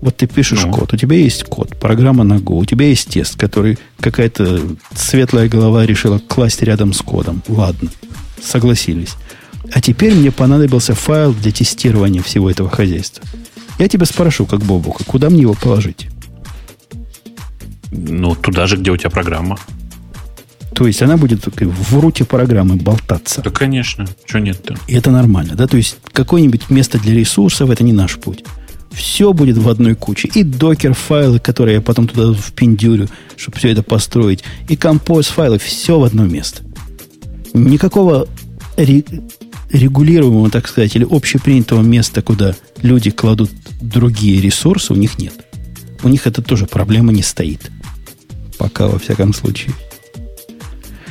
[0.02, 0.70] Вот ты пишешь ну.
[0.70, 4.60] код, у тебя есть код, программа на Go, у тебя есть тест, который какая-то
[4.94, 7.42] светлая голова решила класть рядом с кодом.
[7.48, 7.88] Ладно,
[8.42, 9.14] согласились.
[9.72, 13.24] А теперь мне понадобился файл для тестирования всего этого хозяйства.
[13.78, 16.08] Я тебя спрошу, как Бобука, куда мне его положить?
[17.96, 19.56] Ну, туда же, где у тебя программа.
[20.74, 23.40] То есть она будет в руте программы болтаться.
[23.42, 24.06] Да, конечно.
[24.24, 24.76] Что нет-то?
[24.88, 25.68] И это нормально, да?
[25.68, 28.44] То есть какое-нибудь место для ресурсов это не наш путь.
[28.90, 30.28] Все будет в одной куче.
[30.34, 34.42] И докер-файлы, которые я потом туда впендюрю, чтобы все это построить.
[34.68, 35.58] И композ-файлы.
[35.58, 36.62] Все в одно место.
[37.52, 38.26] Никакого
[38.76, 43.50] регулируемого, так сказать, или общепринятого места, куда люди кладут
[43.80, 45.34] другие ресурсы, у них нет.
[46.02, 47.70] У них это тоже проблема не стоит.
[48.58, 49.72] Пока, во всяком случае.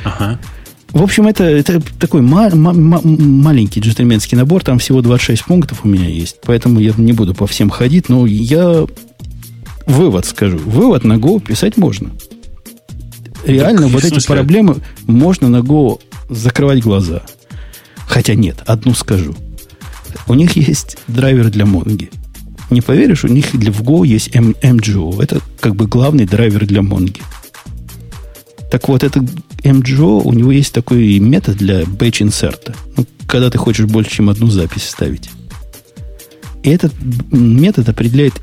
[0.04, 0.38] Ага.
[0.90, 4.62] В общем, это, это такой ма- ма- ма- маленький джентльменский набор.
[4.62, 6.36] Там всего 26 пунктов у меня есть.
[6.44, 8.08] Поэтому я не буду по всем ходить.
[8.08, 8.86] Но я
[9.86, 10.58] вывод скажу.
[10.58, 12.10] Вывод на Go писать можно.
[13.44, 14.76] Реально, так, вот эти проблемы
[15.06, 16.00] можно на Go
[16.30, 17.22] закрывать глаза.
[18.06, 19.34] Хотя нет, одну скажу.
[20.28, 22.10] У них есть драйвер для Монги.
[22.70, 25.22] Не поверишь, у них в Go есть MGO.
[25.22, 27.20] Это как бы главный драйвер для Монги.
[28.70, 29.22] Так вот, этот
[29.62, 32.74] MGO, у него есть такой метод для batch инсерта.
[32.96, 35.30] Ну, когда ты хочешь больше, чем одну запись ставить.
[36.62, 36.92] И этот
[37.30, 38.34] метод определяет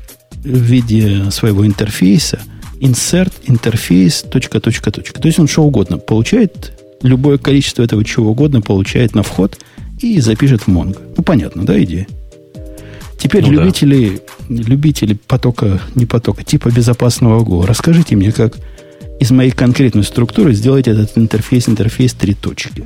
[0.44, 2.40] в виде своего интерфейса
[2.82, 5.20] insert интерфейс точка, точка, точка.
[5.20, 6.72] То есть он что угодно получает,
[7.02, 9.58] любое количество этого чего угодно получает на вход
[10.00, 10.98] и запишет в Mongo.
[11.16, 12.06] Ну, понятно, да, идея?
[13.22, 14.62] Теперь ну, любители, да.
[14.64, 18.58] любители потока, не потока, типа безопасного Go, расскажите мне, как
[19.20, 22.84] из моей конкретной структуры сделать этот интерфейс, интерфейс три точки.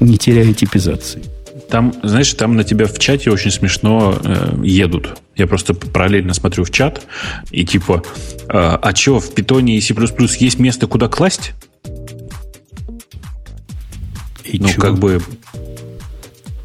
[0.00, 1.22] Не теряя типизации.
[1.70, 5.18] Там, знаешь, там на тебя в чате очень смешно э, едут.
[5.34, 7.06] Я просто параллельно смотрю в чат
[7.50, 8.02] и типа,
[8.42, 9.94] э, а что, в питоне и C++
[10.40, 11.54] есть место, куда класть?
[14.44, 14.78] И ну, чё?
[14.78, 15.22] как бы...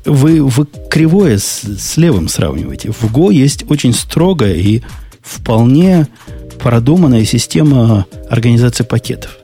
[0.08, 2.92] Вы, вы кривое с, с левым сравниваете.
[2.92, 4.82] В Go есть очень строгая и
[5.22, 6.08] вполне
[6.60, 9.38] продуманная система организации пакетов.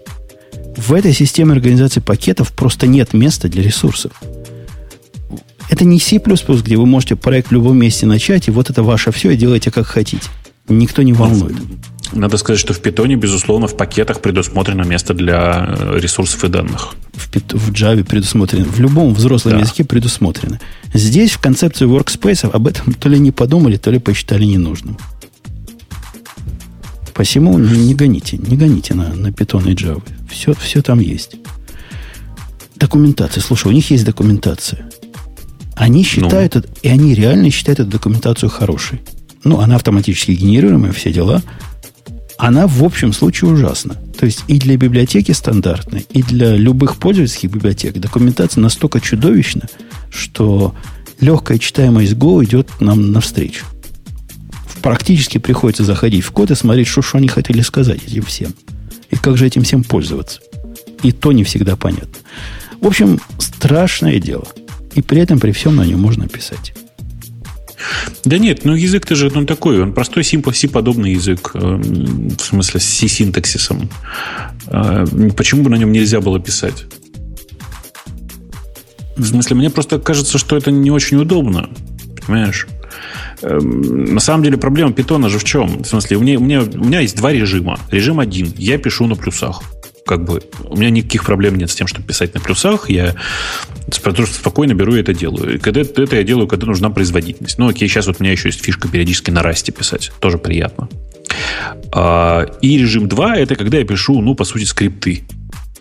[0.77, 4.13] В этой системе организации пакетов просто нет места для ресурсов.
[5.69, 9.11] Это не C++, где вы можете проект в любом месте начать, и вот это ваше
[9.11, 10.27] все, и делайте как хотите.
[10.69, 11.57] Никто не волнует.
[12.13, 16.95] Надо сказать, что в питоне, безусловно, в пакетах предусмотрено место для э, ресурсов и данных.
[17.13, 18.65] В, пит, в Java предусмотрено.
[18.65, 19.59] В любом взрослом да.
[19.59, 20.59] языке предусмотрено.
[20.93, 24.97] Здесь в концепции workspace об этом то ли не подумали, то ли посчитали ненужным.
[27.13, 30.03] Посему не, не гоните, не гоните на, на Python и Java.
[30.29, 31.35] Все, все там есть.
[32.75, 33.41] Документация.
[33.41, 34.89] Слушай, у них есть документация.
[35.75, 36.03] Они ну.
[36.03, 36.61] считают, ну.
[36.61, 39.01] это, и они реально считают эту документацию хорошей.
[39.43, 41.41] Ну, она автоматически генерируемая, все дела.
[42.37, 43.95] Она в общем случае ужасна.
[44.17, 49.67] То есть и для библиотеки стандартной, и для любых пользовательских библиотек документация настолько чудовищна,
[50.09, 50.75] что
[51.19, 53.65] легкая читаемость Go идет нам навстречу.
[54.81, 58.53] Практически приходится заходить в код и смотреть, что, что они хотели сказать этим всем.
[59.09, 60.41] И как же этим всем пользоваться.
[61.03, 62.17] И то не всегда понятно.
[62.81, 64.47] В общем, страшное дело–
[64.95, 66.73] и при этом, при всем на нем можно писать.
[68.25, 72.85] Да нет, ну язык-то же ну, такой, он простой C-подобный язык, э, в смысле с
[72.85, 73.89] C-синтаксисом.
[74.67, 75.05] Э,
[75.35, 76.85] почему бы на нем нельзя было писать?
[79.15, 81.69] В смысле, мне просто кажется, что это не очень удобно.
[82.25, 82.67] Понимаешь?
[83.41, 85.83] Эм, на самом деле проблема питона же в чем?
[85.83, 87.79] В смысле, у меня, у, меня, у меня есть два режима.
[87.91, 88.53] Режим один.
[88.57, 89.61] Я пишу на плюсах
[90.05, 92.89] как бы у меня никаких проблем нет с тем, чтобы писать на плюсах.
[92.89, 93.15] Я
[93.93, 95.55] спокойно беру и это делаю.
[95.55, 97.57] И когда это я делаю, когда нужна производительность.
[97.57, 100.11] Ну, окей, сейчас вот у меня еще есть фишка периодически на расте писать.
[100.19, 100.89] Тоже приятно.
[101.91, 105.23] А, и режим 2 это когда я пишу, ну, по сути, скрипты.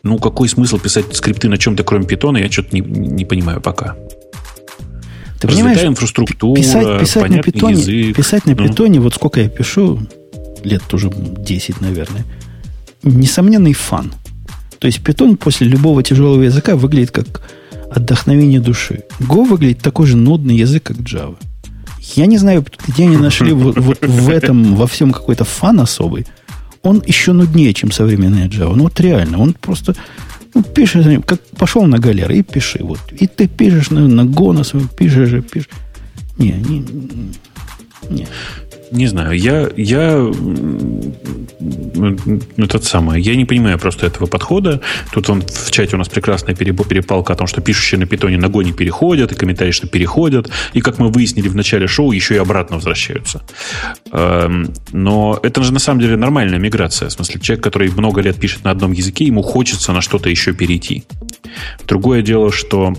[0.03, 3.97] Ну, какой смысл писать скрипты на чем-то, кроме питона, я что-то не, не понимаю пока.
[5.41, 8.17] Ты понимаешь, инфраструктура, писать, писать на питоне, язык.
[8.17, 8.69] Писать на ну.
[8.69, 10.01] питоне, вот сколько я пишу,
[10.63, 12.25] лет уже 10, наверное,
[13.03, 14.13] несомненный фан.
[14.79, 17.43] То есть Python после любого тяжелого языка выглядит как
[17.95, 19.05] отдохновение души.
[19.21, 21.37] Go выглядит такой же нудный язык, как Java.
[22.17, 26.27] Я не знаю, где они нашли вот, вот в этом, во всем какой-то фан особый.
[26.83, 28.75] Он еще нуднее, чем современная Java.
[28.75, 29.95] Ну вот реально, он просто
[30.55, 32.79] ну, пишешь, как пошел на галеры и пиши.
[32.83, 33.01] Вот.
[33.13, 35.71] И ты пишешь на, на Go на своем, пишешь пишешь.
[36.39, 36.85] Не, не,
[38.11, 38.27] не
[38.93, 40.31] не знаю, я, я
[42.57, 44.81] ну, тот самый, я не понимаю просто этого подхода.
[45.13, 48.49] Тут он в чате у нас прекрасная перепалка о том, что пишущие на питоне на
[48.63, 52.39] не переходят, и комментарии, что переходят, и как мы выяснили в начале шоу, еще и
[52.39, 53.43] обратно возвращаются.
[54.13, 57.09] Эм, но это же на самом деле нормальная миграция.
[57.09, 60.53] В смысле, человек, который много лет пишет на одном языке, ему хочется на что-то еще
[60.53, 61.05] перейти.
[61.87, 62.95] Другое дело, что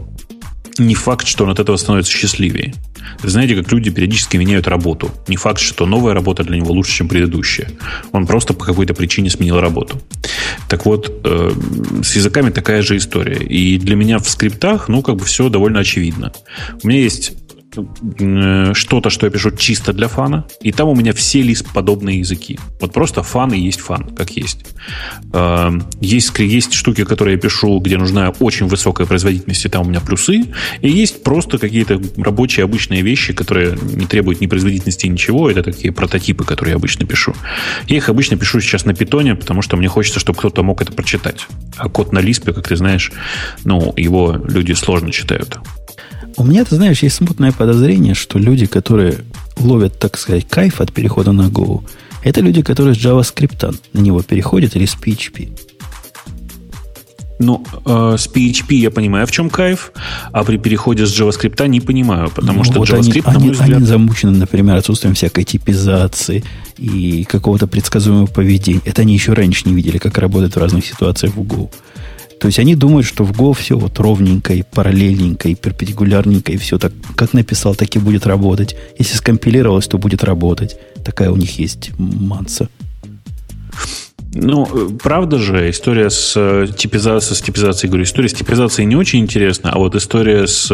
[0.80, 2.74] не факт, что он от этого становится счастливее.
[3.24, 5.12] Знаете, как люди периодически меняют работу.
[5.28, 7.70] Не факт, что новая работа для него лучше, чем предыдущая.
[8.12, 10.02] Он просто по какой-то причине сменил работу.
[10.68, 11.52] Так вот, э,
[12.04, 13.44] с языками такая же история.
[13.44, 16.32] И для меня в скриптах, ну, как бы все довольно очевидно.
[16.84, 17.34] У меня есть
[18.74, 22.60] что-то, что я пишу чисто для фана, и там у меня все лист подобные языки.
[22.80, 24.66] Вот просто фан и есть фан, как есть.
[25.34, 29.90] Эм, есть, есть штуки, которые я пишу, где нужна очень высокая производительность, и там у
[29.90, 30.46] меня плюсы,
[30.82, 35.50] и есть просто какие-то рабочие обычные вещи, которые не требуют ни производительности, ничего.
[35.50, 37.34] Это такие прототипы, которые я обычно пишу.
[37.88, 40.92] Я их обычно пишу сейчас на питоне, потому что мне хочется, чтобы кто-то мог это
[40.92, 41.48] прочитать.
[41.78, 43.12] А код на лиспе, как ты знаешь,
[43.64, 45.60] ну, его люди сложно читают.
[46.36, 49.20] У меня, ты знаешь, есть смутное подозрение, что люди, которые
[49.58, 51.84] ловят, так сказать, кайф от перехода на Go,
[52.24, 55.60] это люди, которые с JavaScript на него переходят или с PHP.
[57.40, 59.92] Ну, э, с PHP я понимаю, в чем кайф,
[60.32, 63.42] а при переходе с JavaScript не понимаю, потому ну, что вот JavaScript, они, на мой
[63.42, 63.78] они, взгляд...
[63.78, 66.44] Они замучены, например, отсутствием всякой типизации
[66.78, 68.82] и какого-то предсказуемого поведения.
[68.86, 71.70] Это они еще раньше не видели, как работает в разных ситуациях в Go.
[72.44, 76.58] То есть они думают, что в Go все вот ровненько и параллельненько и перпендикулярненько, и
[76.58, 78.76] все так, как написал, так и будет работать.
[79.00, 80.76] Если скомпилировалось, то будет работать.
[81.06, 82.68] Такая у них есть манса.
[84.36, 84.66] Ну,
[85.02, 89.72] правда же, история с э, типизацией, с типизацией, говорю, история с типизацией не очень интересна,
[89.72, 90.72] а вот история с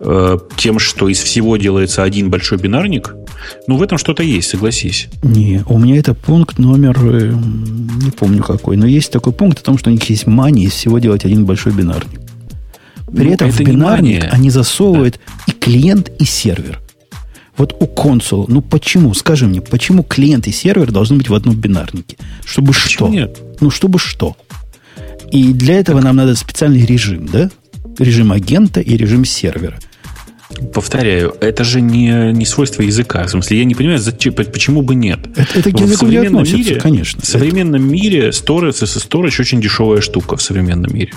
[0.00, 3.14] э, тем, что из всего делается один большой бинарник,
[3.66, 5.08] ну, в этом что-то есть, согласись.
[5.22, 9.62] Не, у меня это пункт номер, э, не помню какой, но есть такой пункт о
[9.62, 12.20] том, что у них есть мания из всего делать один большой бинарник.
[13.06, 15.52] При ну, этом это в бинарник они засовывают да.
[15.52, 16.80] и клиент, и сервер.
[17.60, 21.56] Вот у консула, ну почему, скажи мне, почему клиент и сервер должны быть в одном
[21.56, 22.16] бинарнике?
[22.42, 23.08] Чтобы почему что?
[23.08, 23.38] Нет?
[23.60, 24.34] Ну, чтобы что?
[25.30, 27.50] И для этого нам надо специальный режим, да?
[27.98, 29.78] Режим агента и режим сервера.
[30.72, 33.26] Повторяю, это же не, не свойство языка.
[33.26, 35.18] В смысле, я не понимаю, зачем, почему бы нет.
[35.36, 37.20] Это, это не относится, мире, конечно.
[37.20, 37.92] В современном это...
[37.92, 41.12] мире storage, storage очень дешевая штука в современном мире.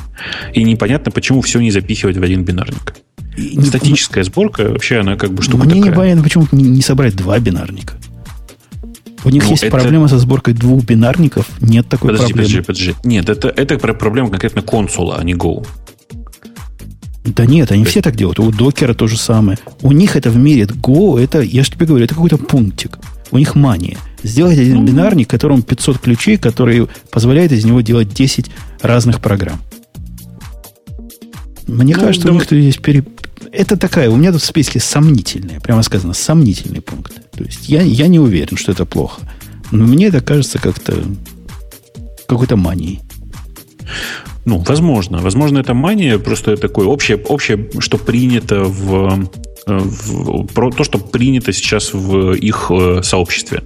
[0.53, 2.95] И непонятно, почему все не запихивать в один бинарник.
[3.35, 5.91] И Статическая сборка, вообще она как бы штука Мне такая.
[5.91, 7.95] не понятно, почему не, не собрать два бинарника.
[9.25, 9.75] У них ну, есть это...
[9.75, 12.63] проблема со сборкой двух бинарников, нет такой подожди, проблемы.
[12.63, 13.07] Подожди, подожди.
[13.07, 15.65] Нет, это, это проблема конкретно консула, а не Go.
[17.23, 18.39] Да нет, они все так делают.
[18.39, 19.57] У докера то же самое.
[19.81, 22.99] У них это в мире Go, это, я же тебе говорю, это какой-то пунктик.
[23.31, 23.97] У них мания.
[24.21, 24.87] Сделать один mm-hmm.
[24.87, 28.51] бинарник, которому 500 ключей, который позволяет из него делать 10
[28.81, 29.59] разных программ.
[31.65, 32.33] Мне ну, кажется, да.
[32.33, 33.03] у них тут есть пере,
[33.51, 37.13] это такая, у меня тут в списке сомнительные, прямо сказано, сомнительный пункт.
[37.31, 39.21] То есть я, я не уверен, что это плохо.
[39.71, 41.03] Но мне это кажется как-то
[42.27, 43.01] какой-то манией.
[44.45, 45.19] Ну, возможно.
[45.19, 49.29] Возможно, это мания, просто такое общее, общее что принято в,
[49.65, 53.63] в, про то, что принято сейчас в их э, сообществе.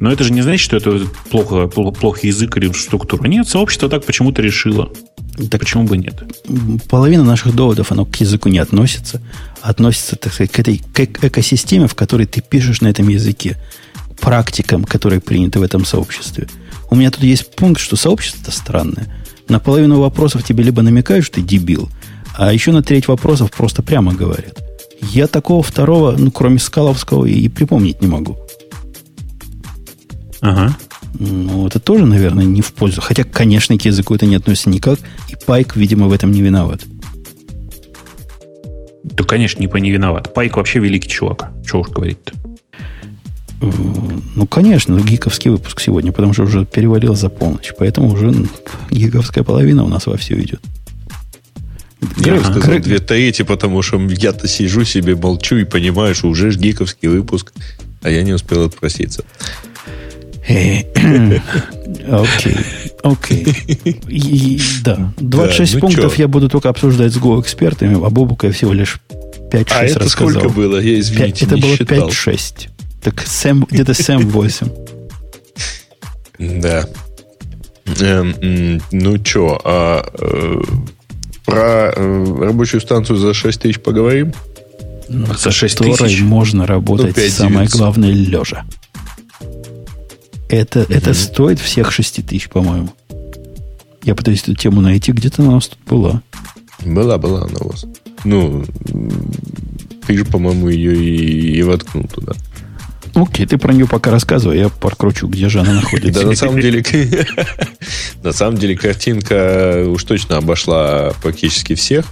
[0.00, 3.26] Но это же не значит, что это плохо, плохо язык или структура.
[3.28, 4.90] Нет, сообщество так почему-то решило.
[5.50, 6.22] Так почему бы нет?
[6.88, 9.22] Половина наших доводов, оно к языку не относится.
[9.60, 13.56] Относится, так сказать, к этой к экосистеме, в которой ты пишешь на этом языке.
[14.20, 16.48] Практикам, которые приняты в этом сообществе.
[16.90, 19.06] У меня тут есть пункт, что сообщество странное.
[19.48, 21.88] На половину вопросов тебе либо намекают, что ты дебил,
[22.36, 24.62] а еще на треть вопросов просто прямо говорят.
[25.00, 28.38] Я такого второго, ну, кроме Скаловского, и припомнить не могу.
[30.42, 30.76] Ага.
[31.18, 33.00] Ну, это тоже, наверное, не в пользу.
[33.00, 34.98] Хотя, конечно, к языку это не относится никак.
[35.28, 36.80] И Пайк, видимо, в этом не виноват.
[39.04, 40.34] Да, конечно, не по не виноват.
[40.34, 41.50] Пайк вообще великий чувак.
[41.64, 42.32] Чего уж говорить-то?
[44.34, 47.72] Ну, конечно, гиковский выпуск сегодня, потому что уже перевалил за полночь.
[47.78, 48.34] Поэтому уже
[48.90, 50.60] гиковская половина у нас во все идет.
[52.16, 52.50] Я ага.
[52.50, 57.08] сказал две трети, потому что я-то сижу себе, молчу и понимаю, что уже ж гиковский
[57.08, 57.52] выпуск,
[58.02, 59.24] а я не успел отпроситься.
[62.08, 62.56] Окей,
[63.02, 64.60] окей.
[64.82, 66.22] Да, 26 да, ну пунктов чё?
[66.22, 68.98] я буду только обсуждать с Go-экспертами, а Бобука я всего лишь
[69.52, 70.30] 5-6 а это рассказал.
[70.30, 70.78] сколько было?
[70.80, 72.68] Я, извините, 5, Это было 5-6.
[73.02, 74.68] Так Сэм, где-то Сэм 8.
[76.38, 76.88] Да.
[78.00, 80.62] Эм, ну что, а, э,
[81.44, 84.32] про э, рабочую станцию за 6 тысяч поговорим?
[85.08, 88.64] Ну, за 6 тысяч можно работать, ну, самое главное, лежа.
[90.52, 90.92] Это, угу.
[90.92, 92.90] это стоит всех 6 тысяч, по-моему.
[94.04, 95.10] Я пытаюсь эту тему найти.
[95.10, 96.22] Где-то она у нас тут была.
[96.84, 97.86] Была, была она у вас.
[98.24, 98.62] Ну,
[100.06, 102.34] ты же, по-моему, ее и, и воткнул туда.
[103.14, 106.20] Окей, ты про нее пока рассказывай, я прокручу, где же она находится.
[106.20, 106.84] Да, на самом деле,
[108.22, 112.04] на самом деле картинка уж точно обошла практически всех.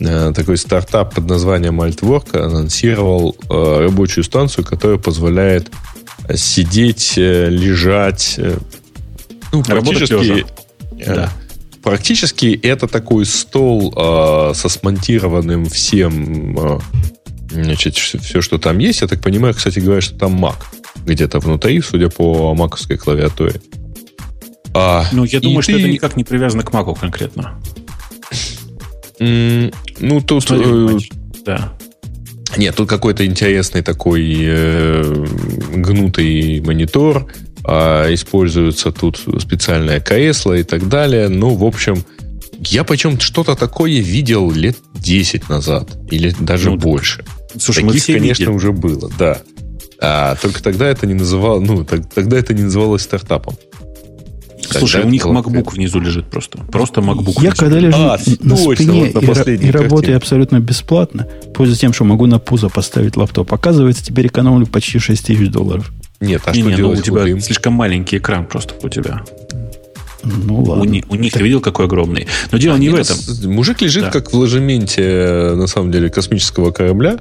[0.00, 5.70] Э, такой стартап под названием Altwork анонсировал э, рабочую станцию, которая позволяет
[6.34, 8.34] сидеть, э, лежать.
[8.38, 8.56] Э,
[9.52, 10.46] ну, практически,
[10.98, 11.32] э, да.
[11.82, 16.78] практически это такой стол э, со смонтированным всем, э,
[17.50, 19.02] значит, все, что там есть.
[19.02, 20.56] Я так понимаю, кстати говоря, что там Mac
[21.04, 23.60] где-то внутри, судя по маковской клавиатуре.
[24.74, 25.78] А, ну, я думаю, что ты...
[25.78, 27.58] это никак не привязано к Маку конкретно.
[29.18, 30.42] ну, тут...
[30.42, 31.10] Смотри,
[31.46, 31.75] да.
[32.56, 35.26] Нет, тут какой-то интересный такой э,
[35.74, 37.26] гнутый монитор.
[37.66, 41.28] Э, используется тут специальное кресло и так далее.
[41.28, 42.04] Ну, в общем,
[42.60, 45.90] я почему-то что-то такое видел лет 10 назад.
[46.10, 47.24] Или даже ну, больше.
[47.58, 48.48] Слушай, Таких, конечно, видели.
[48.48, 49.42] уже было, да.
[50.00, 53.56] А, только тогда это не называло, ну, так, тогда это не называлось стартапом.
[54.70, 56.58] Слушай, у них MacBook внизу лежит просто.
[56.70, 57.34] Просто MacBook.
[57.36, 57.56] Я внизу.
[57.56, 61.92] когда лежу А, на точно, спине вот на и, и работаю абсолютно бесплатно, пользуясь тем,
[61.92, 65.92] что могу на пузо поставить лаптоп, оказывается, теперь экономлю почти 6 тысяч долларов.
[66.20, 67.40] Нет, а Не, что не, ну делать у тебя худым?
[67.40, 69.22] слишком маленький экран просто у тебя.
[70.24, 70.82] Ну ладно.
[70.82, 72.26] У, ни- у них ты видел, какой огромный.
[72.50, 73.16] Но дело не в этом.
[73.52, 74.10] Мужик лежит Да.
[74.10, 77.18] как в ложементе, э, на самом деле, космического корабля.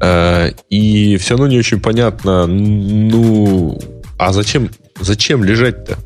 [0.00, 3.78] э, И все равно не очень понятно, ну,
[4.18, 4.68] а зачем,
[5.00, 5.96] зачем лежать-то?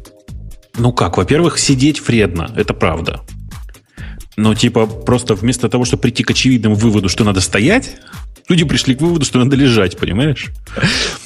[0.78, 3.20] Ну как, во-первых, сидеть вредно, это правда.
[4.36, 7.96] Но типа просто вместо того, чтобы прийти к очевидному выводу, что надо стоять,
[8.48, 10.46] люди пришли к выводу, что надо лежать, понимаешь?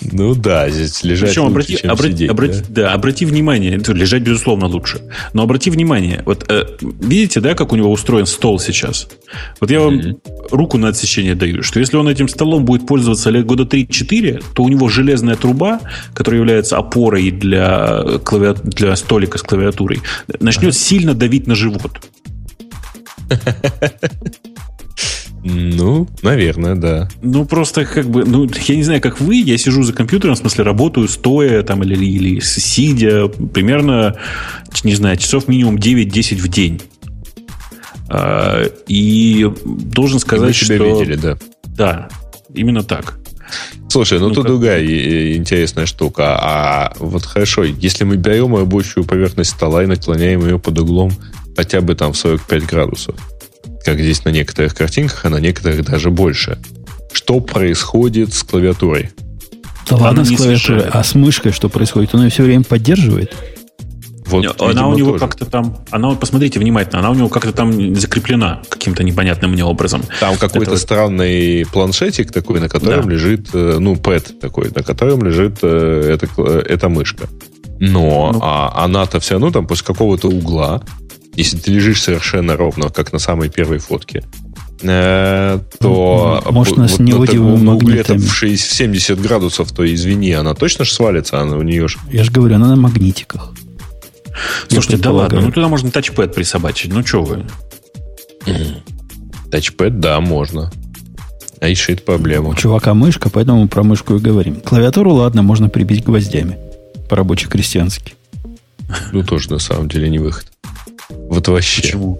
[0.00, 2.82] Ну да, здесь лежать Причем лучше, обрати, чем обрати- сидеть, обрати- да?
[2.82, 5.00] да, обрати внимание, лежать, безусловно, лучше.
[5.32, 9.08] Но обрати внимание, вот э, видите, да, как у него устроен стол сейчас?
[9.60, 10.16] Вот я вам Мгм.
[10.50, 14.62] руку на отсечение даю, что если он этим столом будет пользоваться лет года 3-4, то
[14.62, 15.80] у него железная труба,
[16.14, 20.00] которая является опорой для, клавиа- для столика с клавиатурой,
[20.40, 21.90] начнет сильно давить на живот.
[25.44, 27.08] Ну, наверное, да.
[27.20, 30.38] Ну, просто как бы, ну, я не знаю, как вы, я сижу за компьютером, в
[30.38, 34.16] смысле, работаю стоя там или, или сидя, примерно,
[34.84, 36.80] не знаю, часов минимум 9-10 в день.
[38.08, 41.00] А, И должен И сказать, мы тебя что...
[41.00, 41.38] видели, да.
[41.64, 42.08] Да,
[42.54, 43.18] именно так.
[43.88, 46.38] Слушай, ну, Ну, тут как- другая интересная штука.
[46.40, 51.12] А вот хорошо, если мы берем рабочую поверхность стола и наклоняем ее под углом
[51.56, 53.14] хотя бы там в 45 градусов,
[53.84, 56.58] как здесь на некоторых картинках, а на некоторых даже больше,
[57.12, 59.10] что происходит с клавиатурой?
[59.88, 60.84] Да ладно Она с клавиатурой.
[60.90, 62.14] А с мышкой что происходит?
[62.14, 63.34] Он ее все время поддерживает?
[64.26, 65.20] Вот, она видимо, у него тоже.
[65.20, 69.64] как-то там, она, вот посмотрите внимательно, она у него как-то там закреплена каким-то непонятным мне
[69.64, 70.02] образом.
[70.20, 73.10] Там какой-то Это- странный планшетик такой, на котором Да.
[73.10, 77.28] лежит, э, ну, пэд такой, на котором лежит э, эта, эта мышка.
[77.80, 78.38] Но Ну.
[78.42, 80.82] а, она-то все равно там после какого-то угла,
[81.34, 84.24] если ты лежишь совершенно ровно, как на самой первой фотке,
[84.82, 89.72] э, то М, может, вот нас на неодимыми таком угле в 60 в 70 градусов,
[89.72, 91.96] то извини, она точно ж свалится, она у нее ж...
[92.10, 93.52] Я же говорю, она на магнитиках.
[94.70, 97.44] Я Слушайте, да ладно, ну туда можно тачпэд присобачить, ну что вы.
[99.50, 100.70] Тачпэд, да, можно.
[101.60, 102.50] А решит проблему.
[102.50, 104.60] У чувака мышка, поэтому мы про мышку и говорим.
[104.60, 106.58] Клавиатуру, ладно, можно прибить гвоздями.
[107.08, 108.14] По-рабоче-крестьянски.
[109.12, 110.51] Ну, тоже на самом деле не выход.
[111.32, 111.82] Вот вообще.
[111.82, 112.18] Почему?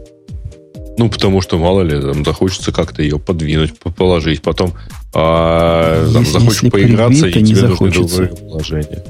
[0.98, 4.42] Ну, потому что, мало ли, там захочется как-то ее подвинуть, по- положить.
[4.42, 4.72] Потом
[5.14, 8.16] а, там, Если- захочешь если поиграться, прибито, и не тебе нужно захочется.
[8.16, 9.02] другое положение.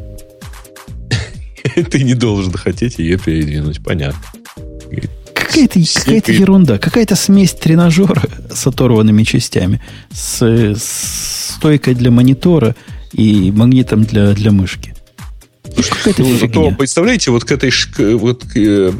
[1.91, 4.21] Ты не должен хотеть ее передвинуть, понятно.
[5.35, 6.29] Какая-то, Сикает.
[6.29, 6.79] ерунда.
[6.79, 8.23] Какая-то смесь тренажера
[8.53, 9.81] с оторванными частями,
[10.13, 12.75] с, с стойкой для монитора
[13.13, 14.92] и магнитом для, для мышки.
[15.75, 18.93] Какая-то Ну, зато, представляете, вот к этой к- вот к, э,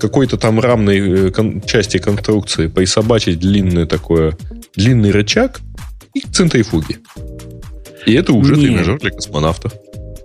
[0.00, 4.36] какой-то там рамной э, кон- части конструкции присобачить длинный такое,
[4.74, 5.60] длинный рычаг
[6.14, 6.98] и центрифуги.
[8.06, 8.64] И это уже Нет.
[8.66, 9.72] тренажер для космонавтов.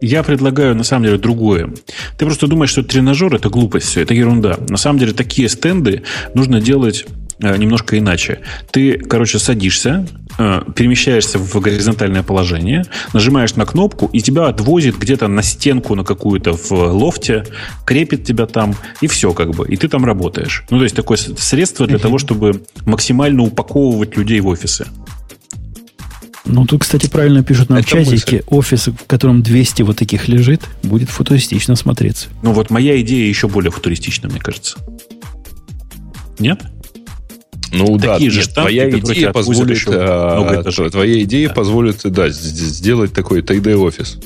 [0.02, 1.72] Я предлагаю, на самом деле, другое.
[2.18, 4.58] Ты просто думаешь, что тренажер– это глупость, все, это ерунда.
[4.68, 6.02] На самом деле, такие стенды
[6.34, 7.06] нужно делать
[7.42, 8.42] немножко иначе.
[8.72, 10.08] Ты, короче, садишься,
[10.38, 16.04] э, перемещаешься в горизонтальное положение, нажимаешь на кнопку, и тебя отвозит где-то на стенку на
[16.04, 17.46] какую-то в лофте,
[17.86, 19.68] крепит тебя там, и все как бы.
[19.68, 20.64] И ты там работаешь.
[20.70, 24.88] Ну, то есть, такое средство для того, чтобы максимально упаковывать людей в офисы.
[26.46, 28.44] Ну, тут, кстати, правильно пишут Это чатике.
[28.48, 32.28] Офис, в котором 200 вот таких лежит, будет футуристично смотреться.
[32.42, 34.78] Ну, вот моя идея еще более футуристична, мне кажется.
[36.40, 36.64] Нет?
[37.72, 40.90] Ну да, Такие же штампы, твоя идея позволит, еще а, много этажей.
[40.90, 41.54] твоя идея Да.
[41.54, 44.18] позволит, да, сделать такой 3D офис.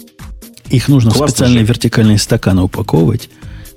[0.69, 1.67] Их нужно в Классно специальные же.
[1.73, 3.29] вертикальные стаканы упаковывать,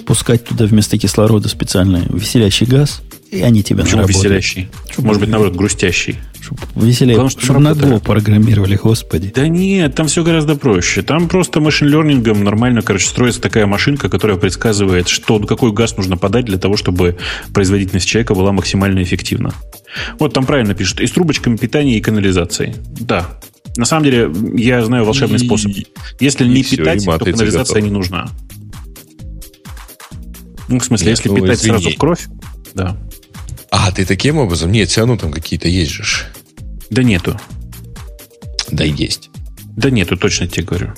[0.06, 4.24] пускать туда вместо кислорода специальный веселящий газ, и они тебя Почему наработают.
[4.24, 4.68] веселящий?
[4.96, 6.16] Может быть, наоборот, грустящий.
[6.40, 7.68] Чтоб веселее, Главное, чтобы чтобы на.
[7.70, 9.30] Go программировали, господи.
[9.34, 11.02] Да нет, там все гораздо проще.
[11.02, 16.46] Там просто машин-лернингом нормально, короче, строится такая машинка, которая предсказывает, что, какой газ нужно подать
[16.46, 17.18] для того, чтобы
[17.52, 19.52] производительность человека была максимально эффективна.
[20.18, 21.00] Вот там правильно пишут.
[21.00, 22.74] И с трубочками питания и канализацией.
[23.00, 23.26] Да.
[23.76, 25.72] На самом деле, я знаю волшебный И- способ.
[26.18, 27.78] Если и не всё, питать, то канализация готова.
[27.84, 28.28] не нужна.
[30.68, 31.78] Ну, в смысле, Нет, если ну, питать извини.
[31.78, 32.26] сразу в кровь,
[32.74, 32.96] да.
[33.70, 34.72] А, ты таким образом?
[34.72, 36.04] Нет, все равно там какие-то есть же.
[36.90, 37.38] Да нету.
[38.70, 39.30] Да, есть.
[39.76, 40.94] Да нету, точно тебе говорю.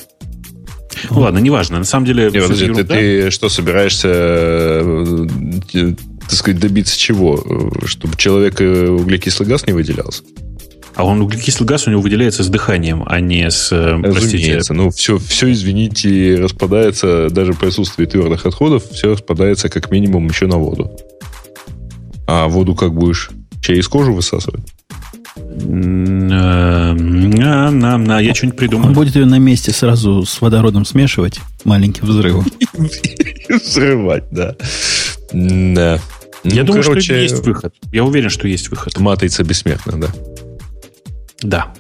[1.11, 1.79] Ну, ладно, неважно.
[1.79, 5.27] На самом деле, Не, подожди, ты, ты что, собираешься, э,
[5.75, 7.43] э, так сказать, добиться чего?
[7.45, 10.23] Э, Чтобы человек углекислый газ не выделялся?
[10.95, 13.71] А он углекислый газ у него выделяется с дыханием, а не с...
[13.73, 14.75] э, Простите, Разумеется.
[14.75, 20.47] Ну, все, все, извините, распадается, даже при присутствии твердых отходов, все распадается как минимум еще
[20.47, 20.91] на воду.
[22.33, 23.31] А воду как будешь?
[23.61, 24.63] Через кожу высасывать?
[25.37, 28.95] м, э, на, на, на, я что-нибудь Он придумаю.
[28.95, 32.47] будет ее на месте сразу с водородом смешивать маленьким взрывом.
[33.49, 34.55] Взрывать, да.
[35.33, 35.99] Да.
[36.45, 37.75] Я думаю, что есть выход.
[37.93, 38.97] Я уверен, что есть выход.
[39.01, 40.09] Матрица бессмертна, да.
[41.43, 41.75] Да.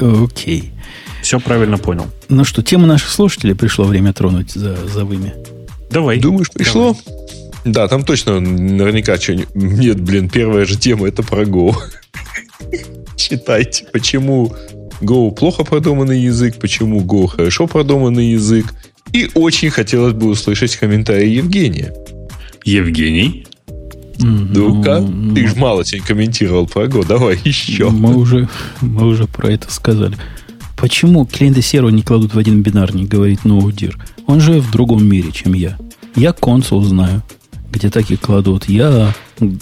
[0.00, 0.72] Окей.
[1.20, 2.06] Все правильно понял.
[2.30, 5.34] Ну что, тему наших слушателей пришло время тронуть за, за вымя.
[5.90, 6.18] Давай.
[6.18, 6.96] Думаешь, пришло?
[7.64, 9.54] Да, там точно наверняка что-нибудь...
[9.54, 11.74] Нет, блин, первая же тема это про Go.
[13.16, 14.54] Читайте, почему
[15.00, 18.66] Go плохо продуманный язык, почему Go хорошо продуманный язык.
[19.12, 21.92] И очень хотелось бы услышать комментарии Евгения.
[22.64, 23.46] Евгений.
[24.18, 27.88] Ну-ка, Ну, ты же мало сегодня комментировал про Go, давай еще.
[27.90, 28.48] Мы уже,
[28.80, 30.16] мы уже про это сказали.
[30.76, 33.98] Почему клиенты серого не кладут в один бинарник, говорит Ноудир?
[34.26, 35.78] Он же в другом мире, чем я.
[36.16, 37.22] Я консул знаю,
[37.70, 38.68] где такие кладут.
[38.68, 39.14] Я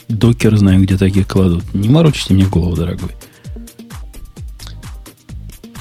[0.09, 1.63] докер знаю, где такие кладут.
[1.75, 3.11] Не морочите мне голову, дорогой.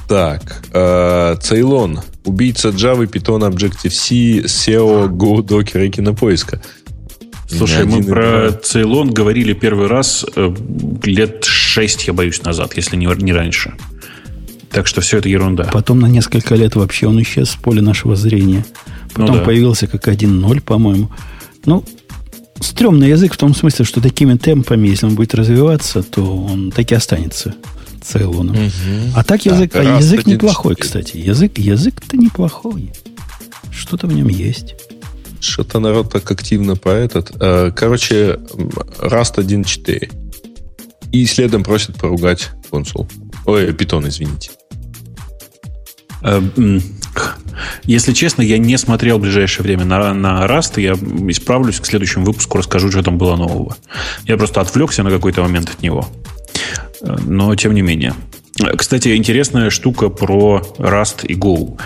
[0.08, 2.00] Так, э, Цейлон.
[2.24, 6.62] Убийца Java, Python, Objective-C, SEO, Go, Docker и кинопоиска.
[7.50, 8.60] Слушай, мы про два.
[8.60, 10.54] Цейлон говорили первый раз э,
[11.04, 13.74] лет шесть, я боюсь, назад, если не, не раньше.
[14.70, 15.70] Так что все это ерунда.
[15.72, 18.66] Потом на несколько лет вообще он исчез с поля нашего зрения.
[19.14, 19.44] Потом Ну да.
[19.46, 21.10] появился как 1.0, по-моему.
[21.66, 21.84] Ну,
[22.62, 26.92] стрёмный язык в том смысле, что такими темпами, если он будет развиваться, то он так
[26.92, 27.56] и останется
[28.04, 28.56] Цейлоном.
[29.16, 30.88] А так язык, Так, а язык неплохой, четыре.
[31.04, 31.18] кстати.
[31.18, 32.92] Язык, язык-то неплохой.
[33.72, 34.76] Что-то в нем есть.
[35.40, 37.32] Что-то народ так активно про этот.
[37.40, 38.40] Э, Короче,
[39.00, 40.12] Rust 1.4.
[41.12, 43.08] И следом просят поругать консул.
[43.46, 44.52] Ой, питон, извините.
[47.84, 51.86] Если честно, я не смотрел в ближайшее время на, на Rust, и я исправлюсь к
[51.86, 53.76] следующему выпуску, расскажу, что там было нового.
[54.26, 56.08] Я просто отвлекся на какой-то момент от него.
[57.02, 58.14] Э, Но тем не менее.
[58.76, 61.80] Кстати, интересная штука про Rust и Go.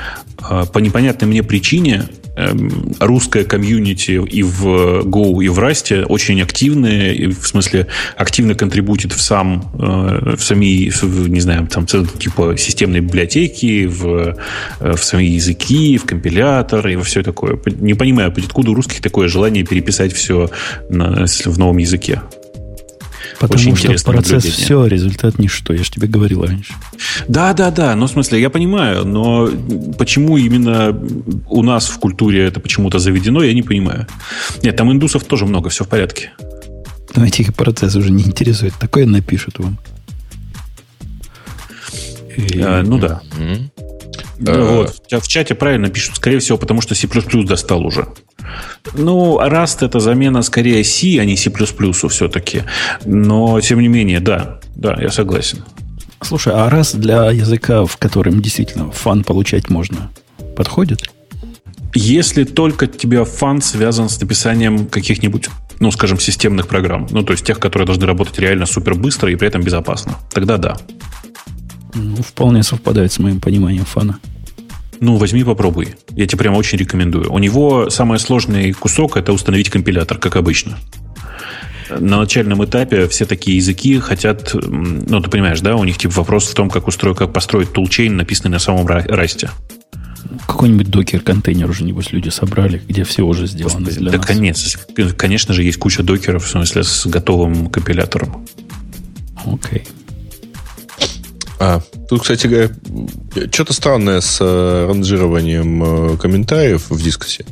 [0.50, 2.04] Э, По непонятной мне причине
[2.36, 4.66] эм, русская комьюнити и в
[5.04, 7.88] Go, и в Rust очень активные, в смысле
[8.18, 14.36] активно контрибутит в сам, э, в сами, в, не знаю, там типа системные библиотеки, в,
[14.80, 17.60] э, в сами языки, в компилятор и во все такое.
[17.66, 20.50] Не понимаю, откуда у русских такое желание переписать все
[20.90, 22.22] на- в новом языке.
[23.40, 24.52] Потому Очень что процесс наблюдение.
[24.66, 25.74] все, результат ничто.
[25.74, 26.74] Я же тебе говорил раньше.
[27.28, 27.96] Да, да, да.
[27.96, 29.50] Ну, в смысле, я понимаю, но
[29.98, 30.96] почему именно
[31.48, 34.06] у нас в культуре это почему-то заведено, я не понимаю.
[34.64, 36.32] Нет, там индусов тоже много, все в порядке.
[37.16, 38.74] Но этих процесс уже не интересует.
[38.80, 39.78] Такое напишут вам.
[42.38, 43.22] И- Э, ну да.
[43.40, 43.71] М.
[44.42, 44.76] Да, Э.
[44.76, 44.96] вот.
[45.06, 47.08] В ча- В чате правильно пишут, скорее всего, потому что C++
[47.44, 48.08] достал уже.
[48.96, 51.52] Ну, Rust это замена скорее C, а не C++
[52.10, 52.64] все-таки.
[53.06, 55.64] Но, тем не менее, да, да, я согласен.
[56.24, 60.12] Слушай, а раз для языка, в котором действительно фан получать можно,
[60.56, 61.10] подходит?
[61.94, 65.50] Если только у тебя фан связан с написанием каких-нибудь,
[65.80, 69.36] ну, скажем, системных программ, ну, то есть тех, которые должны работать реально супер быстро и
[69.36, 70.78] при этом безопасно, тогда да.
[71.94, 74.20] Ну, вполне совпадает с моим пониманием фана.
[75.00, 75.96] Ну, возьми, попробуй.
[76.12, 77.32] Я тебе прям очень рекомендую.
[77.32, 80.78] У него самый сложный кусок это установить компилятор, как обычно.
[81.90, 86.48] На начальном этапе все такие языки хотят, ну, ты понимаешь, да, у них типа вопрос
[86.48, 89.50] в том, как устроить, как построить тулчейн, написанный на самом ра- расте.
[90.48, 94.26] Какой-нибудь докер-контейнер уже, небось, люди собрали, где все уже сделано для да, нас.
[94.26, 94.78] конец.
[95.18, 98.46] Конечно же, есть куча докеров, в смысле, с готовым компилятором.
[99.46, 99.84] Окей.
[101.64, 101.80] А,
[102.10, 102.70] тут, кстати говоря,
[103.52, 107.46] что-то странное с э, ранжированием э, комментариев в дискосе.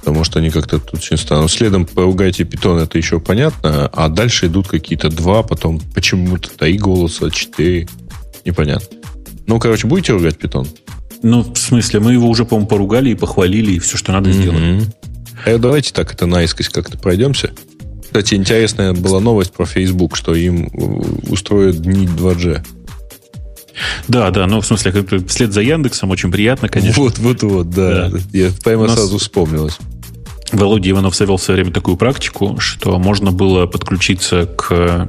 [0.00, 1.48] Потому что они как-то тут очень странно.
[1.48, 3.86] Следом поругайте питон, это еще понятно.
[3.86, 7.88] А дальше идут какие-то два, потом почему-то три голоса, четыре.
[8.44, 8.98] Непонятно.
[9.46, 10.68] Ну, короче, будете ругать питон?
[11.22, 14.72] Ну, в смысле, мы его уже, по-моему, поругали и похвалили, и все, что надо, сделали.
[14.72, 14.92] Мгм.
[15.46, 17.52] А давайте так это наискось как-то пройдемся.
[18.02, 22.62] Кстати, интересная была новость про Facebook, что им э, устроят дни 2G.
[24.08, 27.02] Да, да, ну, в смысле, вслед за Яндексом очень приятно, конечно.
[27.02, 28.08] Вот, вот, вот, да.
[28.08, 28.18] Да.
[28.32, 29.78] Я У нас- сразу вспомнилось.
[30.52, 35.08] Володя Иванов завел в свое время такую практику, что можно было подключиться к,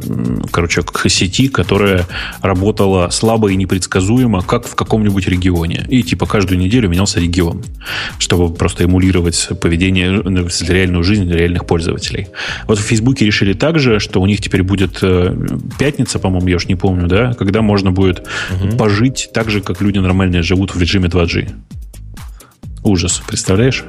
[0.51, 2.05] короче, к сети, которая
[2.41, 5.85] работала слабо и непредсказуемо, как в каком-нибудь регионе.
[5.89, 7.63] И типа каждую неделю менялся регион,
[8.17, 10.21] чтобы просто эмулировать поведение,
[10.67, 12.27] реальную жизнь реальных пользователей.
[12.67, 15.35] Вот в Фейсбуке решили также, что у них теперь будет э,
[15.77, 18.77] пятница, по-моему, я уж не помню, да, когда можно будет угу.
[18.77, 21.49] пожить так же, как люди нормальные живут в режиме 2G.
[22.83, 23.83] Ужас, представляешь?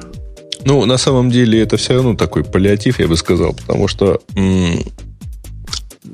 [0.65, 4.83] Ну, на самом деле, это все равно такой паллиатив, я бы сказал, потому что м-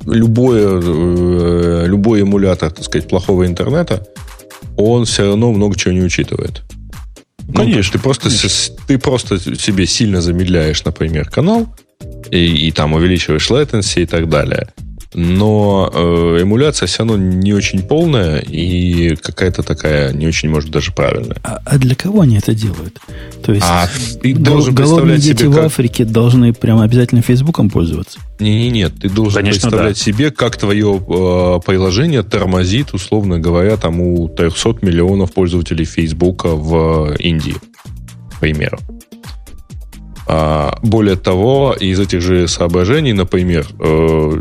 [0.06, 4.06] любое, э, любой эмулятор, так сказать, плохого интернета,
[4.76, 6.62] он все равно много чего не учитывает.
[7.38, 7.64] Конечно.
[7.64, 8.30] Ну, то есть ты просто,
[8.86, 11.66] ты просто себе сильно замедляешь, например, канал,
[12.30, 14.68] и, и там увеличиваешь latency и так далее
[15.14, 20.92] но э, эмуляция все равно не очень полная и какая-то такая не очень, может, даже
[20.92, 21.36] правильная.
[21.42, 23.00] А, а для кого они это делают?
[23.42, 23.88] То есть а
[24.22, 25.64] ты должен голодные дети себе, в как...
[25.66, 28.18] Африке должны прямо обязательно Фейсбуком пользоваться?
[28.38, 30.02] Не-не, нет, ты должен Конечно, представлять да.
[30.02, 37.14] себе, как твое э, приложение тормозит, условно говоря, там у 300 миллионов пользователей Фейсбука в
[37.18, 37.56] Индии,
[38.36, 38.78] к примеру.
[40.30, 44.32] А, более того, из этих же соображений, например, э,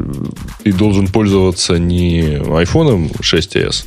[0.62, 3.86] ты должен пользоваться не iPhone 6s,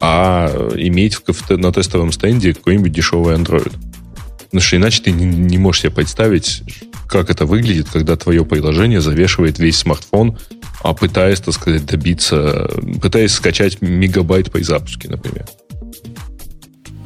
[0.00, 1.18] а иметь
[1.50, 3.70] на тестовом стенде какой-нибудь дешевый Android.
[4.44, 6.62] Потому что иначе ты не можешь себе представить,
[7.06, 10.38] как это выглядит, когда твое приложение завешивает весь смартфон,
[10.82, 12.70] а пытаясь, так сказать, добиться,
[13.02, 15.44] пытаясь скачать мегабайт при запуске, например.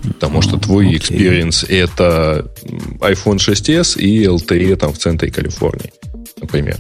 [0.03, 1.85] Потому что твой experience okay.
[1.85, 2.51] это
[3.01, 5.93] iPhone 6s и LTE там в центре Калифорнии,
[6.41, 6.79] например.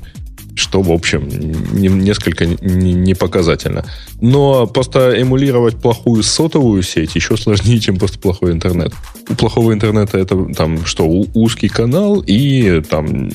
[0.57, 3.85] Что, в общем, не, несколько не, не показательно.
[4.21, 8.93] Но просто эмулировать плохую сотовую сеть еще сложнее, чем просто плохой интернет.
[9.29, 13.31] У плохого интернета это там что, узкий канал и там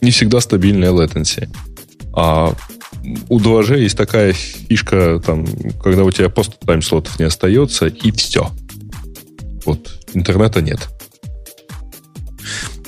[0.00, 1.48] не всегда стабильная latency.
[2.12, 2.54] А
[3.28, 5.46] у 2G есть такая фишка, там,
[5.82, 8.50] когда у тебя просто тайм-слотов не остается, и все.
[9.66, 10.88] Вот интернета нет.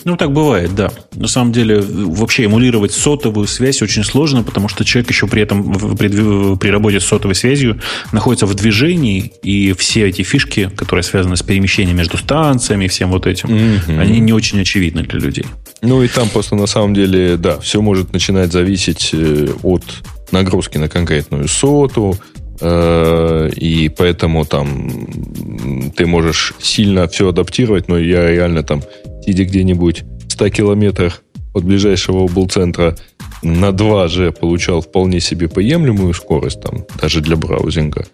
[0.04, 0.90] Ну, так бывает, да.
[1.14, 5.96] На самом деле, вообще эмулировать сотовую связь очень сложно, потому что человек еще при этом
[5.96, 7.80] при, при работе с сотовой связью
[8.12, 13.26] находится в движении, и все эти фишки, которые связаны с перемещением между станциями, всем вот
[13.26, 14.00] этим, mm-hmm.
[14.00, 15.44] они не очень очевидны для людей.
[15.82, 19.82] Ну, и там просто на самом деле, да, все может начинать зависеть э, от
[20.32, 22.16] нагрузки на конкретную соту,
[22.60, 28.82] и поэтому там ты можешь сильно все адаптировать, но я реально там,
[29.24, 31.22] сидя где-нибудь в 100 километрах
[31.54, 32.96] от ближайшего облцентра
[33.42, 38.06] на 2G получал вполне себе приемлемую скорость, там, даже для браузинга,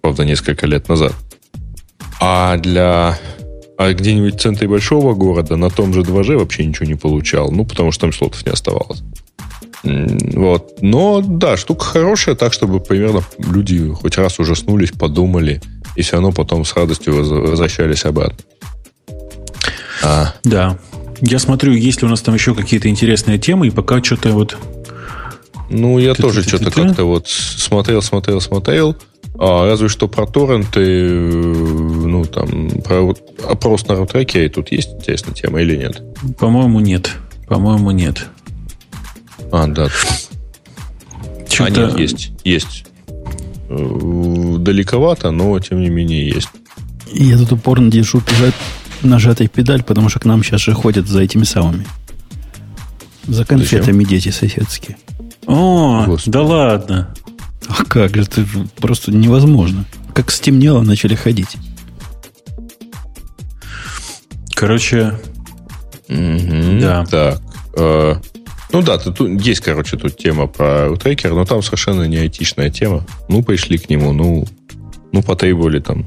[0.00, 1.14] правда, несколько лет назад.
[2.20, 3.18] А для
[3.80, 7.64] а где-нибудь в центре большого города на том же 2G вообще ничего не получал, ну,
[7.64, 9.02] потому что там слотов не оставалось.
[9.82, 10.82] Вот.
[10.82, 15.60] Но да, штука хорошая, так, чтобы примерно люди хоть раз ужаснулись, подумали,
[15.96, 18.38] и все равно потом с радостью возвращались обратно.
[20.02, 20.34] А.
[20.44, 20.78] Да.
[21.20, 24.56] Я смотрю, есть ли у нас там еще какие-то интересные темы, и пока что-то вот...
[25.68, 28.96] Ну, я тоже что-то как-то вот смотрел, смотрел, смотрел.
[29.38, 33.14] А, разве что про торренты, ну, там, про
[33.48, 36.02] опрос на рутрекере тут есть интересная тема или нет?
[36.38, 37.12] По-моему, нет.
[37.46, 38.26] По-моему, нет.
[39.52, 39.88] А, да.
[41.58, 42.32] А, нет, есть.
[42.44, 42.84] Есть.
[43.68, 46.48] Э, далековато, но тем не менее есть.
[47.12, 48.22] Я тут упорно держу
[49.02, 51.86] нажатой педаль, потому что к нам сейчас же ходят за этими самыми.
[53.24, 54.08] За конфетами Зачем?
[54.08, 54.96] дети соседские.
[55.46, 56.32] О, Господи.
[56.32, 57.14] да ладно.
[57.68, 58.44] А как же, это
[58.76, 59.84] просто невозможно.
[60.14, 61.56] Как стемнело, начали ходить.
[64.54, 65.18] Короче,
[66.08, 67.06] угу, да.
[67.06, 67.40] Так,
[67.76, 68.14] э,
[68.72, 73.04] ну да, тут, есть, короче, тут тема про трекер, но там совершенно не айтишная тема.
[73.28, 74.46] Ну, пришли к нему, ну,
[75.12, 76.06] ну потребовали там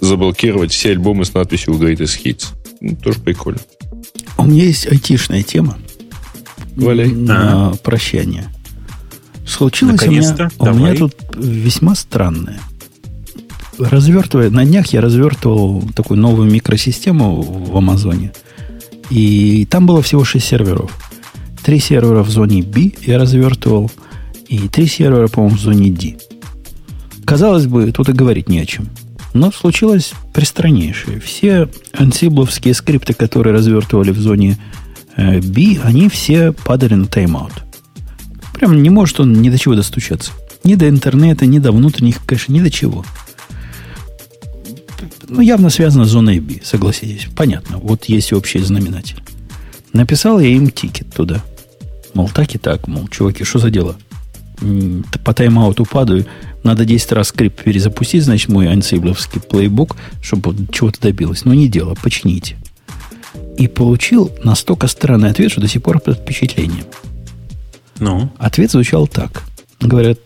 [0.00, 2.46] заблокировать все альбомы с надписью Greatest Hits.
[2.80, 3.60] Ну, тоже прикольно.
[4.36, 5.78] У меня есть айтишная тема.
[6.76, 7.08] Валяй.
[7.10, 7.74] На а.
[7.76, 8.46] прощание.
[9.46, 12.60] Случилось у меня, у меня тут весьма странное.
[13.78, 18.32] Развертывая, на днях я развертывал такую новую микросистему в Амазоне.
[19.10, 20.90] И там было всего 6 серверов.
[21.68, 23.90] Три сервера в зоне B я развертывал,
[24.48, 26.16] и три сервера, по-моему, в зоне D.
[27.26, 28.88] Казалось бы, тут и говорить не о чем.
[29.34, 31.20] Но случилось пристраннейшее.
[31.20, 34.56] Все ансибловские скрипты, которые развертывали в зоне
[35.16, 37.52] э, B, они все падали на тайм-аут.
[38.54, 40.32] Прям не может он ни до чего достучаться.
[40.64, 43.04] Ни до интернета, ни до внутренних кэшей, ни до чего.
[45.28, 47.28] Ну, явно связано с зоной B, согласитесь.
[47.36, 47.76] Понятно.
[47.76, 49.22] Вот есть общий знаменатель.
[49.92, 51.44] Написал я им тикет туда.
[52.14, 53.96] Мол, так и так, мол, чуваки, что за дело?
[55.24, 56.26] По тайм-ауту падаю,
[56.64, 61.44] надо 10 раз скрипт перезапустить, значит, мой Ansible овский playbook, чтобы чего-то добилось.
[61.44, 62.56] Но не дело, почините.
[63.56, 66.84] И получил настолько странный ответ, что до сих пор под впечатлением.
[68.00, 68.30] Ну?
[68.38, 69.44] Ответ звучал так.
[69.80, 70.18] Говорят,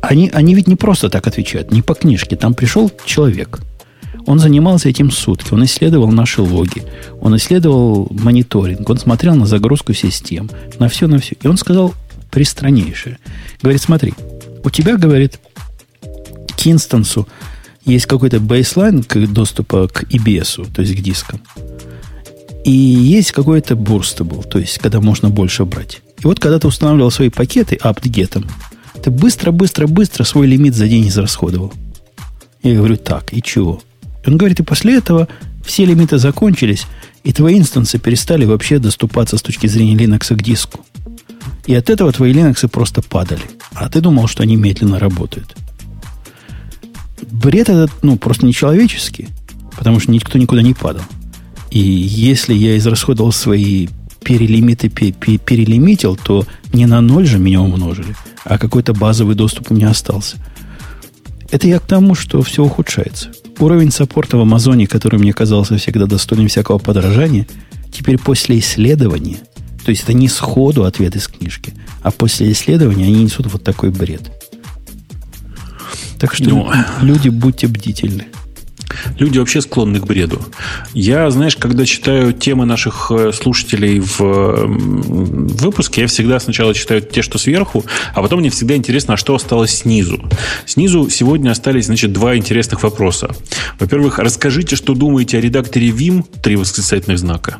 [0.00, 2.36] они, они ведь не просто так отвечают, не по книжке.
[2.36, 3.60] Там пришел человек.
[4.26, 5.54] Он занимался этим сутки.
[5.54, 6.82] Он исследовал наши логи.
[7.20, 8.88] Он исследовал мониторинг.
[8.90, 10.50] Он смотрел на загрузку систем.
[10.78, 11.36] На все, на все.
[11.40, 11.94] И он сказал
[12.30, 13.18] пристраннейшее.
[13.62, 14.14] Говорит, смотри,
[14.64, 15.38] у тебя, говорит,
[16.02, 17.26] к инстансу
[17.84, 21.40] есть какой-то бейслайн доступа к EBS, то есть к дискам.
[22.64, 26.02] И есть какой-то burstable, то есть когда можно больше брать.
[26.18, 28.44] И вот когда ты устанавливал свои пакеты apt-get,
[29.02, 31.72] ты быстро-быстро-быстро свой лимит за день израсходовал.
[32.64, 33.80] Я говорю, так, и чего?
[34.26, 35.28] Он говорит, и после этого
[35.64, 36.86] все лимиты закончились,
[37.24, 40.84] и твои инстансы перестали вообще доступаться с точки зрения Linux к диску.
[41.66, 43.42] И от этого твои Linux просто падали.
[43.72, 45.56] А ты думал, что они медленно работают.
[47.30, 49.28] Бред этот, ну, просто нечеловеческий,
[49.76, 51.02] потому что никто никуда не падал.
[51.70, 53.88] И если я израсходовал свои
[54.22, 59.90] перелимиты, перелимитил, то не на ноль же меня умножили, а какой-то базовый доступ у меня
[59.90, 60.36] остался.
[61.50, 63.30] Это я к тому, что все ухудшается.
[63.58, 67.46] Уровень саппорта в Амазоне, который мне казался всегда достойным всякого подражания,
[67.90, 69.38] теперь после исследования–
[69.86, 71.72] то есть это не сходу ответ из книжки,
[72.02, 74.32] а после исследования они несут вот такой бред.
[76.18, 76.72] Так что ну,
[77.02, 78.26] люди, будьте бдительны.
[79.18, 80.40] Люди вообще склонны к бреду.
[80.94, 87.22] Я, знаешь, когда читаю темы наших э, слушателей в выпуске, я всегда сначала читаю те,
[87.22, 87.84] что сверху,
[88.14, 90.22] а потом мне всегда интересно, а что осталось снизу.
[90.66, 93.30] Снизу сегодня остались, значит, два интересных вопроса.
[93.78, 97.58] Во-первых, расскажите, что думаете о редакторе Vim, три восклицательных знака.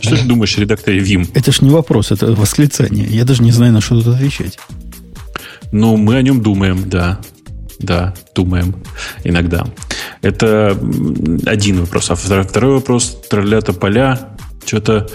[0.00, 1.28] Что ты думаешь о редакторе Vim?
[1.34, 3.06] Это ж не вопрос, это восклицание.
[3.06, 4.58] Я даже не знаю, на что тут отвечать.
[5.72, 7.20] Ну, мы о нем думаем, да.
[7.78, 8.74] Да, думаем
[9.24, 9.66] иногда.
[10.22, 10.78] Это
[11.46, 12.10] один вопрос.
[12.10, 14.36] А второй вопрос, троллята поля,
[14.66, 15.08] что-то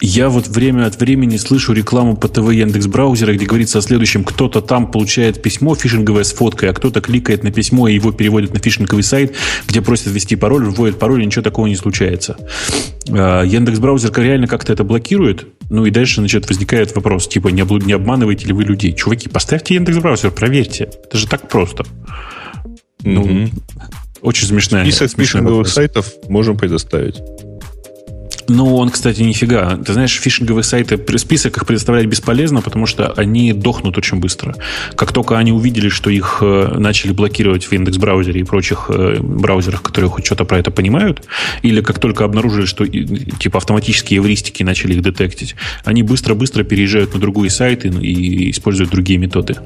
[0.00, 4.24] я вот время от времени слышу рекламу по ТВ Яндекс браузера, где говорится о следующем.
[4.24, 8.52] Кто-то там получает письмо фишинговое с фоткой, а кто-то кликает на письмо и его переводит
[8.54, 9.34] на фишинговый сайт,
[9.68, 12.36] где просят ввести пароль, вводит пароль, и ничего такого не случается.
[13.10, 15.46] А, Яндекс браузер реально как-то это блокирует.
[15.74, 18.92] Ну и дальше, значит, возникает вопрос, типа, не, не обманываете ли вы людей?
[18.92, 20.88] Чуваки, поставьте Яндекс браузер, проверьте.
[21.04, 21.84] Это же так просто.
[23.02, 23.48] Ну,
[24.20, 24.84] очень смешная.
[24.84, 27.16] Список фишинговых сайтов можем предоставить.
[28.48, 29.76] Ну, он, кстати, нифига.
[29.76, 34.54] Ты знаешь, фишинговые сайты, список их предоставлять бесполезно, потому что они дохнут очень быстро.
[34.96, 39.82] Как только они увидели, что их э, начали блокировать в индекс-браузере и прочих э, браузерах,
[39.82, 41.22] которые хоть что-то про это понимают,
[41.62, 45.54] или как только обнаружили, что типа автоматические эвристики начали их детектить,
[45.84, 49.56] они быстро-быстро переезжают на другие сайты и используют другие методы.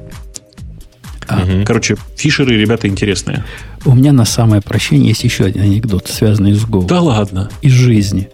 [1.29, 1.65] Угу.
[1.65, 3.43] Короче, фишеры ребята интересные.
[3.85, 6.85] У меня на самое прощение есть еще один анекдот, связанный с Go.
[6.87, 7.49] Да ладно.
[7.61, 8.29] Из жизни.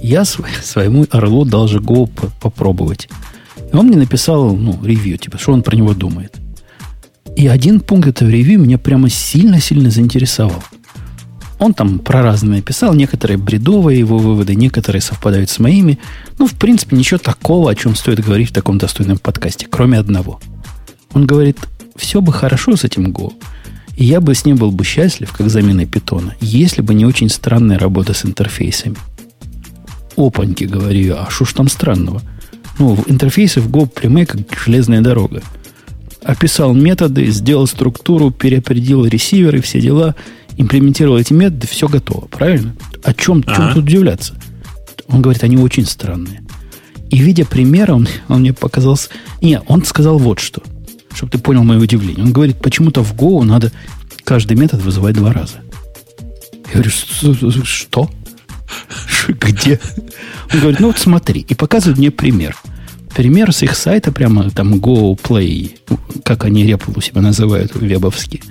[0.00, 2.08] Я своему орлу дал же Go
[2.40, 3.08] попробовать.
[3.72, 6.36] И он мне написал, ну, ревью, типа, что он про него думает.
[7.36, 10.62] И один пункт этого ревью меня прямо сильно-сильно заинтересовал.
[11.58, 15.98] Он там про разные писал, некоторые бредовые его выводы, некоторые совпадают с моими.
[16.38, 20.40] Ну, в принципе, ничего такого, о чем стоит говорить в таком достойном подкасте, кроме одного.
[21.12, 21.58] Он говорит,
[21.96, 23.32] все бы хорошо с этим Go,
[23.96, 27.28] и я бы с ним был бы счастлив, как заменой питона, если бы не очень
[27.28, 28.96] странная работа с интерфейсами
[30.18, 32.22] опаньки, говорю я, а что ж там странного?
[32.78, 35.42] Ну, в интерфейсе в Go прямые, как железная дорога.
[36.22, 40.14] Описал методы, сделал структуру, переопределил ресиверы, все дела,
[40.56, 42.74] имплементировал эти методы, все готово, правильно?
[43.02, 43.54] О чем, ага.
[43.56, 44.34] чем тут удивляться?
[45.08, 46.42] Он говорит, они очень странные.
[47.10, 49.08] И видя пример, он, он мне показался...
[49.40, 50.62] Не, он сказал вот что,
[51.14, 52.24] чтобы ты понял мое удивление.
[52.24, 53.72] Он говорит, почему-то в Go надо
[54.24, 55.56] каждый метод вызывать два раза.
[56.66, 58.10] Я говорю, что?
[59.28, 59.80] Где?
[60.52, 61.44] Он говорит, ну вот смотри.
[61.48, 62.56] И показывает мне пример.
[63.14, 65.78] Пример с их сайта, прямо там Go Play,
[66.24, 68.42] как они репл у себя называют, вебовский.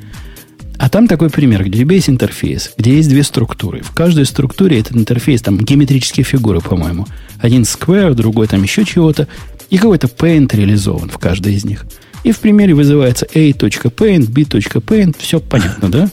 [0.78, 3.82] А там такой пример, где тебя есть интерфейс, где есть две структуры.
[3.82, 7.08] В каждой структуре этот интерфейс, там геометрические фигуры, по-моему.
[7.40, 9.28] Один square, другой там еще чего-то.
[9.70, 11.86] И какой-то paint реализован в каждой из них.
[12.24, 15.16] И в примере вызывается a.paint, b.paint.
[15.20, 16.12] Все понятно, да?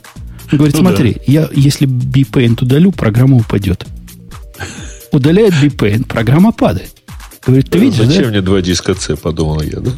[0.56, 1.20] Говорит, ну, смотри, да.
[1.26, 3.86] я, если bpaint удалю, программа упадет.
[5.12, 6.90] Удаляет bpaint, программа падает.
[7.46, 8.28] Говорит, ты видишь, Зачем да?
[8.30, 9.90] мне два диска C, подумал я, да?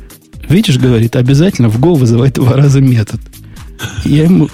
[0.48, 3.20] Видишь, говорит, обязательно в Go вызывает два раза метод.
[4.04, 4.48] Я ему,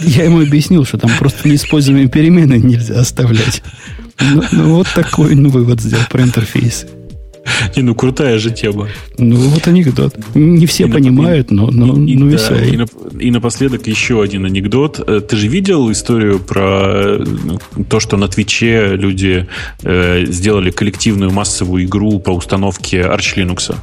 [0.00, 3.62] я ему объяснил, что там просто неиспользуемые перемены нельзя оставлять.
[4.20, 6.88] Ну, ну, вот такой ну, вывод сделал про интерфейсы.
[7.76, 8.88] Не, ну крутая же тема.
[9.18, 10.14] Ну, вот анекдот.
[10.34, 12.70] Не все И понимают, но, но, и, но да, веселый.
[12.70, 12.86] и, на-
[13.20, 15.00] и напоследок еще один анекдот.
[15.06, 17.24] Э, Ты же видел историю про э,
[17.88, 19.46] то, что на Твиче люди
[19.82, 23.74] э, сделали коллективную массовую игру по установке Arch Linux?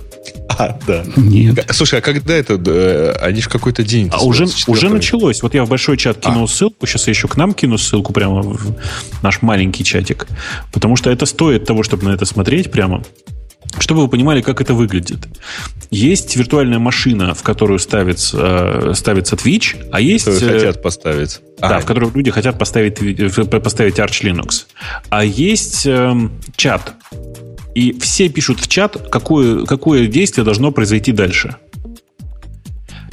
[0.50, 1.04] А, да.
[1.16, 1.66] Нет.
[1.72, 2.62] Слушай, а когда это?
[2.66, 4.10] э, Они же в какой-то день.
[4.12, 4.72] А уже, 24-го.
[4.72, 5.42] уже началось.
[5.42, 6.86] Вот я в большой чат кинул ссылку.
[6.86, 8.76] Сейчас я еще к нам кину ссылку прямо в
[9.24, 10.28] наш маленький чатик.
[10.72, 13.04] Потому что это стоит того, чтобы на это смотреть прямо.
[13.80, 15.20] Чтобы вы понимали, как это выглядит.
[15.90, 20.26] Есть виртуальная машина, в которую ставится, э, ставится Twitch, а есть...
[20.26, 21.40] Которые э, хотят поставить.
[21.60, 24.66] Да, А, в которую люди хотят поставить, э, поставить Arch Linux.
[25.10, 26.94] А есть эм, чат.
[27.76, 31.56] И все пишут в чат, какое, какое действие должно произойти дальше.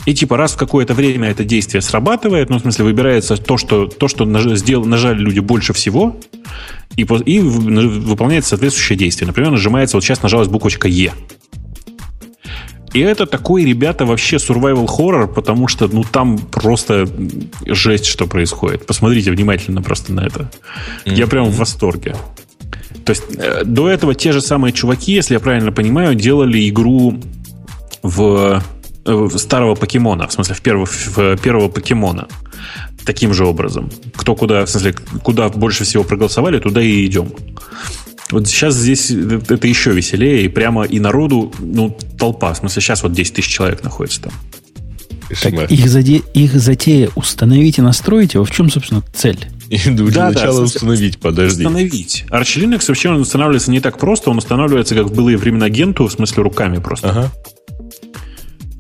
[0.07, 3.87] И типа раз в какое-то время это действие срабатывает, ну, в смысле, выбирается то, что,
[3.87, 6.17] то, что наж- сдел- нажали люди больше всего,
[6.97, 9.27] и, и выполняется соответствующее действие.
[9.27, 11.13] Например, нажимается, вот сейчас нажалась буквочка Е.
[12.93, 17.09] И это такой, ребята, вообще survival horror, потому что, ну, там просто
[17.67, 18.87] жесть, что происходит.
[18.87, 20.51] Посмотрите внимательно просто на это.
[21.05, 22.17] Я прям в восторге.
[23.05, 27.21] То есть э, до этого те же самые чуваки, если я правильно понимаю, делали игру
[28.03, 28.63] в
[29.37, 32.29] старого покемона, в смысле в первого, в первого покемона.
[33.05, 33.91] Таким же образом.
[34.15, 37.33] Кто куда, в смысле, куда больше всего проголосовали, туда и идем.
[38.31, 42.53] Вот сейчас здесь это еще веселее, и прямо и народу, ну, толпа.
[42.53, 44.33] В смысле, сейчас вот 10 тысяч человек находится там.
[45.43, 49.47] Так их, заде- их затея установить и настроить, а в чем, собственно, цель?
[49.69, 51.65] Для Да, да, начала установить, подожди.
[51.65, 52.25] Установить.
[52.31, 56.07] Arch Linux вообще он устанавливается не так просто, он устанавливается, как в былые времена Генту,
[56.09, 57.11] в смысле руками просто.
[57.11, 57.33] Ага.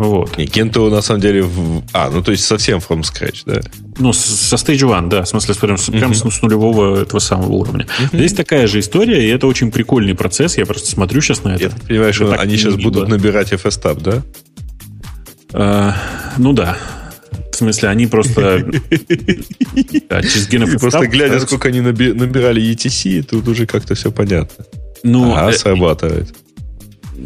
[0.00, 0.38] Вот.
[0.38, 1.42] И Кенту на самом деле...
[1.42, 3.60] в- А, ну то есть совсем from scratch, да?
[3.98, 7.52] Ну, со Stage One, да, в смысле, прям, с- прям с, с нулевого этого самого
[7.52, 7.86] уровня.
[8.10, 10.56] Здесь такая же история, и это очень прикольный процесс.
[10.56, 11.64] Я просто смотрю сейчас на это.
[11.64, 12.84] Я так понимаю, что они сейчас мило.
[12.90, 14.22] будут набирать FSTAB, да?
[15.52, 15.92] Э,
[16.38, 16.78] ну да.
[17.52, 18.64] В смысле, они просто...
[20.78, 24.64] Просто глядя, сколько они наби- набирали ETC, тут уже как-то все понятно.
[25.02, 26.34] Ну, ага, э, срабатывает.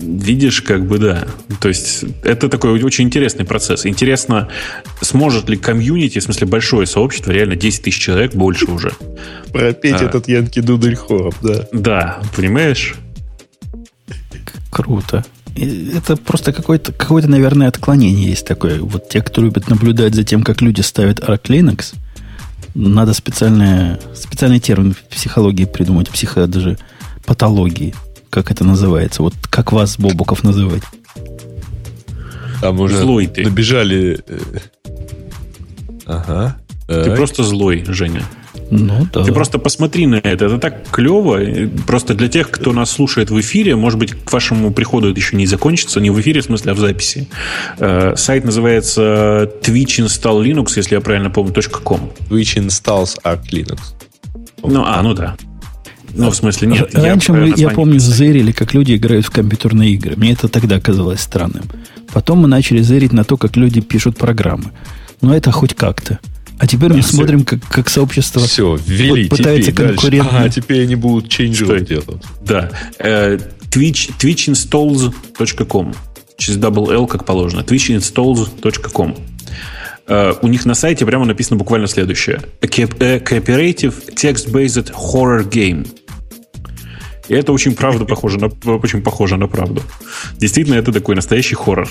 [0.01, 1.27] Видишь, как бы да.
[1.61, 3.87] То есть это такой очень интересный процесс.
[3.87, 4.49] Интересно,
[5.01, 8.93] сможет ли комьюнити, в смысле большое сообщество, реально 10 тысяч человек, больше уже.
[9.53, 10.05] Пропеть а.
[10.05, 11.69] этот Янки Дудель Хороб, да.
[11.73, 12.97] Да, понимаешь?
[14.71, 15.25] Круто.
[15.57, 18.81] Это просто какое-то, какое-то, наверное, отклонение есть такое.
[18.81, 21.95] Вот те, кто любит наблюдать за тем, как люди ставят Arc Linux,
[22.75, 26.77] надо специальное, специальный термин в психологии придумать, психо даже
[27.25, 27.95] патологии,
[28.35, 29.23] как это называется.
[29.23, 30.82] Вот как вас, Бобуков, называть?
[32.61, 33.44] Там уже Злой ты.
[33.44, 34.20] набежали...
[34.27, 34.39] э,
[36.06, 36.56] Ага.
[36.89, 37.16] Ты Так.
[37.16, 38.23] просто злой, Женя.
[38.70, 39.23] Ну, да.
[39.24, 40.47] Ты просто посмотри на это.
[40.47, 41.39] Это так клево.
[41.86, 45.36] Просто для тех, кто нас слушает в эфире, может быть, к вашему приходу это еще
[45.36, 46.01] не закончится.
[46.01, 47.28] Не в эфире, в смысле, а в записи.
[47.78, 51.52] Э, сайт называется Twitch Install Linux, если я правильно помню,
[51.85, 52.11] .com.
[52.31, 53.78] Which installs Arc Linux.
[54.62, 55.36] Ну, а, ну да.
[56.16, 56.95] Ну, в смысле, нет.
[56.95, 60.15] Р- Раньше про мы, я помню, зырили, как люди играют в компьютерные игры.
[60.16, 61.65] Мне это тогда казалось странным.
[62.12, 64.70] Потом мы начали зырить на то, как люди пишут программы.
[65.20, 66.19] Но это хоть как-то.
[66.59, 67.16] А теперь мы всё.
[67.16, 70.01] смотрим, как, как сообщество Все, ввели, вот пытается теперь дальше.
[70.03, 70.39] конкурентно.
[70.41, 71.81] Ага, теперь они будут Что?
[71.81, 72.23] делать.
[72.47, 72.70] Да.
[72.99, 73.39] Э,
[73.70, 75.95] Twitch, twitchinstalls.com.
[76.36, 77.61] Через double L, как положено.
[77.62, 79.16] twitchinstalls.com.
[80.07, 82.41] Э, у них на сайте прямо написано буквально следующее.
[82.62, 85.86] A a cooperative text-based horror game.
[87.29, 89.83] И это очень правда похоже на, очень похоже на правду.
[90.39, 91.89] Действительно, это такой настоящий хоррор.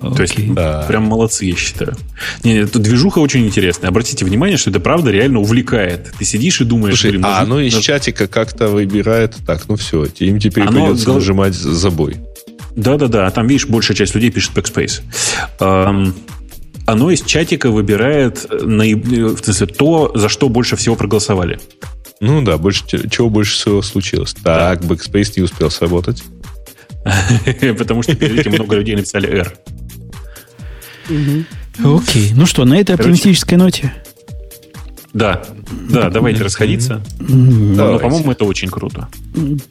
[0.00, 0.52] То есть.
[0.54, 0.84] Да.
[0.86, 1.94] прям молодцы, я считаю.
[2.42, 3.88] Не, эта движуха очень интересная.
[3.88, 6.12] Обратите внимание, что это правда реально увлекает.
[6.18, 9.34] Ты сидишь и думаешь, Слушай, блин, а оно из наж- чатика как-то выбирает.
[9.46, 12.16] Так, ну все, им теперь Оно придется гол- нажимать забой.
[12.76, 15.00] Да-да-да, там, видишь, большая часть людей пишет backspace.
[15.60, 16.14] Ам,
[16.86, 21.60] оно из чатика выбирает э, наиб- в смысле, то, за что больше всего проголосовали.
[22.24, 24.34] Ну да, больше, чего больше всего случилось.
[24.42, 26.24] Так, Backspace не успел сработать.
[27.78, 29.54] Потому что перед этим много людей написали R.
[31.84, 32.32] Окей.
[32.34, 33.92] Ну что, на этой оптимистической ноте?
[35.14, 35.44] Да,
[35.88, 37.00] да, давайте расходиться.
[37.20, 38.02] М, Но, Давайте.
[38.04, 39.08] по-моему, это очень круто.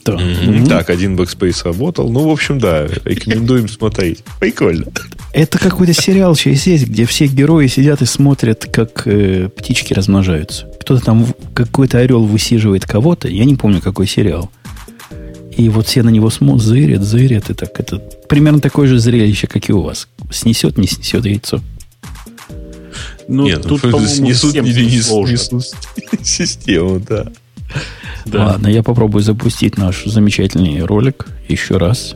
[0.05, 0.13] Да.
[0.17, 0.65] Мгм.
[0.67, 2.09] Так, один Backspace работал.
[2.09, 4.23] Ну, в общем, да, рекомендуем смотреть.
[4.39, 4.85] Прикольно.
[5.33, 10.65] Это какой-то сериал сейчас есть, где все герои сидят и смотрят, как э, птички размножаются.
[10.79, 13.27] Кто-то там, какой-то орел высиживает кого-то.
[13.27, 14.49] Я не помню, какой сериал.
[15.57, 17.49] И вот все на него смотрят, зырят, зырят.
[17.49, 17.97] И так это
[18.29, 20.07] примерно такое же зрелище, как и у вас.
[20.31, 21.59] Снесет, не снесет яйцо.
[23.27, 25.37] Ну, Нет, тут, ну, по-моему, снесут всем или не сложно.
[25.37, 25.75] снесут
[26.23, 27.27] систему, да.
[28.25, 28.47] Да.
[28.47, 32.15] Ладно, я попробую запустить наш замечательный ролик еще раз.